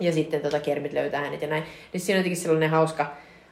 ja 0.00 0.12
sitten 0.12 0.40
tota, 0.40 0.60
kermit 0.60 0.92
löytää 0.92 1.20
hänet 1.20 1.42
ja 1.42 1.48
näin. 1.48 1.64
Niin 1.92 2.00
siinä 2.00 2.16
on 2.16 2.20
jotenkin 2.20 2.42
sellainen 2.42 2.70
hauska, 2.70 3.06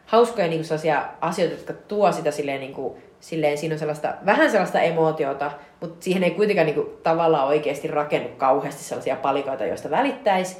hauskoja 0.07 0.47
niinku 0.49 0.65
sellaisia 0.65 1.05
asioita, 1.21 1.55
jotka 1.55 1.73
tuo 1.73 2.13
sitä 2.13 2.31
silleen, 2.31 2.61
niinku, 2.61 2.99
silleen 3.21 3.59
siinä 3.59 3.75
on 3.75 3.79
sellaista, 3.79 4.15
vähän 4.27 4.51
sellaista 4.51 4.81
emootiota, 4.81 5.51
mutta 5.81 6.05
siihen 6.05 6.25
ei 6.25 6.31
kuitenkaan 6.31 6.67
niinku, 6.67 6.83
tavallaan 7.03 7.49
oikeasti 7.49 7.89
rakennu 7.89 8.29
kauheasti 8.29 8.85
sellaisia 8.85 9.17
palikoita, 9.17 9.67
joista 9.67 9.91
välittäisi. 9.91 10.57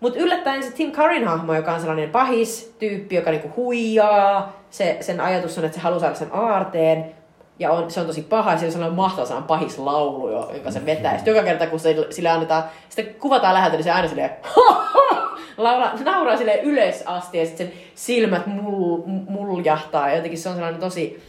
Mutta 0.00 0.18
yllättäen 0.18 0.62
se 0.62 0.72
Tim 0.72 0.92
Curryn 0.92 1.24
hahmo, 1.24 1.54
joka 1.54 1.72
on 1.72 1.80
sellainen 1.80 2.10
pahis 2.10 2.74
tyyppi, 2.78 3.14
joka 3.14 3.30
niinku 3.30 3.50
huijaa, 3.56 4.61
se, 4.72 4.96
sen 5.00 5.20
ajatus 5.20 5.58
on, 5.58 5.64
että 5.64 5.74
se 5.74 5.82
haluaa 5.82 6.00
saada 6.00 6.14
sen 6.14 6.32
aarteen, 6.32 7.14
ja 7.58 7.70
on, 7.70 7.90
se 7.90 8.00
on 8.00 8.06
tosi 8.06 8.22
paha, 8.22 8.52
ja 8.52 8.58
sillä 8.58 8.68
on 8.68 8.72
sellainen 8.72 8.96
mahtava 8.96 9.26
sellainen 9.26 9.48
pahis 9.48 9.78
laulu, 9.78 10.30
jo- 10.30 10.50
jonka 10.52 10.70
se 10.70 10.86
vetää. 10.86 11.16
Sitten 11.16 11.34
joka 11.34 11.44
kerta, 11.44 11.66
kun 11.66 11.80
se, 11.80 11.96
sille 12.10 12.28
annetaan, 12.28 12.64
sitten 12.88 13.14
kuvataan 13.14 13.54
läheltä, 13.54 13.76
niin 13.76 13.84
se 13.84 13.90
aina 13.90 14.08
silleen, 14.08 14.30
laula, 15.56 15.92
nauraa 16.04 16.36
sille 16.36 16.60
ylös 16.62 17.02
asti, 17.06 17.38
ja 17.38 17.46
sitten 17.46 17.66
sen 17.66 17.76
silmät 17.94 18.46
mul, 18.46 18.98
muljahtaa, 19.28 20.08
ja 20.08 20.16
jotenkin 20.16 20.38
se 20.38 20.48
on 20.48 20.54
sellainen 20.54 20.80
tosi 20.80 21.22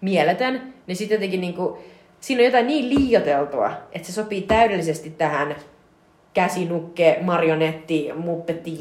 mieletön. 0.00 0.74
Niin 0.86 0.96
sitten 0.96 1.16
jotenkin 1.16 1.40
niinku, 1.40 1.78
siinä 2.20 2.40
on 2.40 2.44
jotain 2.44 2.66
niin 2.66 2.88
liioteltua, 2.94 3.70
että 3.92 4.06
se 4.06 4.12
sopii 4.12 4.42
täydellisesti 4.42 5.10
tähän 5.10 5.56
käsinukke, 6.34 7.18
marionetti, 7.22 8.10
muppetti 8.14 8.78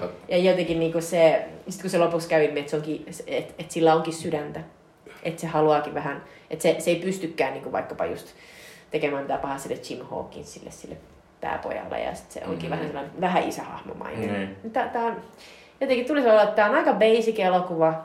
totta. 0.00 0.06
Ja 0.28 0.38
jotenkin 0.38 0.78
niinku 0.78 1.00
se, 1.00 1.44
sit 1.68 1.80
kun 1.80 1.90
se 1.90 1.98
lopuksi 1.98 2.28
kävi, 2.28 2.44
että, 2.58 2.70
se 2.70 2.76
onkin, 2.76 3.06
että, 3.26 3.54
että 3.58 3.74
sillä 3.74 3.94
onkin 3.94 4.12
sydäntä. 4.12 4.60
Että 5.22 5.40
se 5.40 5.46
haluaakin 5.46 5.94
vähän, 5.94 6.24
että 6.50 6.62
se, 6.62 6.76
se 6.78 6.90
ei 6.90 6.96
pystykään 6.96 7.52
niinku 7.52 7.72
vaikkapa 7.72 8.06
just 8.06 8.26
tekemään 8.90 9.22
mitään 9.22 9.40
pahaa 9.40 9.58
sille 9.58 9.76
Jim 9.90 10.06
Hawkinsille, 10.10 10.70
sille 10.70 10.96
pääpojalle. 11.40 12.00
Ja 12.00 12.14
sit 12.14 12.30
se 12.30 12.42
onkin 12.46 12.54
Mhm. 12.56 12.62
mm-hmm. 12.62 12.70
vähän 12.70 12.86
sellainen 12.86 13.20
vähän 13.20 13.48
isähahmomainen. 13.48 14.56
Mm. 14.64 14.70
Tää, 14.70 14.88
tää 14.88 15.04
on, 15.04 15.16
jotenkin 15.80 16.06
tuli 16.06 16.20
olla, 16.30 16.42
että 16.42 16.54
tämä 16.54 16.68
on 16.68 16.74
aika 16.74 16.92
basic 16.92 17.38
elokuva, 17.38 18.04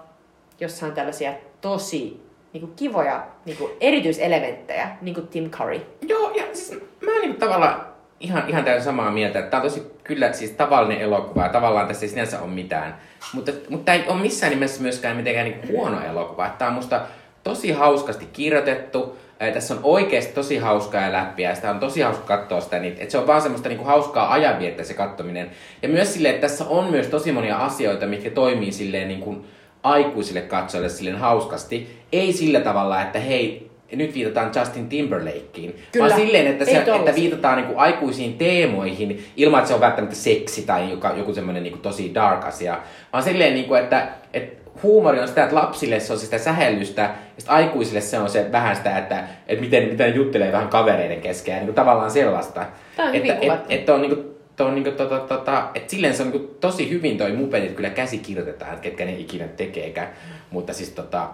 jossa 0.60 0.86
on 0.86 0.92
tällaisia 0.92 1.34
tosi 1.62 2.24
niinku, 2.54 2.70
kivoja 2.76 3.28
niinku, 3.46 3.70
erityiselementtejä, 3.80 4.90
niin 5.02 5.16
kuin 5.16 5.28
Tim 5.28 5.50
Curry. 5.50 5.82
Joo, 6.08 6.32
ja 6.32 6.44
siis 6.54 6.82
mä 7.06 7.12
niin 7.22 7.36
tavallaan, 7.36 7.86
ihan, 8.20 8.44
ihan 8.48 8.66
täysin 8.66 8.84
samaa 8.84 9.12
mieltä. 9.12 9.42
Tämä 9.42 9.64
on 9.64 9.70
tosi 9.70 9.92
kyllä 10.04 10.34
siis 10.34 10.52
tavallinen 10.52 11.02
elokuva 11.02 11.44
ja 11.44 11.50
tavallaan 11.50 11.88
tässä 11.88 12.06
ei 12.06 12.10
sinänsä 12.10 12.42
ole 12.42 12.52
mitään. 12.52 12.96
Mutta, 13.34 13.52
mutta 13.70 13.86
tämä 13.86 13.98
ei 13.98 14.10
ole 14.10 14.22
missään 14.22 14.50
nimessä 14.50 14.82
myöskään 14.82 15.18
mitenkään 15.18 15.46
niin 15.46 15.68
huono 15.68 16.02
elokuva. 16.02 16.50
Tämä 16.50 16.70
on 16.70 16.76
musta 16.76 17.02
tosi 17.44 17.72
hauskasti 17.72 18.26
kirjoitettu. 18.34 19.18
Tässä 19.54 19.74
on 19.74 19.80
oikeasti 19.84 20.34
tosi 20.34 20.58
hauskaa 20.58 21.12
läppiä 21.12 21.50
ja 21.50 21.56
sitä 21.56 21.72
on 21.72 21.80
tosi 21.80 22.02
hauska 22.02 22.38
katsoa 22.38 22.62
sitä. 22.62 22.80
Niin, 22.80 22.94
että 23.00 23.12
se 23.12 23.18
on 23.18 23.28
vaan 23.28 23.42
semmoista 23.42 23.70
niin 23.70 23.78
kuin 23.78 23.88
hauskaa 23.88 24.34
ajanviettä 24.34 24.84
se 24.84 24.94
kattominen. 24.94 25.52
Ja 25.82 25.90
myös 25.90 26.14
silleen, 26.14 26.36
että 26.36 26.48
tässä 26.48 26.66
on 26.68 26.92
myös 26.92 27.08
tosi 27.08 27.32
monia 27.32 27.58
asioita, 27.58 28.06
mitkä 28.06 28.30
toimii 28.30 28.72
silleen 28.72 29.08
niin 29.08 29.22
kuin 29.22 29.46
aikuisille 29.84 30.42
katsojille 30.42 30.90
silleen 30.90 31.18
hauskasti. 31.18 32.00
Ei 32.12 32.34
sillä 32.34 32.60
tavalla, 32.60 33.02
että 33.02 33.20
hei, 33.20 33.69
nyt 33.92 34.14
viitataan 34.14 34.52
Justin 34.56 34.90
Timberlakeen, 34.90 35.74
Kyllä. 35.92 36.08
vaan 36.08 36.22
silleen, 36.22 36.48
että, 36.48 36.66
se, 36.66 36.78
että 36.78 37.16
viitataan 37.16 37.58
niin 37.58 37.68
kuin 37.68 37.80
aikuisiin 37.80 38.38
teemoihin 38.38 39.26
ilman, 39.36 39.60
että 39.60 39.68
se 39.68 39.74
on 39.74 39.82
välttämättä 39.82 40.16
seksi 40.16 40.62
tai 40.62 40.90
joku, 40.90 41.08
joku 41.18 41.34
semmoinen 41.34 41.64
niin 41.64 41.80
tosi 41.80 42.14
dark 42.14 42.46
asia, 42.46 42.80
vaan 43.14 43.24
silleen, 43.24 43.54
niin 43.54 43.66
kuin, 43.66 43.82
että, 43.82 44.08
että 44.34 44.60
huumori 44.84 45.20
on 45.20 45.28
sitä, 45.28 45.44
että 45.44 45.56
lapsille 45.56 46.00
se 46.00 46.14
on 46.14 46.20
sitä 46.20 46.38
sähellystä, 46.38 47.02
ja 47.02 47.10
sitten 47.38 47.56
aikuisille 47.56 48.02
se 48.02 48.20
on 48.20 48.30
se 48.30 48.52
vähän 48.52 48.76
sitä, 48.76 48.98
että, 48.98 49.24
että 49.48 49.64
miten, 49.64 49.90
miten 49.90 50.16
juttelee 50.16 50.52
vähän 50.52 50.68
kavereiden 50.68 51.22
kesken, 51.22 51.52
ja 51.52 51.58
niin 51.58 51.68
kuin 51.68 51.76
tavallaan 51.76 52.12
sellaista. 52.12 52.66
Tämä 52.96 53.10
on 53.10 53.16
että, 53.16 53.34
hyvin 53.34 53.52
että, 53.52 53.66
että 53.70 53.94
on 53.94 54.02
niin 54.02 54.16
kuin, 54.16 54.30
on 54.60 54.76
niinku 54.76 54.92
tota, 54.92 55.20
tota, 55.20 55.70
et 55.76 55.90
silleen 55.90 56.14
se 56.14 56.24
on 56.24 56.32
niinku 56.32 56.56
tosi 56.60 56.90
hyvin 56.90 57.18
toi 57.18 57.32
mupetit 57.32 57.72
kyllä 57.72 57.90
käsikirjoitetaan, 57.90 58.72
että 58.72 58.84
ketkä 58.84 59.06
ne 59.06 59.14
ikinä 59.14 59.48
tekeekään. 59.48 60.10
Mutta 60.52 60.74
siis 60.74 60.90
tota, 60.90 61.30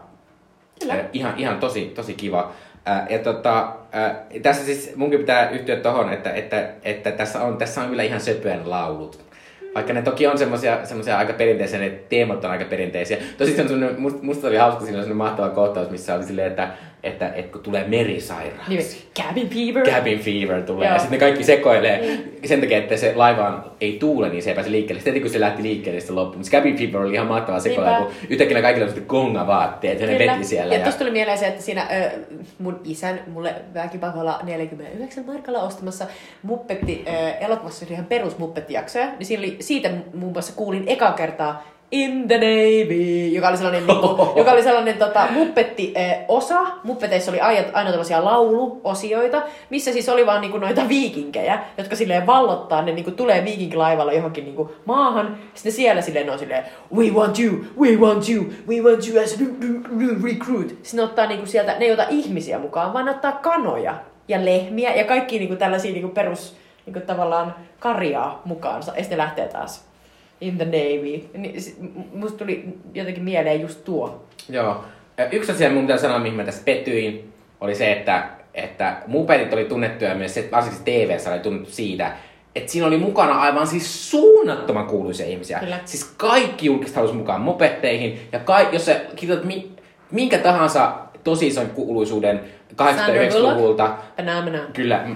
Kyllä. 0.79 0.95
ihan, 1.13 1.33
ihan 1.37 1.59
tosi, 1.59 1.91
tosi 1.95 2.13
kiva. 2.13 2.51
Ja 3.09 3.19
tota, 3.19 3.73
tässä 4.41 4.65
siis 4.65 4.95
munkin 4.95 5.19
pitää 5.19 5.49
yhtyä 5.49 5.75
tohon, 5.75 6.13
että, 6.13 6.33
että, 6.33 6.69
että 6.83 7.11
tässä, 7.11 7.41
on, 7.41 7.57
tässä 7.57 7.81
on 7.81 7.89
kyllä 7.89 8.03
ihan 8.03 8.21
söpöön 8.21 8.69
laulut. 8.69 9.25
Vaikka 9.75 9.93
ne 9.93 10.01
toki 10.01 10.27
on 10.27 10.37
semmosia, 10.37 10.85
semmosia 10.85 11.17
aika 11.17 11.33
perinteisiä, 11.33 11.79
ne 11.79 11.89
teemat 11.89 12.45
on 12.45 12.51
aika 12.51 12.65
perinteisiä. 12.65 13.17
Tosi 13.37 13.55
se 13.55 13.61
on 13.61 13.95
musta, 13.97 14.23
musta 14.23 14.47
oli 14.47 14.55
hauska, 14.55 14.85
siinä 14.85 15.01
on 15.01 15.15
mahtava 15.15 15.49
kohtaus, 15.49 15.89
missä 15.89 16.15
oli 16.15 16.23
silleen, 16.23 16.47
että 16.47 16.69
että, 17.05 17.31
että 17.35 17.51
kun 17.51 17.61
tulee 17.61 17.87
merisairaus. 17.87 18.67
Niin, 18.67 18.81
cabin 19.19 19.49
fever. 19.49 19.85
Cabin 19.85 20.19
fever 20.19 20.61
tulee. 20.61 20.87
Joo. 20.87 20.93
Ja 20.93 20.99
sitten 20.99 21.19
ne 21.19 21.25
kaikki 21.25 21.43
sekoilee 21.43 22.01
niin. 22.01 22.39
sen 22.45 22.61
takia, 22.61 22.77
että 22.77 22.97
se 22.97 23.13
laiva 23.15 23.73
ei 23.81 23.97
tuule, 23.99 24.29
niin 24.29 24.43
se 24.43 24.49
ei 24.49 24.55
pääse 24.55 24.71
liikkeelle. 24.71 25.01
Sitten 25.01 25.21
kun 25.21 25.31
se 25.31 25.39
lähti 25.39 25.63
liikkeelle, 25.63 26.01
se 26.01 26.13
loppui. 26.13 26.37
Mutta 26.37 26.51
cabin 26.51 26.77
fever 26.77 27.01
oli 27.01 27.13
ihan 27.13 27.27
mahtavaa 27.27 27.59
sekoilla, 27.59 27.97
kun 27.97 28.11
yhtäkkiä 28.29 28.61
kaikilla 28.61 28.91
oli 28.91 29.01
gonga 29.01 29.47
vaatteet 29.47 29.99
ja 29.99 30.07
ne 30.07 30.19
veti 30.19 30.43
siellä. 30.43 30.73
Ja, 30.73 30.79
ja... 30.79 30.83
tuosta 30.83 30.99
tuli 30.99 31.11
mieleen 31.11 31.37
se, 31.37 31.47
että 31.47 31.61
siinä 31.61 31.81
äh, 31.81 32.11
mun 32.59 32.81
isän 32.83 33.19
mulle 33.27 33.55
väkipakolla 33.73 34.39
49 34.43 35.25
markalla 35.25 35.61
ostamassa 35.61 36.05
muppetti, 36.43 37.05
äh, 37.07 37.43
elokuvassa 37.43 37.85
ihan 37.89 38.05
perus 38.05 38.37
muppetti-jaksoja, 38.37 39.05
niin 39.05 39.25
siinä 39.25 39.39
oli, 39.39 39.57
siitä 39.59 39.91
muun 40.13 40.31
muassa 40.31 40.53
kuulin 40.55 40.83
eka 40.87 41.11
kertaa 41.11 41.74
In 41.95 42.27
the 42.27 42.37
Navy, 42.37 43.27
joka 43.27 43.47
oli 43.47 43.57
sellainen, 43.57 43.87
niin 43.87 43.99
kuin, 43.99 44.29
joka 44.39 44.51
oli 44.51 44.63
sellainen 44.63 44.97
tota, 44.97 45.27
muppetti-osa. 45.31 46.61
Muppeteissa 46.83 47.31
oli 47.31 47.39
aina, 47.39 47.67
aina 47.73 47.89
tällaisia 47.89 48.25
lauluosioita, 48.25 49.41
missä 49.69 49.93
siis 49.93 50.09
oli 50.09 50.25
vaan 50.25 50.41
niin 50.41 50.51
kuin, 50.51 50.61
noita 50.61 50.89
viikinkejä, 50.89 51.59
jotka 51.77 51.95
silleen 51.95 52.27
vallottaa, 52.27 52.81
ne 52.81 52.91
niin 52.91 53.03
kuin, 53.03 53.15
tulee 53.15 53.45
viikinkilaivalla 53.45 54.13
johonkin 54.13 54.43
niin 54.43 54.55
kuin, 54.55 54.69
maahan. 54.85 55.37
Sitten 55.53 55.71
siellä 55.71 56.01
silleen 56.01 56.29
on 56.29 56.39
silleen, 56.39 56.63
we 56.95 57.09
want 57.09 57.39
you, 57.39 57.65
we 57.79 57.95
want 57.95 58.29
you, 58.29 58.45
we 58.67 58.81
want 58.81 59.07
you 59.07 59.23
as 59.23 59.39
recruit. 60.23 60.69
Sitten 60.69 60.97
ne 60.97 61.03
ottaa 61.03 61.27
niin 61.27 61.39
kuin, 61.39 61.49
sieltä, 61.49 61.75
ne 61.79 61.85
ei 61.85 61.91
ota 61.91 62.05
ihmisiä 62.09 62.59
mukaan, 62.59 62.93
vaan 62.93 63.05
ne 63.05 63.11
ottaa 63.11 63.31
kanoja 63.31 63.95
ja 64.27 64.45
lehmiä 64.45 64.95
ja 64.95 65.03
kaikki 65.03 65.39
niin 65.39 65.47
kuin, 65.47 65.57
tällaisia 65.57 65.91
niin 65.91 66.01
kuin, 66.01 66.13
perus 66.13 66.55
niin 66.85 66.93
kuin, 66.93 67.05
tavallaan 67.05 67.55
karjaa 67.79 68.41
mukaansa. 68.45 68.91
Ja 68.95 69.01
sitten 69.01 69.17
lähtee 69.17 69.47
taas 69.47 69.94
in 70.41 70.57
the 70.57 70.65
Navy. 70.65 71.29
Niin, 71.37 71.55
musta 72.13 72.37
tuli 72.37 72.65
jotenkin 72.93 73.23
mieleen 73.23 73.61
just 73.61 73.83
tuo. 73.83 74.25
Joo. 74.49 74.83
Yksi 75.31 75.51
asia, 75.51 75.69
mun 75.69 75.83
pitää 75.83 75.97
sanoa, 75.97 76.19
mihin 76.19 76.37
mä 76.37 76.43
tässä 76.43 76.61
pettyin, 76.65 77.33
oli 77.61 77.75
se, 77.75 77.91
että, 77.91 78.29
että 78.53 78.97
mupetit 79.07 79.53
oli 79.53 79.65
tunnettuja 79.65 80.15
myös, 80.15 80.33
se, 80.33 80.49
varsinkin 80.51 80.83
tv 80.83 81.17
oli 81.31 81.39
tunnettu 81.39 81.71
siitä, 81.71 82.11
että 82.55 82.71
siinä 82.71 82.87
oli 82.87 82.97
mukana 82.97 83.39
aivan 83.39 83.67
siis 83.67 84.11
suunnattoman 84.11 84.87
kuuluisia 84.87 85.25
ihmisiä. 85.25 85.59
Kyllä. 85.59 85.79
Siis 85.85 86.03
kaikki 86.17 86.65
julkiset 86.65 86.95
halusi 86.95 87.13
mukaan 87.13 87.41
mopetteihin. 87.41 88.19
Ja 88.31 88.39
kai, 88.39 88.67
jos 88.71 88.85
sä 88.85 89.01
kirjoitat 89.15 89.45
mi, 89.45 89.71
minkä 90.11 90.37
tahansa 90.37 90.95
tosi 91.23 91.47
ison 91.47 91.69
kuuluisuuden 91.69 92.39
80-90-luvulta. 92.73 93.97
Kyllä. 94.73 95.07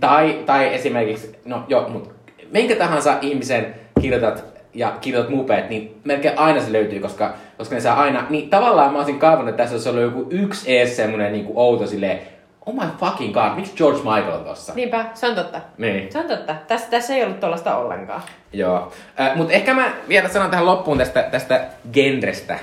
Tai, 0.00 0.42
tai 0.46 0.74
esimerkiksi, 0.74 1.36
no 1.44 1.64
joo, 1.68 1.88
mutta 1.88 2.10
minkä 2.50 2.76
tahansa 2.76 3.18
ihmisen 3.20 3.74
kirjoitat 4.00 4.53
ja 4.74 4.96
kirjoitat 5.00 5.30
mupeet, 5.34 5.70
niin 5.70 6.00
melkein 6.04 6.38
aina 6.38 6.60
se 6.60 6.72
löytyy, 6.72 7.00
koska, 7.00 7.34
koska 7.58 7.74
ne 7.74 7.80
saa 7.80 8.00
aina, 8.00 8.26
niin 8.30 8.50
tavallaan 8.50 8.92
mä 8.92 8.98
olisin 8.98 9.18
kaivannut, 9.18 9.48
että 9.48 9.62
tässä 9.62 9.74
olisi 9.74 9.88
ollut 9.88 10.02
joku 10.02 10.26
yksi 10.30 10.76
ees 10.76 10.96
semmonen 10.96 11.32
niin 11.32 11.44
kuin 11.44 11.58
outo 11.58 11.86
silleen, 11.86 12.18
oh 12.66 12.74
my 12.74 12.86
fucking 13.00 13.34
god, 13.34 13.54
miksi 13.56 13.72
George 13.76 13.98
Michael 13.98 14.32
on 14.38 14.44
tossa? 14.44 14.74
Niinpä, 14.74 15.04
se 15.14 15.26
on 15.26 15.34
totta. 15.34 15.60
Niin. 15.78 16.12
Se 16.12 16.18
on 16.18 16.24
totta. 16.24 16.54
Tässä, 16.68 16.90
tässä 16.90 17.14
ei 17.14 17.24
ollut 17.24 17.40
tuollaista 17.40 17.76
ollenkaan. 17.76 18.22
Joo. 18.52 18.92
Äh, 19.20 19.36
Mutta 19.36 19.52
ehkä 19.52 19.74
mä 19.74 19.92
vielä 20.08 20.28
sanon 20.28 20.50
tähän 20.50 20.66
loppuun 20.66 20.98
tästä, 20.98 21.22
tästä 21.22 21.64
genrestä. 21.92 22.58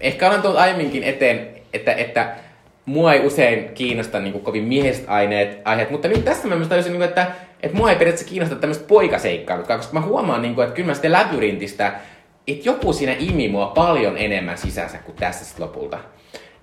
Ehkä 0.00 0.28
olen 0.28 0.42
tullut 0.42 0.58
aiemminkin 0.58 1.02
eteen, 1.02 1.48
että, 1.72 1.92
että 1.92 2.32
mua 2.86 3.12
ei 3.12 3.26
usein 3.26 3.68
kiinnosta 3.74 4.20
niin 4.20 4.32
kuin, 4.32 4.44
kovin 4.44 4.64
miehiset 4.64 5.04
aineet, 5.08 5.60
aiheet, 5.64 5.90
mutta 5.90 6.08
nyt 6.08 6.24
tässä 6.24 6.48
mä 6.48 6.56
myös 6.56 6.68
tajusin, 6.68 6.92
niin 6.92 7.00
kuin, 7.00 7.08
että 7.08 7.26
että 7.62 7.76
mua 7.76 7.90
ei 7.90 7.96
periaatteessa 7.96 8.30
kiinnosta 8.30 8.56
tämmöistä 8.56 8.84
poikaseikkailut, 8.88 9.66
koska 9.66 9.92
mä 9.92 10.00
huomaan, 10.00 10.42
niin 10.42 10.54
kuin, 10.54 10.64
että 10.64 10.76
kyllä 10.76 10.86
mä 10.86 10.94
sitten 10.94 11.12
labyrintistä, 11.12 11.92
että 12.46 12.68
joku 12.68 12.92
siinä 12.92 13.16
imi 13.18 13.48
mua 13.48 13.66
paljon 13.66 14.18
enemmän 14.18 14.58
sisänsä 14.58 14.98
kuin 14.98 15.16
tässä 15.16 15.44
sitten 15.44 15.66
lopulta. 15.66 15.98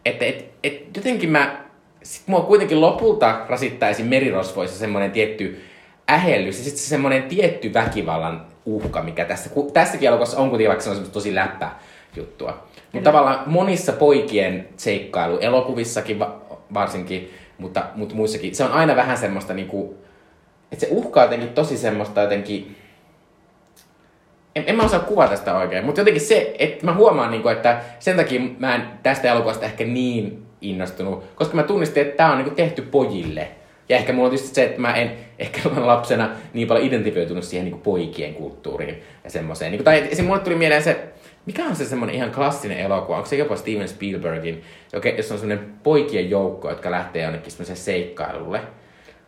Että 0.06 0.26
et, 0.26 0.46
et, 0.64 0.98
jotenkin 0.98 1.30
mä, 1.30 1.66
sit 2.04 2.28
mua 2.28 2.41
kuitenkin 2.41 2.82
lopulta 2.82 3.46
rasittaisi 3.50 4.04
merirosvoissa 4.04 4.80
semmoinen 4.80 5.12
tietty 5.12 5.64
ähellys 6.10 6.58
ja 6.58 6.64
sitten 6.64 6.80
se 6.80 6.88
semmoinen 6.88 7.24
tietty 7.24 7.74
väkivallan 7.74 8.46
uhka, 8.66 9.02
mikä 9.02 9.26
tässä, 9.26 9.50
tässäkin 9.74 10.08
elokuvassa 10.08 10.38
on 10.38 10.50
kuitenkin 10.50 10.68
vaikka 10.68 10.84
se 10.84 10.89
on 10.89 11.12
tosi 11.12 11.36
läppä 11.36 11.72
juttua. 12.16 12.68
Mutta 12.91 13.12
tavallaan 13.12 13.44
monissa 13.46 13.94
poikien 13.94 14.70
seikkailu, 14.78 15.38
elokuvissakin 15.38 16.20
va- 16.20 16.41
varsinkin, 16.74 17.34
mutta, 17.58 17.84
mutta 17.96 18.16
muissakin, 18.16 18.56
se 18.56 18.64
on 18.64 18.72
aina 18.72 18.96
vähän 18.96 19.18
semmoista 19.18 19.54
niinku, 19.54 20.03
että 20.74 20.86
se 20.86 20.91
uhkaa 20.91 21.24
jotenkin 21.24 21.49
tosi 21.49 21.78
semmoista 21.78 22.21
jotenkin... 22.21 22.76
En, 24.55 24.63
en 24.67 24.76
mä 24.76 24.84
osaa 24.84 24.99
kuvata 24.99 25.36
sitä 25.36 25.57
oikein, 25.57 25.86
mutta 25.86 26.01
jotenkin 26.01 26.21
se, 26.21 26.55
että 26.59 26.86
mä 26.86 26.93
huomaan, 26.93 27.32
niin 27.32 27.41
kuin, 27.41 27.55
että 27.55 27.82
sen 27.99 28.17
takia 28.17 28.41
mä 28.59 28.76
en 28.76 28.84
tästä 29.03 29.32
elokuvasta 29.32 29.65
ehkä 29.65 29.84
niin 29.84 30.45
innostunut, 30.61 31.24
koska 31.36 31.55
mä 31.55 31.63
tunnistin, 31.63 32.03
että 32.03 32.17
tää 32.17 32.32
on 32.32 32.38
niin 32.38 32.45
kuin 32.45 32.55
tehty 32.55 32.82
pojille. 32.82 33.47
Ja 33.89 33.97
ehkä 33.97 34.13
mulla 34.13 34.26
on 34.26 34.32
tietysti 34.32 34.55
se, 34.55 34.63
että 34.63 34.82
mä 34.82 34.93
en 34.93 35.11
ehkä 35.39 35.61
lapsena 35.86 36.30
niin 36.53 36.67
paljon 36.67 36.86
identifioitunut 36.86 37.43
siihen 37.43 37.65
niin 37.65 37.71
kuin 37.71 37.84
poikien 37.84 38.34
kulttuuriin 38.34 39.03
ja 39.24 39.30
semmoiseen. 39.30 39.71
Niin 39.71 39.80
kuin, 39.80 39.86
tai 39.86 40.07
esim. 40.11 40.26
mulle 40.26 40.39
tuli 40.39 40.55
mieleen 40.55 40.84
se, 40.84 40.99
mikä 41.45 41.65
on 41.65 41.76
se 41.76 41.86
semmoinen 41.86 42.15
ihan 42.15 42.32
klassinen 42.32 42.80
elokuva? 42.80 43.17
Onko 43.17 43.30
se 43.30 43.36
jopa 43.36 43.55
Steven 43.55 43.88
Spielbergin, 43.88 44.63
jossa 45.17 45.34
on 45.34 45.39
semmoinen 45.39 45.74
poikien 45.84 46.30
joukko, 46.30 46.69
jotka 46.69 46.91
lähtee 46.91 47.24
jonnekin 47.24 47.51
semmoiseen 47.51 47.78
seikkailulle. 47.78 48.61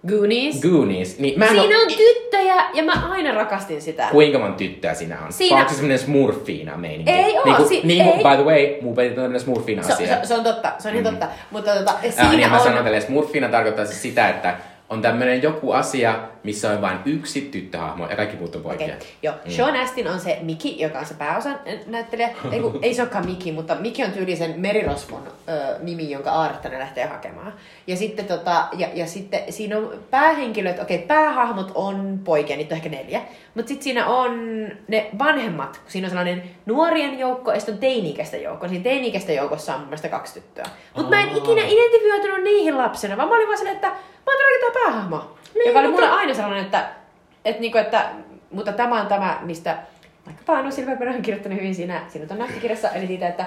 Goonies. 0.07 0.61
Goonies. 0.61 1.19
Niin, 1.19 1.39
mä 1.39 1.47
Siinä 1.47 1.79
on 1.79 1.87
tyttöjä 1.97 2.55
ja 2.73 2.83
mä 2.83 2.93
aina 3.09 3.31
rakastin 3.31 3.81
sitä. 3.81 4.07
Kuinka 4.11 4.39
monta 4.39 4.57
tyttöä 4.57 4.93
siinä 4.93 5.17
on? 5.25 5.33
Siinä... 5.33 5.57
Onko 5.57 5.69
se 5.69 5.75
semmoinen 5.75 5.99
smurfiina 5.99 6.77
meininki? 6.77 7.11
Ei 7.11 7.37
oo. 7.37 7.45
Niin 7.45 7.67
si- 7.67 7.81
niin 7.83 8.01
ei. 8.01 8.17
by 8.17 8.35
the 8.35 8.43
way, 8.45 8.81
mun 8.81 8.95
peti 8.95 9.15
tämmöinen 9.15 9.39
smurfiina 9.39 9.81
asia. 9.81 9.95
Se, 9.95 10.05
se, 10.05 10.19
se, 10.23 10.33
on 10.33 10.43
totta, 10.43 10.71
se 10.79 10.89
on 10.89 10.95
ihan 10.95 11.05
totta. 11.13 11.27
Mutta 11.51 11.71
tota, 11.75 11.91
siinä 12.01 12.23
Ää, 12.23 12.31
niin 12.31 12.45
on... 12.45 12.51
mä 12.51 12.59
sanon 12.59 12.83
tälle, 12.83 13.01
smurfiina 13.01 13.49
tarkoittaa 13.49 13.85
siis 13.85 14.01
sitä, 14.01 14.29
että 14.29 14.55
on 14.89 15.01
tämmöinen 15.01 15.41
joku 15.41 15.71
asia, 15.71 16.19
missä 16.45 16.71
on 16.71 16.81
vain 16.81 16.99
yksi 17.05 17.41
tyttöhahmo 17.41 18.09
ja 18.09 18.15
kaikki 18.15 18.37
muut 18.37 18.55
on 18.55 18.61
poikia. 18.61 18.85
Okay. 18.85 19.07
Joo, 19.23 19.35
mm. 19.45 19.51
Sean 19.51 19.75
Astin 19.75 20.07
on 20.07 20.19
se 20.19 20.39
Miki, 20.41 20.81
joka 20.81 20.99
on 20.99 21.05
se 21.05 21.13
pääosan 21.13 21.59
näyttelijä. 21.87 22.29
ei, 22.51 22.59
kun, 22.59 22.79
ei 22.81 22.93
se 22.93 23.01
olekaan 23.01 23.25
Miki, 23.25 23.51
mutta 23.51 23.75
Miki 23.75 24.03
on 24.03 24.11
tyyli 24.11 24.35
sen 24.35 24.59
merirosvon 24.59 25.23
ö, 25.49 25.79
nimi, 25.79 26.11
jonka 26.11 26.31
Aaretta 26.31 26.69
ne 26.69 26.79
lähtee 26.79 27.05
hakemaan. 27.05 27.53
Ja 27.87 27.95
sitten, 27.95 28.25
tota, 28.25 28.67
ja, 28.77 28.87
ja 28.93 29.07
sitten 29.07 29.53
siinä 29.53 29.77
on 29.77 29.93
päähenkilöt, 30.09 30.79
okei, 30.79 30.95
okay, 30.95 31.07
päähahmot 31.07 31.71
on 31.75 32.19
poikia, 32.23 32.57
niitä 32.57 32.75
on 32.75 32.77
ehkä 32.77 32.89
neljä. 32.89 33.21
Mutta 33.55 33.69
sitten 33.69 33.83
siinä 33.83 34.07
on 34.07 34.31
ne 34.87 35.09
vanhemmat, 35.19 35.81
siinä 35.87 36.05
on 36.05 36.09
sellainen 36.09 36.43
nuorien 36.65 37.19
joukko 37.19 37.51
ja 37.51 37.59
sitten 37.59 37.75
on 37.75 37.79
teini-ikäisten 37.79 38.43
joukko. 38.43 38.67
Siinä 38.67 38.83
teini-ikäisten 38.83 39.35
joukossa 39.35 39.73
on 39.73 39.79
mun 39.79 39.87
mielestä 39.87 40.09
kaksi 40.09 40.33
tyttöä. 40.33 40.65
Mutta 40.95 41.09
mä 41.09 41.21
en 41.21 41.37
ikinä 41.37 41.61
identifioitunut 41.65 42.43
niihin 42.43 42.77
lapsena, 42.77 43.17
vaan 43.17 43.29
mä 43.29 43.35
olin 43.35 43.47
vaan 43.47 43.57
silleen, 43.57 43.75
että 43.75 43.87
mä 43.87 44.31
oon 44.31 44.59
tuo 44.59 44.83
päähahmo. 44.83 45.35
Niin, 45.55 45.67
joka 45.67 45.79
oli 45.79 45.87
mulle 45.87 46.09
aina 46.09 46.33
sellainen, 46.33 46.65
että, 46.65 46.85
että, 47.45 47.61
niinku, 47.61 47.77
että 47.77 48.09
mutta 48.51 48.71
tämä 48.71 49.01
on 49.01 49.07
tämä, 49.07 49.39
mistä 49.41 49.77
vaikka 50.25 50.43
Paano 50.45 50.71
Silverberg 50.71 51.15
on 51.15 51.21
kirjoittanut 51.21 51.57
hyvin 51.59 51.75
siinä, 51.75 52.01
siinä 52.07 52.27
on 52.31 52.37
nähtikirjassa, 52.37 52.89
eli 52.89 53.07
siitä, 53.07 53.27
että 53.27 53.45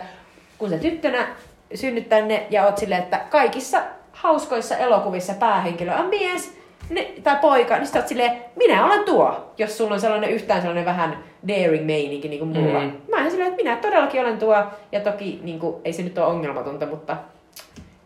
kun 0.59 0.70
sä 0.70 0.78
tyttönä 0.78 1.26
synnyt 1.74 2.09
tänne 2.09 2.46
ja 2.50 2.64
oot 2.64 2.78
silleen, 2.78 3.02
että 3.02 3.20
kaikissa 3.30 3.82
hauskoissa 4.12 4.76
elokuvissa 4.76 5.34
päähenkilö 5.34 5.94
on 5.94 6.06
mies, 6.06 6.59
ne, 6.90 7.12
tai 7.22 7.36
poika, 7.36 7.76
niin 7.76 7.86
sä 7.86 7.98
oot 7.98 8.09
silleen, 8.09 8.32
minä 8.56 8.86
olen 8.86 9.04
tuo, 9.04 9.52
jos 9.59 9.78
sulla 9.78 9.94
on 9.94 10.00
sellainen 10.00 10.30
yhtään 10.30 10.61
sellainen 10.61 10.84
vähän 10.84 11.24
daring 11.48 11.86
meininki 11.86 12.28
niin 12.28 12.38
kuin 12.38 12.56
mulla. 12.56 12.80
Mm. 12.80 12.92
Mä 13.11 13.16
olen 13.16 13.30
silleen, 13.30 13.50
että 13.50 13.62
minä 13.62 13.76
todellakin 13.76 14.20
olen 14.20 14.38
tuo, 14.38 14.64
ja 14.92 15.00
toki 15.00 15.40
niin 15.42 15.59
kuin, 15.59 15.76
ei 15.84 15.92
se 15.92 16.02
nyt 16.02 16.18
ole 16.18 16.26
ongelmatonta, 16.26 16.86
mutta 16.86 17.16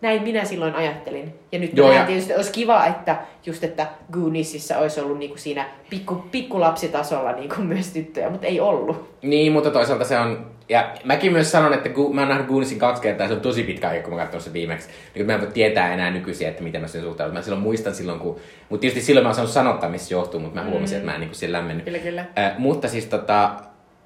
näin 0.02 0.22
minä 0.22 0.44
silloin 0.44 0.74
ajattelin. 0.74 1.34
Ja 1.52 1.58
nyt 1.58 1.76
Joo, 1.76 1.92
ja- 1.92 2.06
tietysti 2.06 2.34
olisi 2.34 2.52
kiva, 2.52 2.86
että 2.86 3.16
just 3.46 3.64
että 3.64 3.86
Gooniesissa 4.12 4.78
olisi 4.78 5.00
ollut 5.00 5.18
niinku 5.18 5.36
siinä 5.36 5.66
pikku, 5.90 6.14
pikkulapsitasolla 6.14 7.32
niinku 7.32 7.56
myös 7.60 7.92
tyttöjä, 7.92 8.30
mutta 8.30 8.46
ei 8.46 8.60
ollut. 8.60 9.14
Niin, 9.22 9.52
mutta 9.52 9.70
toisaalta 9.70 10.04
se 10.04 10.18
on... 10.18 10.52
Ja 10.68 10.90
mäkin 11.04 11.32
myös 11.32 11.50
sanon, 11.52 11.74
että 11.74 11.88
Gu- 11.88 12.12
mä 12.14 12.20
oon 12.20 12.28
nähnyt 12.28 12.46
Goonisin 12.48 12.78
kaksi 12.78 13.02
kertaa, 13.02 13.28
se 13.28 13.34
on 13.34 13.40
tosi 13.40 13.62
pitkä 13.62 13.88
aika, 13.88 14.08
kun 14.08 14.14
mä 14.16 14.22
katson 14.22 14.40
sen 14.40 14.52
viimeksi. 14.52 14.88
Niin 15.14 15.26
mä 15.26 15.34
en 15.34 15.40
voi 15.40 15.50
tietää 15.50 15.94
enää 15.94 16.10
nykyisin, 16.10 16.48
että 16.48 16.62
miten 16.62 16.80
mä 16.80 16.86
sen 16.86 17.02
suhtaudun. 17.02 17.34
Mä 17.34 17.42
silloin 17.42 17.62
muistan 17.62 17.94
silloin, 17.94 18.20
kun... 18.20 18.36
Mutta 18.68 18.80
tietysti 18.80 19.06
silloin 19.06 19.24
mä 19.24 19.28
oon 19.28 19.34
saanut 19.34 19.52
sanottaa, 19.52 19.90
missä 19.90 20.14
johtuu, 20.14 20.40
mutta 20.40 20.60
mä 20.60 20.70
huomasin, 20.70 20.98
että 20.98 21.10
mä 21.10 21.14
en 21.14 21.20
niin 21.20 21.34
siellä 21.34 21.58
lämmennyt. 21.58 21.84
Kyllä, 21.84 21.98
kyllä. 21.98 22.24
Äh, 22.38 22.58
mutta 22.58 22.88
siis 22.88 23.06
tota... 23.06 23.50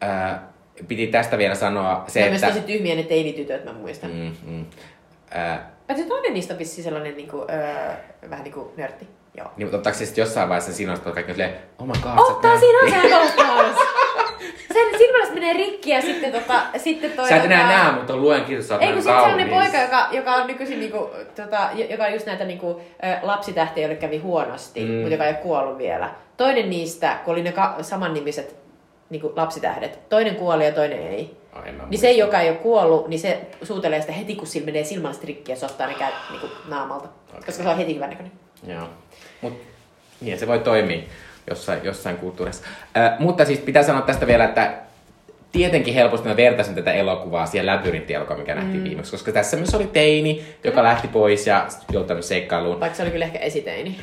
Äh, 0.03 0.38
piti 0.88 1.07
tästä 1.07 1.38
vielä 1.38 1.55
sanoa 1.55 2.05
se, 2.09 2.20
on 2.20 2.34
että... 2.34 2.47
myös 2.47 2.55
tosi 2.57 2.66
tyhmiä 2.66 2.94
ne 2.94 3.03
teinitytöt, 3.03 3.64
mä 3.64 3.72
muistan. 3.72 4.11
Mm. 4.11 4.16
Mm, 4.16 4.53
mm. 4.53 4.64
Äh, 5.36 5.59
Paitsi 5.87 6.05
toinen 6.09 6.34
niistä 6.34 6.55
on 6.55 6.59
vissiin 6.59 6.84
sellainen 6.84 7.16
niinku, 7.16 7.47
öö, 7.51 7.93
vähän 8.30 8.45
niinku 8.45 8.72
nörtti. 8.76 9.09
Joo. 9.37 9.49
niin, 9.57 9.66
mutta 9.66 9.76
ottaako 9.76 9.99
se 9.99 10.07
sitten 10.07 10.22
jossain 10.22 10.49
vaiheessa 10.49 10.93
on 10.93 11.14
kaikki 11.14 11.32
silleen, 11.32 11.55
oh 11.78 11.87
my 11.87 11.93
god, 12.03 12.18
Ottaa 12.18 12.59
siinä 12.59 12.78
on 12.78 12.91
se 12.91 13.09
kohtaus! 13.09 13.76
Sen 14.72 14.99
silmästä 14.99 15.34
menee 15.34 15.53
rikki 15.53 15.91
ja 15.91 16.03
sitten, 16.03 16.32
tota, 16.32 16.62
sitten 16.76 17.12
toi... 17.12 17.28
Sä 17.28 17.37
et 17.37 17.45
enää 17.45 17.62
tota- 17.62 17.84
näe, 17.84 17.93
mutta 17.93 18.12
on 18.12 18.22
luen 18.22 18.62
sä 18.62 18.74
oot 18.74 18.82
Ei 18.82 18.93
kun 18.93 19.03
sitten 19.03 19.20
sellainen 19.20 19.49
poika, 19.49 19.76
joka, 19.76 20.09
joka 20.12 20.34
on 20.34 20.47
nykyisin 20.47 20.80
niinku, 20.80 21.11
tota, 21.37 21.68
joka 21.91 22.05
on 22.05 22.12
just 22.12 22.26
näitä 22.26 22.45
niinku, 22.45 22.80
lapsitähtiä, 23.22 23.82
joille 23.82 23.97
kävi 23.97 24.18
huonosti, 24.18 24.84
mm. 24.84 24.91
mutta 24.93 25.14
joka 25.14 25.24
ei 25.24 25.30
ole 25.30 25.39
kuollut 25.43 25.78
vielä. 25.78 26.11
Toinen 26.37 26.70
niistä, 26.70 27.18
kun 27.24 27.32
oli 27.32 27.43
ne 27.43 27.53
ka- 27.53 27.76
samannimiset 27.80 28.57
niinku, 29.11 29.32
lapsitähdet, 29.37 30.09
toinen 30.09 30.37
kuoli 30.37 30.64
ja 30.64 30.72
toinen 30.72 30.99
ei. 30.99 31.37
Ai, 31.63 31.69
en 31.69 31.75
mä 31.75 31.87
Niin 31.91 31.99
se, 31.99 32.13
joka 32.13 32.41
ei 32.41 32.51
ole 32.51 32.59
kuollut, 32.59 33.09
niin 33.09 33.21
se 33.21 33.41
suutelee 33.63 34.01
sitä 34.01 34.13
heti, 34.13 34.37
kun 34.37 34.47
sillä 34.47 34.67
menee 34.67 34.85
silmästä 34.85 35.27
rikki 35.27 35.53
ja 35.53 35.57
se 35.57 35.67
ottaa 35.67 35.87
ne 35.87 35.95
käy 35.95 36.13
niinku, 36.31 36.47
naamalta. 36.69 37.09
Okei. 37.29 37.47
Koska 37.47 37.63
se 37.63 37.69
on 37.69 37.77
heti 37.77 37.95
hyvän 37.95 38.11
näköinen. 38.11 38.33
Joo. 38.67 38.89
Mut 39.41 39.53
niin 40.21 40.39
se 40.39 40.47
voi 40.47 40.59
toimia 40.59 41.03
jossain, 41.51 41.81
jossain 41.85 42.17
kulttuurissa. 42.17 42.65
Äh, 42.97 43.19
mutta 43.19 43.45
siis 43.45 43.59
pitää 43.59 43.83
sanoa 43.83 44.03
tästä 44.03 44.27
vielä, 44.27 44.45
että 44.45 44.73
tietenkin 45.53 45.95
helposti 45.95 46.29
mä 46.29 46.37
vertaisin 46.37 46.75
tätä 46.75 46.93
elokuvaa 46.93 47.47
siihen 47.47 47.67
labyrintti-elokuvaan, 47.67 48.41
mikä 48.41 48.55
nähtiin 48.55 48.85
viimeksi, 48.85 49.11
koska 49.11 49.33
tässä 49.33 49.57
myös 49.57 49.75
oli 49.75 49.87
teini, 49.87 50.45
joka 50.65 50.83
lähti 50.83 51.09
pois 51.09 51.47
ja 51.47 51.67
joutui 51.93 52.23
seikkailuun. 52.23 52.81
Vaikka 52.81 52.97
se 52.97 53.03
oli 53.03 53.11
kyllä 53.11 53.25
ehkä 53.25 53.39
esiteini. 53.39 53.97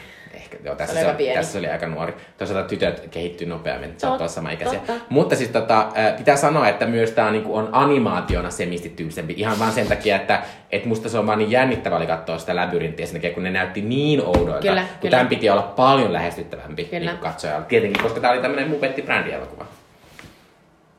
Ehkä, 0.54 0.68
joo, 0.68 0.76
tässä, 0.76 1.00
Se 1.00 1.08
oli 1.08 1.26
se, 1.26 1.34
tässä 1.34 1.60
oli 1.60 1.68
aika 1.68 1.88
nuori. 1.88 2.14
Toisaalta 2.38 2.70
tytöt 2.70 3.08
kehittyy 3.12 3.48
nopeammin, 3.48 3.90
saattaa 3.90 4.10
olla 4.10 4.18
Totta, 4.18 4.34
sama 4.34 4.52
ikäisiä. 4.52 4.80
totta. 4.80 5.06
Mutta 5.10 5.36
siis 5.36 5.50
tota, 5.50 5.88
pitää 6.18 6.36
sanoa, 6.36 6.68
että 6.68 6.86
myös 6.86 7.12
tämä 7.12 7.28
on, 7.28 7.34
niinku, 7.34 7.56
on 7.56 7.70
animaationa 7.72 8.50
semistityylisempi. 8.52 9.34
Ihan 9.38 9.60
vaan 9.60 9.72
sen 9.72 9.88
takia, 9.88 10.16
että 10.16 10.44
et 10.72 10.86
musta 10.86 11.10
se 11.10 11.18
on 11.18 11.28
vaan 11.28 11.40
niin 11.40 11.52
jännittävää 11.52 11.98
oli 11.98 12.08
katsoa 12.08 12.38
sitä 12.38 12.56
labyrinttiä 12.56 13.06
sen 13.06 13.16
takia, 13.16 13.34
kun 13.34 13.44
ne 13.44 13.52
näytti 13.52 13.82
niin 13.82 14.22
oudoilta. 14.26 14.60
Kyllä, 14.60 14.82
kun 14.82 15.00
kyllä. 15.02 15.12
tämän 15.12 15.28
piti 15.28 15.50
olla 15.50 15.62
paljon 15.62 16.14
lähestyttävämpi 16.14 16.84
Kyllä. 16.86 17.12
niin 17.12 17.22
katsojalle. 17.22 17.66
Tietenkin, 17.66 18.04
koska 18.04 18.20
tämä 18.20 18.34
oli 18.34 18.42
tämmöinen 18.42 18.70
mupetti 18.70 19.02
brändielokuva. 19.02 19.66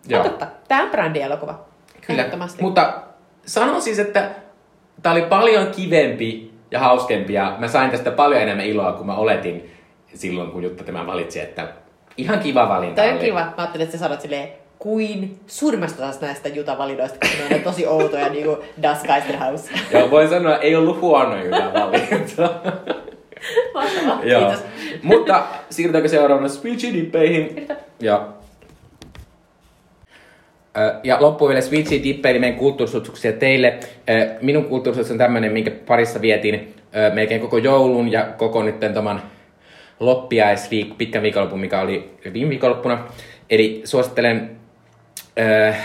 Joo. 0.09 0.23
Totta, 0.23 0.47
tämä 0.69 0.83
on 0.83 0.91
brändielokuva. 0.91 1.65
Kyllä, 2.07 2.25
mutta 2.61 3.03
sanon 3.47 3.83
siis, 3.83 3.99
että 3.99 4.31
tämä 5.03 5.13
oli 5.13 5.23
paljon 5.23 5.67
kivempi 5.67 6.54
ja 6.71 6.79
hauskempi 6.79 7.33
ja 7.33 7.57
mä 7.59 7.69
sain 7.69 7.91
tästä 7.91 8.11
paljon 8.11 8.43
enemmän 8.43 8.67
iloa 8.67 8.93
kuin 8.93 9.07
mä 9.07 9.15
oletin 9.15 9.71
silloin, 10.15 10.51
kun 10.51 10.63
Jutta 10.63 10.85
tämän 10.85 11.07
valitsi, 11.07 11.41
että 11.41 11.69
ihan 12.17 12.39
kiva 12.39 12.69
valinta 12.69 13.03
Toi 13.03 13.11
on 13.11 13.17
oli. 13.17 13.25
kiva. 13.25 13.41
Mä 13.41 13.53
ajattelin, 13.57 13.85
että 13.85 13.97
sä 13.97 14.05
sanot 14.05 14.21
silleen, 14.21 14.49
kuin 14.79 15.41
suurimmasta 15.47 16.05
osasta 16.07 16.27
näistä 16.27 16.49
Juta-valinnoista, 16.49 17.19
koska 17.19 17.49
ne 17.49 17.55
on 17.57 17.61
tosi 17.63 17.87
outoja, 17.87 18.29
niin 18.29 18.45
kuin 18.45 18.57
Das 18.83 19.03
Geisterhaus. 19.03 19.71
Joo, 19.93 20.11
voin 20.11 20.29
sanoa, 20.29 20.57
ei 20.57 20.77
ollut 20.77 21.01
huono 21.01 21.45
Jutan 21.45 21.73
valinta. 21.75 22.43
Mahtavaa, 23.75 24.21
Joo. 24.25 24.41
kiitos. 24.41 24.65
Mutta 25.03 25.43
siirrytäänkö 25.71 26.09
seuraavana 26.09 26.49
Switchy 26.49 26.95
Dippeihin? 26.95 27.69
Ja 31.03 31.17
loppuun 31.21 31.49
vielä 31.49 31.61
Switchy 31.61 32.03
Dippeihin 32.03 32.41
meidän 32.41 32.59
kulttuurisuutuksia 32.59 33.33
teille. 33.33 33.79
Minun 34.43 34.65
kulttuurisuus 34.65 35.11
on 35.11 35.19
tämmöinen, 35.19 35.53
minkä 35.53 35.71
parissa 35.71 36.21
vietin 36.21 36.75
melkein 37.15 37.41
koko 37.41 37.59
joulun 37.59 38.13
ja 38.13 38.25
koko 38.25 38.63
nyt 38.63 38.81
tämän 38.81 39.23
loppiaisviik- 40.01 40.95
pitkän 40.99 41.23
viikonlopun, 41.23 41.61
mikä 41.61 41.81
oli 41.81 42.11
viime 42.33 42.51
viikonloppuna. 42.51 43.05
Eli 43.51 43.83
suosittelen 43.85 44.51
äh, 45.41 45.77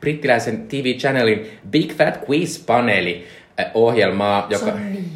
brittiläisen 0.00 0.68
TV-channelin 0.68 1.46
Big 1.70 1.92
Fat 1.92 2.20
Quiz-paneeli 2.28 3.24
ohjelmaa, 3.74 4.46
joka, 4.50 4.72
niin 4.72 5.10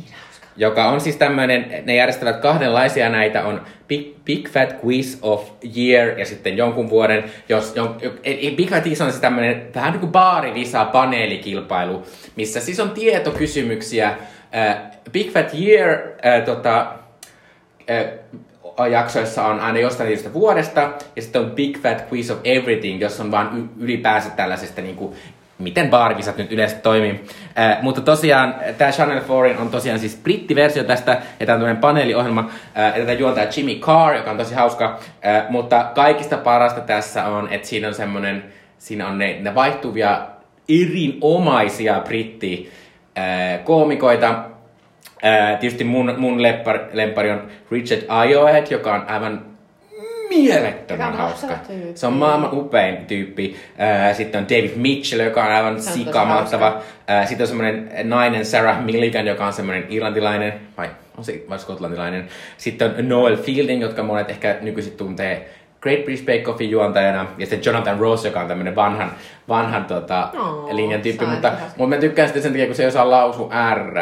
joka 0.61 0.89
on 0.89 1.01
siis 1.01 1.17
tämmöinen, 1.17 1.83
ne 1.85 1.95
järjestävät 1.95 2.37
kahdenlaisia 2.37 3.09
näitä, 3.09 3.45
on 3.45 3.61
Big, 3.89 4.15
Big 4.25 4.49
Fat 4.49 4.77
Quiz 4.85 5.19
of 5.23 5.51
Year 5.77 6.19
ja 6.19 6.27
sitten 6.27 6.57
jonkun 6.57 6.91
vuoden, 6.91 7.25
jos, 7.49 7.77
jon, 7.77 7.97
Big 8.57 8.71
Fat 8.71 8.85
Quiz 8.85 9.01
on 9.01 9.11
siis 9.11 9.21
tämmöinen 9.21 9.69
vähän 9.75 9.93
niin 9.93 10.01
kuin 10.01 10.13
baarivisa 10.13 10.85
paneelikilpailu, 10.85 12.03
missä 12.37 12.61
siis 12.61 12.81
on 12.81 12.91
tietokysymyksiä. 12.91 14.09
Äh, 14.55 14.77
Big 15.13 15.31
Fat 15.31 15.55
Year 15.55 15.91
äh, 15.91 16.45
tota, 16.45 16.93
äh, 17.91 18.91
jaksoissa 18.91 19.47
on 19.47 19.61
aina 19.61 19.79
jostain 19.79 20.09
tietystä 20.09 20.33
vuodesta, 20.33 20.93
ja 21.17 21.23
sitten 21.23 21.43
on 21.43 21.51
Big 21.51 21.79
Fat 21.79 22.05
Quiz 22.13 22.31
of 22.31 22.39
Everything, 22.45 23.01
jossa 23.01 23.23
on 23.23 23.31
vaan 23.31 23.71
ylipäänsä 23.79 24.31
tällaisesta 24.31 24.83
niinku, 24.83 25.15
miten 25.61 25.91
baarivisat 25.91 26.37
nyt 26.37 26.53
yleensä 26.53 26.77
toimii. 26.77 27.25
Äh, 27.59 27.83
mutta 27.83 28.01
tosiaan 28.01 28.55
tämä 28.79 28.91
Channel 28.91 29.23
4 29.45 29.61
on 29.61 29.71
tosiaan 29.71 29.99
siis 29.99 30.17
brittiversio 30.23 30.85
tästä, 30.85 31.11
ja 31.11 31.47
tämä 31.47 31.55
on 31.55 31.61
tämmöinen 31.61 31.77
paneeliohjelma, 31.77 32.51
äh, 32.79 32.85
ja 32.85 33.01
tätä 33.01 33.13
juontaa 33.13 33.45
Jimmy 33.57 33.75
Carr, 33.75 34.17
joka 34.17 34.31
on 34.31 34.37
tosi 34.37 34.55
hauska, 34.55 34.99
äh, 35.27 35.51
mutta 35.51 35.91
kaikista 35.95 36.37
parasta 36.37 36.81
tässä 36.81 37.25
on, 37.25 37.49
että 37.51 37.69
siinä 37.69 37.89
on 37.89 37.95
semmoinen, 37.95 38.45
siinä 38.79 39.09
on 39.09 39.19
ne, 39.19 39.37
ne 39.41 39.55
vaihtuvia 39.55 40.27
erinomaisia 40.69 42.01
britti 42.01 42.71
äh, 43.19 43.65
koomikoita, 43.65 44.45
Ää, 45.23 45.57
tietysti 45.57 45.85
mun, 45.85 46.15
mun 46.19 46.43
lempari, 46.43 46.81
lempari 46.93 47.31
on 47.31 47.49
Richard 47.71 48.03
Ayoade, 48.09 48.65
joka 48.71 48.95
on 48.95 49.05
aivan 49.09 49.50
mielettömän 50.31 51.13
hauska. 51.13 51.55
Se 51.95 52.07
on 52.07 52.13
maailman 52.13 52.51
upein 52.53 52.97
tyyppi. 52.97 53.57
Sitten 54.13 54.39
on 54.39 54.49
David 54.49 54.71
Mitchell, 54.77 55.21
joka 55.21 55.45
on 55.45 55.53
aivan 55.53 55.83
sikamahtava. 55.83 56.81
Sitten 57.25 57.45
on 57.45 57.49
semmoinen 57.49 57.91
nainen 58.03 58.47
Sarah 58.47 58.85
Milligan, 58.85 59.27
joka 59.27 59.47
on 59.47 59.53
semmoinen 59.53 59.87
irlantilainen, 59.89 60.53
vai 60.77 60.91
on 61.19 61.25
se 61.25 61.43
vai 61.49 61.59
skotlantilainen. 61.59 62.29
Sitten 62.57 62.95
on 62.99 63.09
Noel 63.09 63.37
Fielding, 63.37 63.83
jotka 63.83 64.03
monet 64.03 64.31
ehkä 64.31 64.57
nykyisin 64.61 64.93
tuntee 64.93 65.51
Great 65.81 66.05
British 66.05 66.25
Bake 66.25 66.51
Offin 66.51 66.71
juontajana. 66.71 67.27
Ja 67.39 67.47
sitten 67.47 67.73
Jonathan 67.73 67.99
Ross, 67.99 68.25
joka 68.25 68.41
on 68.41 68.49
tämmöinen 68.49 68.77
vanhan, 68.77 69.13
vanhan 69.49 69.85
tota, 69.85 70.29
Oo, 70.39 70.69
linjan 70.77 71.01
tyyppi. 71.01 71.27
Mutta, 71.27 71.53
mutta 71.77 71.97
mä 71.97 72.01
tykkään 72.01 72.29
sitten 72.29 72.43
sen 72.43 72.53
takia, 72.53 72.67
kun 72.67 72.75
se 72.75 72.83
ei 72.83 72.89
osaa 72.89 73.11
lausua 73.11 73.75
R, 73.75 73.95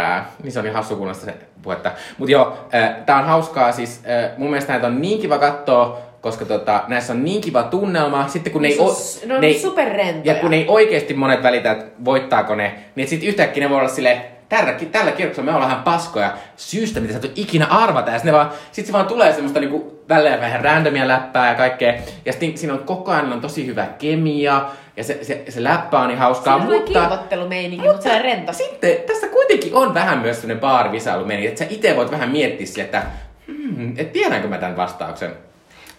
niin 0.43 0.53
se 0.53 0.59
on 0.59 0.65
niin 0.65 0.75
hassu 0.75 0.97
kuulosta 0.97 1.25
se 1.25 1.35
puhetta. 1.63 1.91
Mutta 2.19 2.33
joo, 2.33 2.59
äh, 2.75 2.97
tää 3.07 3.19
on 3.19 3.25
hauskaa 3.25 3.73
siis. 3.73 4.03
Äh, 4.07 4.39
mun 4.39 4.51
mielestä 4.51 4.73
näitä 4.73 4.87
on 4.87 5.01
niin 5.01 5.21
kiva 5.21 5.39
katsoa, 5.39 6.08
koska 6.21 6.45
tota, 6.45 6.85
näissä 6.89 7.13
on 7.13 7.25
niin 7.25 7.41
kiva 7.41 7.63
tunnelma. 7.63 8.29
Sitten 8.29 8.53
kun 8.53 8.63
ne 8.63 8.69
ei, 8.69 8.75
Se 8.77 8.83
on 8.83 8.89
o- 8.89 9.27
ne 9.27 9.35
on 9.35 9.41
ne 9.41 9.47
ei- 9.47 9.59
superrentoja. 9.61 10.35
Ja 10.35 10.41
kun 10.41 10.51
ne 10.51 10.57
ei 10.57 10.65
oikeasti 10.69 11.15
monet 11.15 11.43
välitä, 11.43 11.71
että 11.73 11.85
voittaako 12.05 12.55
ne, 12.55 12.75
niin 12.95 13.09
sitten 13.09 13.29
yhtäkkiä 13.29 13.65
ne 13.65 13.71
voi 13.71 13.79
olla 13.79 13.89
silleen, 13.89 14.23
tällä, 14.49 14.75
tällä 14.93 15.11
kierroksella 15.13 15.51
me 15.51 15.55
ollaan 15.57 15.71
vähän 15.71 15.85
paskoja 15.85 16.33
syystä, 16.57 17.01
mitä 17.01 17.13
sä 17.13 17.21
et 17.25 17.33
ikinä 17.39 17.67
arvata. 17.67 18.11
Ja 18.11 18.19
sit, 18.19 18.25
ne 18.27 18.33
vaan, 18.33 18.51
sit 18.73 18.87
se 18.87 18.93
vaan 18.93 19.07
tulee 19.07 19.33
semmoista 19.33 19.61
niinku 19.61 19.99
välillä 20.09 20.41
vähän 20.41 20.65
randomia 20.65 21.09
läppää 21.09 21.49
ja 21.49 21.55
kaikkea. 21.55 21.95
Ja 22.27 22.33
sitten 22.33 22.59
siinä 22.59 22.73
on 22.75 22.79
koko 22.85 23.11
ajan 23.13 23.33
on 23.33 23.41
tosi 23.41 23.67
hyvä 23.67 23.87
kemia. 23.99 24.63
Ja 24.97 25.05
se, 25.05 25.19
se, 25.25 25.45
se 25.49 25.65
läppä 25.65 25.99
on 26.01 26.09
niin 26.09 26.19
hauskaa. 26.19 26.59
Siinä 26.59 26.71
on 26.75 26.77
mutta, 26.81 27.01
kilvottelumeininki, 27.01 27.87
mutta 27.87 28.03
sellainen 28.03 28.33
rento. 28.37 28.53
sitten 28.53 28.97
tässä 29.07 29.29
kuitenkin 29.29 29.75
on 29.75 29.95
vähän 29.95 30.19
myös 30.19 30.37
sellainen 30.41 30.61
baarivisailu 30.61 31.25
meni, 31.25 31.47
että 31.47 31.59
sä 31.59 31.67
itse 31.71 31.97
voit 31.97 32.11
vähän 32.11 32.31
miettiä 32.31 32.67
sille, 32.67 32.83
että 32.85 33.03
hmm, 33.47 33.95
et 33.97 34.13
tiedänkö 34.13 34.49
mä 34.49 34.59
tämän 34.59 34.77
vastauksen. 34.77 35.31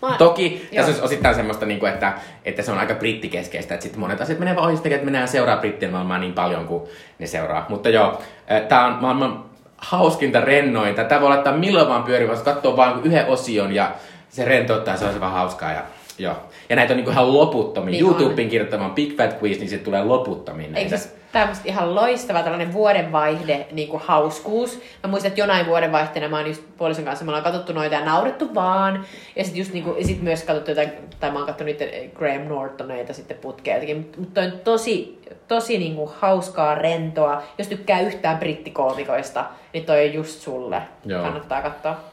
Mä- 0.02 0.16
Toki 0.18 0.70
Joo. 0.72 0.86
tässä 0.86 1.02
on 1.02 1.06
osittain 1.06 1.36
semmoista, 1.36 1.66
niin 1.66 1.80
kuin, 1.80 1.94
että, 1.94 2.14
että 2.46 2.62
se 2.62 2.72
on 2.72 2.78
aika 2.78 2.94
brittikeskeistä, 2.94 3.74
että 3.74 3.84
sitten 3.84 4.00
monet 4.00 4.22
asiat 4.22 4.40
menee 4.40 4.56
vaan 4.56 4.68
ohi 4.68 4.76
että 4.76 5.06
mennään 5.06 5.28
seuraa 5.28 5.58
brittien 5.58 5.92
maailmaa 5.92 6.18
niin 6.18 6.34
paljon 6.34 6.68
kuin 6.68 6.84
ne 7.20 7.28
seuraa. 7.28 7.66
Mutta 7.70 7.90
joo, 7.90 8.22
tämä 8.70 8.86
on 8.86 8.94
maailman 9.02 9.46
hauskinta 9.78 10.42
rennointa. 10.42 11.04
Tämä 11.04 11.22
voi 11.22 11.30
laittaa 11.30 11.54
milloin 11.54 11.88
vaan 11.90 12.04
pyörimään, 12.04 12.38
jos 12.38 12.46
katsoo 12.46 12.78
vaan 12.78 13.02
yhden 13.04 13.26
osion 13.28 13.76
ja 13.76 13.92
se 14.30 14.46
rentouttaa, 14.46 14.98
se 14.98 15.06
on 15.06 15.14
se 15.14 15.20
vaan 15.20 15.32
hauskaa. 15.34 15.72
Ja 15.72 15.82
Joo. 16.18 16.36
Ja 16.70 16.76
näitä 16.76 16.94
on 16.94 16.98
niinku 16.98 17.12
ihan 17.12 17.34
loputtomiin. 17.34 17.92
Niin 17.92 18.06
YouTubeen 18.06 18.46
on. 18.46 18.50
kirjoittamaan 18.50 18.96
Big 18.96 19.18
Fat 19.18 19.42
Quiz, 19.42 19.60
niin 19.60 19.70
se 19.70 19.78
tulee 19.78 20.04
loputtomiin 20.04 20.76
Eikö 20.76 20.90
näitä. 20.90 20.98
siis 20.98 21.20
tää 21.32 21.50
on 21.50 21.56
ihan 21.66 21.96
loistava 21.96 22.42
tällainen 22.44 22.74
vuodenvaihde 22.74 23.68
niin 23.72 23.88
kuin 23.88 24.02
hauskuus. 24.06 24.80
Mä 25.04 25.10
muistan, 25.10 25.28
että 25.30 25.42
jonain 25.42 25.66
vuodenvaihteena 25.66 26.30
mä 26.30 26.38
oon 26.38 26.48
just 26.48 26.64
puolison 26.78 27.06
kanssa, 27.06 27.26
me 27.26 27.30
ollaan 27.30 27.44
katsottu 27.44 27.74
noita 27.74 27.96
ja 27.96 28.06
naurettu 28.06 28.56
vaan. 28.56 29.06
Ja 29.36 29.44
sit 29.44 29.56
just 29.56 29.74
niinku, 29.74 29.96
ja 29.98 30.06
sit 30.06 30.22
myös 30.22 30.44
katsottu 30.44 30.72
jotain, 30.72 30.92
tai 31.20 31.32
mä 31.32 31.38
oon 31.38 31.48
katsonut 31.48 31.80
niitä 31.80 32.16
Graham 32.16 32.48
Nortoneita 32.48 33.14
sitten 33.14 33.38
putkea 33.38 33.74
jotenkin. 33.74 33.98
Mutta 33.98 34.20
mut 34.20 34.34
toi 34.34 34.46
on 34.46 34.52
tosi, 34.64 35.22
tosi 35.48 35.78
niinku 35.78 36.12
hauskaa, 36.20 36.76
rentoa. 36.76 37.44
Jos 37.58 37.68
tykkää 37.68 38.02
yhtään 38.02 38.38
brittikoomikoista, 38.38 39.46
niin 39.74 39.86
toi 39.86 40.08
on 40.08 40.14
just 40.14 40.42
sulle. 40.42 40.82
Joo. 41.06 41.24
Kannattaa 41.24 41.62
katsoa. 41.62 42.09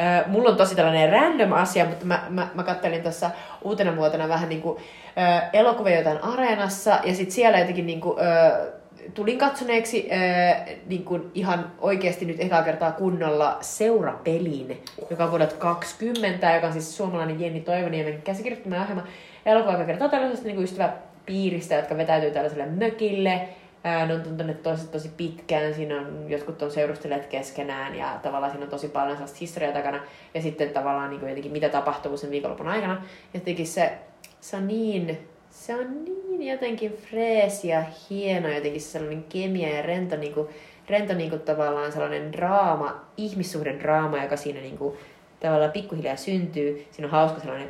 Ö, 0.00 0.28
mulla 0.28 0.50
on 0.50 0.56
tosi 0.56 0.74
tällainen 0.74 1.12
random 1.12 1.52
asia, 1.52 1.84
mutta 1.84 2.06
mä, 2.06 2.22
mä, 2.28 2.48
mä 2.54 2.62
kattelin 2.62 3.02
tuossa 3.02 3.30
uutena 3.62 3.96
vuotena 3.96 4.28
vähän 4.28 4.48
niinku, 4.48 4.78
ö, 4.78 5.46
elokuvia 5.52 5.98
jotain 5.98 6.24
areenassa, 6.24 6.98
ja 7.04 7.14
sitten 7.14 7.34
siellä 7.34 7.58
jotenkin 7.58 7.86
niinku, 7.86 8.16
ö, 8.18 8.72
tulin 9.14 9.38
katsoneeksi 9.38 10.08
ö, 10.10 10.74
niinku 10.86 11.20
ihan 11.34 11.72
oikeasti 11.80 12.24
nyt 12.24 12.40
ekaa 12.40 12.62
kertaa 12.62 12.92
kunnolla 12.92 13.58
seurapelin, 13.60 14.82
joka 15.10 15.24
on 15.24 15.30
vuodelta 15.30 15.56
20, 15.56 16.54
joka 16.54 16.66
on 16.66 16.72
siis 16.72 16.96
suomalainen 16.96 17.40
Jenni 17.40 17.60
Toivoniemen 17.60 18.22
käsikirjoittama 18.22 18.82
ohjelma. 18.82 19.06
Elokuva, 19.46 19.72
joka 19.72 19.84
kertoo 19.84 20.08
tällaisesta 20.08 20.46
niinku 20.46 20.62
ystäväpiiristä, 20.62 21.74
jotka 21.74 21.96
vetäytyy 21.96 22.30
tällaiselle 22.30 22.66
mökille, 22.66 23.48
Ää, 23.84 24.06
Ne 24.06 24.14
on 24.14 24.22
tunteneet 24.22 24.62
tosi, 24.62 24.88
tosi 24.88 25.10
pitkään, 25.16 25.74
siinä 25.74 26.00
on, 26.00 26.24
jotkut 26.28 26.62
on 26.62 26.70
seurustelleet 26.70 27.26
keskenään 27.26 27.94
ja 27.94 28.20
tavallaan 28.22 28.52
siinä 28.52 28.64
on 28.64 28.70
tosi 28.70 28.88
paljon 28.88 29.16
sellaista 29.16 29.38
historiaa 29.40 29.72
takana. 29.72 30.00
Ja 30.34 30.42
sitten 30.42 30.70
tavallaan 30.70 31.10
niin 31.10 31.20
kuin 31.20 31.28
jotenkin 31.28 31.52
mitä 31.52 31.68
tapahtuu 31.68 32.16
sen 32.16 32.30
viikonlopun 32.30 32.68
aikana. 32.68 32.94
Ja 32.94 33.40
jotenkin 33.40 33.66
se, 33.66 33.92
se 34.40 34.56
on 34.56 34.68
niin, 34.68 35.28
se 35.50 35.74
on 35.74 36.04
niin 36.04 36.42
jotenkin 36.42 36.92
freesi 36.92 37.68
ja 37.68 37.82
hieno 38.10 38.48
jotenkin 38.48 38.80
se 38.80 38.88
sellainen 38.88 39.24
kemia 39.24 39.76
ja 39.76 39.82
rento, 39.82 40.16
niin 40.16 40.34
kuin, 40.34 40.48
rento 40.88 41.14
niin 41.14 41.30
kuin 41.30 41.42
tavallaan 41.42 41.92
sellainen 41.92 42.32
draama, 42.32 43.00
ihmissuhden 43.16 43.80
draama, 43.80 44.22
joka 44.22 44.36
siinä 44.36 44.60
niin 44.60 44.78
kuin, 44.78 44.96
tavallaan 45.40 45.72
pikkuhiljaa 45.72 46.16
syntyy. 46.16 46.86
Siinä 46.90 47.06
on 47.06 47.12
hauska 47.12 47.40
sellainen 47.40 47.68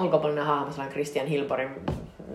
ulkopuolinen 0.00 0.44
hahmo, 0.44 0.70
sellainen 0.70 0.92
Christian 0.92 1.26
Hilborin 1.26 1.68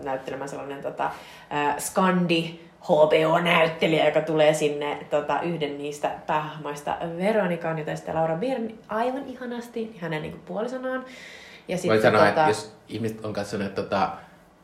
näyttelemä 0.04 0.46
sellainen 0.46 0.82
tota, 0.82 1.04
äh, 1.52 1.78
Skandi 1.78 2.60
HBO-näyttelijä, 2.82 4.06
joka 4.06 4.20
tulee 4.20 4.54
sinne 4.54 5.06
tota, 5.10 5.40
yhden 5.40 5.78
niistä 5.78 6.10
päähahmoista 6.26 6.96
Veronikaan, 7.18 7.78
jota 7.78 7.96
sitten 7.96 8.14
Laura 8.14 8.36
Byrne 8.36 8.74
aivan 8.88 9.26
ihanasti 9.26 9.96
hänen 10.00 10.22
niin 10.22 10.40
puolisonaan. 10.46 11.04
Ja 11.68 11.76
Voi 11.86 12.02
sanoa, 12.02 12.28
että 12.28 12.44
jos 12.48 12.76
ihmiset 12.88 13.24
on 13.24 13.32
katsonut 13.32 13.74
tota, 13.74 14.10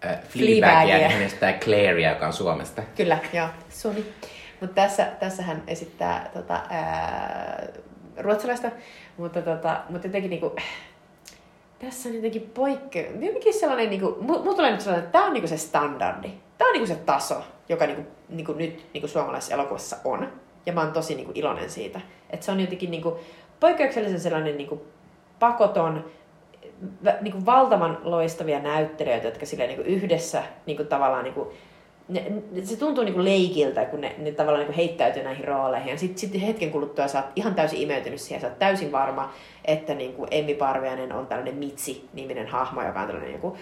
äh, 0.04 0.20
Fleabagia, 0.28 0.96
niin 0.96 1.10
hän 1.10 1.22
estää 1.22 1.52
Clairea, 1.52 2.10
joka 2.10 2.26
on 2.26 2.32
Suomesta. 2.32 2.82
Kyllä, 2.96 3.18
joo, 3.32 3.48
Suomi. 3.68 4.06
Mutta 4.60 4.74
tässä, 4.74 5.04
tässä 5.04 5.42
hän 5.42 5.62
esittää 5.66 6.30
tota, 6.34 6.60
ää, 6.70 7.66
ruotsalaista, 8.16 8.70
mutta, 9.16 9.42
tota, 9.42 9.80
mutta 9.88 10.06
jotenkin 10.06 10.30
niinku, 10.30 10.56
tässä 11.78 12.08
on 12.08 12.14
jotenkin 12.14 12.50
poikke... 12.54 13.10
Jotenkin 13.20 13.54
sellainen, 13.54 13.90
niinku, 13.90 14.18
mu- 14.20 14.38
mulla 14.38 14.54
tulee 14.54 14.70
nyt 14.70 14.80
sellainen, 14.80 15.04
että 15.04 15.18
tämä 15.18 15.26
on 15.26 15.32
niinku 15.32 15.48
se 15.48 15.56
standardi. 15.56 16.28
Tämä 16.58 16.68
on 16.68 16.72
niinku 16.72 16.86
se 16.86 16.94
taso, 16.94 17.44
joka 17.68 17.86
niinku, 17.86 18.02
niinku 18.28 18.52
nyt 18.52 18.86
niinku 18.92 19.08
suomalaisessa 19.08 19.54
elokuvassa 19.54 19.96
on. 20.04 20.28
Ja 20.66 20.72
mä 20.72 20.80
oon 20.80 20.92
tosi 20.92 21.14
niinku 21.14 21.32
iloinen 21.34 21.70
siitä. 21.70 22.00
Että 22.30 22.46
se 22.46 22.52
on 22.52 22.60
jotenkin 22.60 22.90
niinku, 22.90 23.20
poikkeuksellisen 23.60 24.20
sellainen 24.20 24.56
niinku, 24.56 24.86
pakoton, 25.38 26.04
vä- 27.04 27.22
niinku 27.22 27.46
valtavan 27.46 27.98
loistavia 28.02 28.60
näyttelijöitä, 28.60 29.26
jotka 29.26 29.46
silleen 29.46 29.68
niinku 29.68 29.90
yhdessä 29.90 30.42
niinku 30.66 30.84
tavallaan 30.84 31.24
niinku, 31.24 31.52
ne, 32.08 32.32
ne, 32.52 32.64
se 32.64 32.76
tuntuu 32.76 33.04
niinku 33.04 33.24
leikiltä, 33.24 33.84
kun 33.84 34.00
ne, 34.00 34.14
ne 34.18 34.32
tavallaan 34.32 34.66
niinku 34.66 34.76
heittäytyy 34.76 35.22
näihin 35.22 35.44
rooleihin. 35.44 35.90
Ja 35.90 35.98
sitten 35.98 36.18
sit 36.18 36.42
hetken 36.46 36.70
kuluttua 36.70 37.08
sä 37.08 37.18
oot 37.18 37.32
ihan 37.36 37.54
täysin 37.54 37.82
imeytynyt 37.82 38.20
siihen. 38.20 38.40
Sä 38.40 38.46
oot 38.46 38.58
täysin 38.58 38.92
varma, 38.92 39.32
että 39.64 39.94
niinku 39.94 40.26
Emmi 40.30 40.54
Parviainen 40.54 41.12
on 41.12 41.26
tällainen 41.26 41.54
Mitsi-niminen 41.54 42.46
hahmo, 42.46 42.82
joka 42.82 43.00
on 43.00 43.06
tällainen 43.06 43.32
joku 43.32 43.56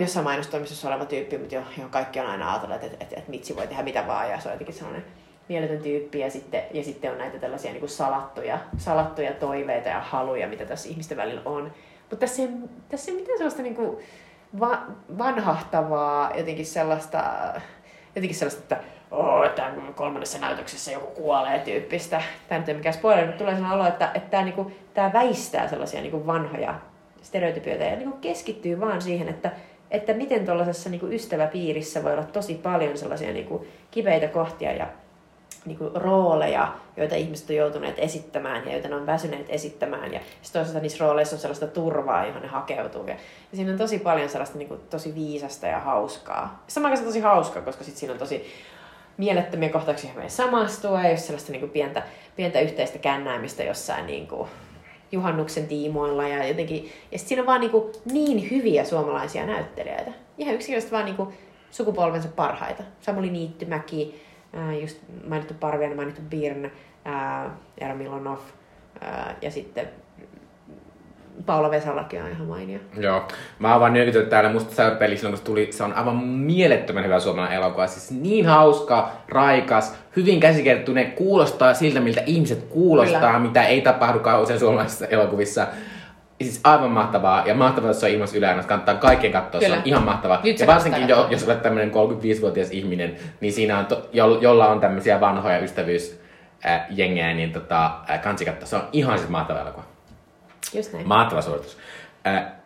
jossain 0.00 0.24
mainostoimistossa 0.24 0.88
oleva 0.88 1.04
tyyppi, 1.04 1.38
mutta 1.38 1.54
jo, 1.54 1.62
jo 1.78 1.88
kaikki 1.90 2.20
on 2.20 2.26
aina 2.26 2.50
ajatellut, 2.50 2.82
että, 2.82 2.96
että, 3.00 3.16
että 3.16 3.30
Mitsi 3.30 3.56
voi 3.56 3.66
tehdä 3.66 3.82
mitä 3.82 4.06
vaan. 4.06 4.30
Ja 4.30 4.40
se 4.40 4.48
on 4.48 4.54
jotenkin 4.54 4.74
sellainen 4.74 5.04
mieletön 5.48 5.82
tyyppi. 5.82 6.20
Ja 6.20 6.30
sitten, 6.30 6.62
ja 6.70 6.84
sitten 6.84 7.12
on 7.12 7.18
näitä 7.18 7.38
tällaisia 7.38 7.72
niinku 7.72 7.88
salattuja, 7.88 8.58
salattuja 8.78 9.32
toiveita 9.32 9.88
ja 9.88 10.00
haluja, 10.00 10.48
mitä 10.48 10.66
tässä 10.66 10.88
ihmisten 10.88 11.16
välillä 11.16 11.42
on. 11.44 11.72
Mutta 12.00 12.16
tässä 12.16 12.42
ei, 12.42 12.48
tässä 12.88 13.10
ei 13.10 13.16
mitään 13.16 13.38
sellaista 13.38 13.62
niinku, 13.62 14.00
va- 14.60 14.86
vanhahtavaa, 15.18 16.30
jotenkin 16.36 16.66
sellaista, 16.66 17.24
jotenkin 18.14 18.36
sellaista, 18.36 18.62
että 18.62 18.76
oh, 19.10 19.50
tämän 19.54 19.94
kolmannessa 19.94 20.38
näytöksessä 20.38 20.92
joku 20.92 21.06
kuolee 21.06 21.58
tyyppistä. 21.58 22.22
Tämä 22.48 22.58
nyt 22.58 22.68
ei 22.68 22.74
mikään 22.74 22.94
spoiler, 22.94 23.26
mutta 23.26 23.38
tulee 23.38 23.54
sellainen 23.54 23.80
olo, 23.80 23.88
että, 23.88 24.10
että 24.14 24.30
tämä, 24.30 24.42
niinku, 24.42 24.72
tämä 24.94 25.12
väistää 25.12 25.68
sellaisia 25.68 26.00
niinku 26.00 26.26
vanhoja 26.26 26.74
stereotypioita 27.26 27.84
ja 27.84 27.96
niinku 27.96 28.16
keskittyy 28.16 28.80
vaan 28.80 29.02
siihen, 29.02 29.28
että, 29.28 29.52
että 29.90 30.14
miten 30.14 30.44
tuollaisessa 30.44 30.90
niinku 30.90 31.06
ystäväpiirissä 31.06 32.04
voi 32.04 32.12
olla 32.12 32.24
tosi 32.24 32.54
paljon 32.54 32.98
sellaisia 32.98 33.32
niinku 33.32 33.66
kipeitä 33.90 34.28
kohtia 34.28 34.72
ja 34.72 34.86
niinku 35.64 35.90
rooleja, 35.94 36.72
joita 36.96 37.14
ihmiset 37.14 37.50
on 37.50 37.56
joutuneet 37.56 37.98
esittämään 37.98 38.66
ja 38.66 38.72
joita 38.72 38.88
ne 38.88 38.94
on 38.94 39.06
väsyneet 39.06 39.46
esittämään. 39.48 40.12
Ja 40.12 40.20
sitten 40.42 40.60
toisaalta 40.60 40.80
niissä 40.80 41.04
rooleissa 41.04 41.36
on 41.36 41.40
sellaista 41.40 41.66
turvaa, 41.66 42.26
johon 42.26 42.42
ne 42.42 42.48
hakeutuu. 42.48 43.06
Ja, 43.06 43.16
siinä 43.54 43.72
on 43.72 43.78
tosi 43.78 43.98
paljon 43.98 44.28
sellaista 44.28 44.58
niinku, 44.58 44.76
tosi 44.76 45.14
viisasta 45.14 45.66
ja 45.66 45.80
hauskaa. 45.80 46.64
Samaan 46.68 46.92
aikaan 46.92 47.06
tosi 47.06 47.20
hauskaa, 47.20 47.62
koska 47.62 47.84
sit 47.84 47.96
siinä 47.96 48.12
on 48.12 48.18
tosi 48.18 48.46
mielettömiä 49.16 49.68
kohtauksia, 49.68 50.08
joihin 50.08 50.22
voi 50.22 50.30
samastua 50.30 51.02
ja 51.02 51.10
just 51.10 51.24
sellaista 51.24 51.52
niinku 51.52 51.68
pientä, 51.68 52.02
pientä 52.36 52.60
yhteistä 52.60 52.98
kännäämistä 52.98 53.62
jossain 53.62 54.06
niinku, 54.06 54.48
juhannuksen 55.12 55.66
tiimoilla 55.66 56.28
ja 56.28 56.46
jotenkin, 56.48 56.90
ja 57.12 57.18
siinä 57.18 57.42
on 57.42 57.46
vaan 57.46 57.60
niinku 57.60 57.92
niin 58.12 58.50
hyviä 58.50 58.84
suomalaisia 58.84 59.46
näyttelijöitä. 59.46 60.12
Ihan 60.38 60.54
yksinkertaisesti 60.54 60.92
vaan 60.92 61.04
niinku 61.04 61.32
sukupolvensa 61.70 62.28
parhaita. 62.28 62.82
Samuli 63.00 63.30
Niittymäki, 63.30 64.22
ää, 64.52 64.74
just 64.74 64.98
mainittu 65.28 65.54
Parviainen, 65.60 65.96
mainittu 65.96 66.22
Birn, 66.22 66.70
Eero 67.78 67.94
Milonov 67.94 68.38
ja 69.42 69.50
sitten 69.50 69.88
Paula 71.46 71.70
Vesalakin 71.70 72.22
on 72.22 72.30
ihan 72.30 72.46
mainio. 72.46 72.78
Joo. 72.98 73.28
Mä 73.58 73.72
oon 73.72 73.80
vaan 73.80 73.92
nyökytellyt 73.92 74.28
täällä 74.28 74.52
musta 74.52 74.74
seurapeli 74.74 75.16
silloin, 75.16 75.32
kun 75.32 75.38
se 75.38 75.44
tuli. 75.44 75.68
Se 75.70 75.84
on 75.84 75.92
aivan 75.92 76.16
mielettömän 76.24 77.04
hyvä 77.04 77.20
suomalainen 77.20 77.58
elokuva. 77.58 77.86
Siis 77.86 78.10
niin 78.10 78.46
hauska, 78.46 79.10
raikas, 79.28 79.94
hyvin. 80.16 80.40
Ne 80.92 81.04
kuulostaa 81.04 81.74
siltä, 81.74 82.00
miltä 82.00 82.22
ihmiset 82.26 82.62
kuulostaa, 82.62 83.20
Kyllä. 83.20 83.38
mitä 83.38 83.66
ei 83.66 83.80
tapahdukaan 83.80 84.42
usein 84.42 84.58
suomalaisissa 84.58 85.06
elokuvissa. 85.06 85.66
Siis 86.42 86.60
aivan 86.64 86.90
mahtavaa. 86.90 87.46
Ja 87.46 87.54
mahtavaa, 87.54 87.90
että 87.90 88.00
se 88.00 88.06
on 88.06 88.12
ilmassa 88.12 88.36
yle 88.36 88.46
Kannattaa 88.66 88.94
kaikkien 88.94 89.32
katsoa. 89.32 89.60
Se 89.60 89.66
Kyllä. 89.66 89.78
on 89.78 89.82
ihan 89.84 90.02
mahtavaa. 90.02 90.40
Nyt 90.44 90.58
se 90.58 90.64
ja 90.64 90.66
varsinkin, 90.66 91.08
jo, 91.08 91.26
jos 91.30 91.44
olet 91.44 91.62
tämmöinen 91.62 91.90
35-vuotias 91.90 92.70
ihminen, 92.70 93.16
niin 93.40 93.52
siinä 93.52 93.78
on, 93.78 93.86
to, 93.86 94.08
jo, 94.12 94.38
jolla 94.40 94.68
on 94.68 94.80
tämmöisiä 94.80 95.20
vanhoja 95.20 95.58
ystävyysjengejä, 95.58 97.34
niin 97.34 97.52
tota, 97.52 97.90
ää, 98.08 98.18
kansi 98.18 98.44
katsoa. 98.44 98.66
Se 98.66 98.76
on 98.76 98.82
ihan 98.92 99.18
siis 99.18 99.30
mahtava 99.30 99.60
elokuva. 99.60 99.95
Just 100.74 100.92
näin. 100.92 101.08
Mahtava 101.08 101.42
suoritus. 101.42 101.76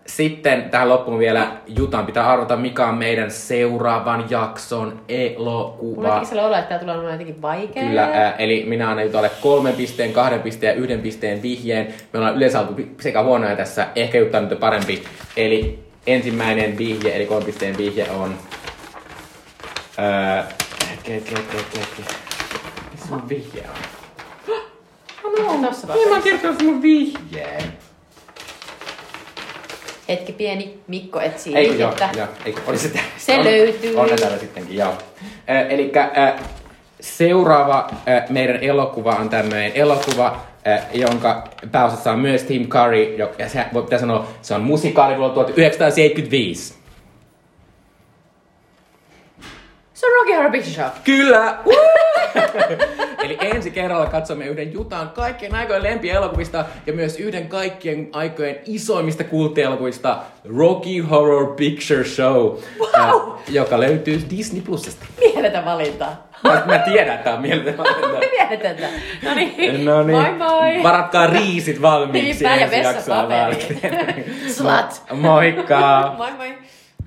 Sitten 0.07 0.70
tähän 0.70 0.88
loppuun 0.88 1.18
vielä 1.18 1.53
Jutan 1.66 2.07
pitää 2.07 2.30
arvata, 2.30 2.57
mikä 2.57 2.86
on 2.86 2.95
meidän 2.95 3.30
seuraavan 3.30 4.24
jakson 4.30 4.86
Mulla 4.86 4.95
on 4.97 5.03
elokuva. 5.09 6.07
jotenkin 6.07 6.28
sellainen 6.28 6.47
olo, 6.49 6.57
että 6.57 6.68
tämä 6.68 6.78
tulee 6.78 6.95
olemaan 6.95 7.14
jotenkin 7.14 7.43
vaikea. 7.43 7.82
Kyllä, 7.82 8.05
äh, 8.05 8.34
eli 8.38 8.64
minä 8.68 8.91
annan 8.91 9.05
Jutalle 9.05 9.30
kolmen 9.43 9.74
pisteen, 9.74 10.12
kahden 10.12 10.41
pisteen 10.41 10.74
ja 10.76 10.82
yhden 10.82 11.01
pisteen 11.01 11.43
vihjeen. 11.43 11.95
Me 12.12 12.18
ollaan 12.18 12.36
yleensä 12.36 12.61
oltu 12.61 12.74
sekä 13.01 13.22
huonoja 13.22 13.57
tässä, 13.57 13.86
ehkä 13.97 14.18
Jutta 14.18 14.38
on 14.38 14.49
nyt 14.49 14.61
parempi. 14.61 15.03
Eli 15.36 15.84
ensimmäinen 16.07 16.78
vihje, 16.78 17.16
eli 17.16 17.26
kolmen 17.26 17.47
pisteen 17.47 17.78
vihje 17.78 18.11
on... 18.11 18.34
Äh, 19.99 20.45
hetki, 20.91 21.12
hetki, 21.12 21.34
hetki, 21.34 21.57
hetki, 21.57 21.78
hetki. 21.78 22.03
Missä 22.93 23.07
mun 23.11 23.28
vihje 23.28 23.62
on? 23.68 23.99
Tossa 25.45 25.95
Ei 25.95 26.09
mä 26.09 26.20
kertonut 26.20 26.62
mun 26.62 26.82
vihjeen. 26.82 27.62
Hetki 30.09 30.32
pieni, 30.32 30.78
Mikko 30.86 31.20
etsii 31.20 31.57
Eikö, 31.57 31.74
joo, 31.74 31.93
joo, 32.16 32.26
eikö, 32.45 32.61
oli 32.66 32.78
se 32.78 32.88
tää? 32.88 33.03
Se 33.18 33.34
on, 33.34 33.45
löytyy. 33.45 33.97
On 33.97 34.09
ne 34.09 34.16
täällä 34.16 34.38
sittenkin, 34.38 34.76
joo. 34.76 34.93
Äh, 35.51 35.66
eli 35.68 35.93
äh, 35.97 36.34
seuraava 37.01 37.91
äh, 38.09 38.30
meidän 38.30 38.57
elokuva 38.57 39.12
on 39.12 39.28
tämmöinen 39.28 39.72
elokuva, 39.74 40.41
äh, 40.66 40.86
jonka 40.95 41.49
pääosassa 41.72 42.12
on 42.12 42.18
myös 42.18 42.43
Tim 42.43 42.68
Curry, 42.68 43.14
jo- 43.16 43.32
ja 43.38 43.49
se, 43.49 43.64
voi 43.72 43.82
pitää 43.82 43.99
sanoa, 43.99 44.26
se 44.43 44.55
on 44.55 44.62
musikaali 44.62 45.16
vuonna 45.16 45.34
1975. 45.34 46.80
Se 50.01 50.07
on 50.07 50.12
Rocky 50.12 50.32
Horror 50.32 50.51
Picture 50.53 50.74
Show. 50.74 50.86
Kyllä! 51.05 51.59
Eli 53.24 53.38
ensi 53.40 53.70
kerralla 53.70 54.07
katsomme 54.07 54.46
yhden 54.46 54.72
Jutan 54.72 55.11
kaikkien 55.11 55.55
aikojen 55.55 55.82
lempielokuvista 55.82 56.64
ja 56.86 56.92
myös 56.92 57.16
yhden 57.20 57.48
kaikkien 57.48 58.09
aikojen 58.12 58.57
isoimmista 58.66 59.24
kulttielokuvista 59.24 60.18
Rocky 60.59 61.01
Horror 61.11 61.55
Picture 61.55 62.05
Show, 62.05 62.34
Wow! 62.78 63.32
äh, 63.32 63.38
joka 63.48 63.80
löytyy 63.80 64.22
Disney 64.30 64.62
Plusasta. 64.62 65.07
Mieletön 65.18 65.64
valinta. 65.64 66.07
Mä, 66.44 66.62
mä 66.66 66.78
tiedän, 66.78 67.14
että 67.14 67.24
tämä 67.24 67.36
on 67.36 67.42
mieletön 67.42 67.74
Me 68.20 68.28
mieletöntä. 68.38 68.86
No 69.22 69.34
niin. 69.34 69.84
No 69.84 70.03
niin. 70.03 70.18
Moi 70.18 70.32
moi. 70.32 70.82
Varatkaa 70.82 71.26
riisit 71.26 71.82
valmiiksi 71.82 72.44
Niinpä, 72.44 72.64
ja 72.64 72.70
vessapaperi. 72.70 73.68
Slut. 74.48 75.03
Moikka! 75.12 76.14
Moi 76.16 76.32
moi. 76.32 76.70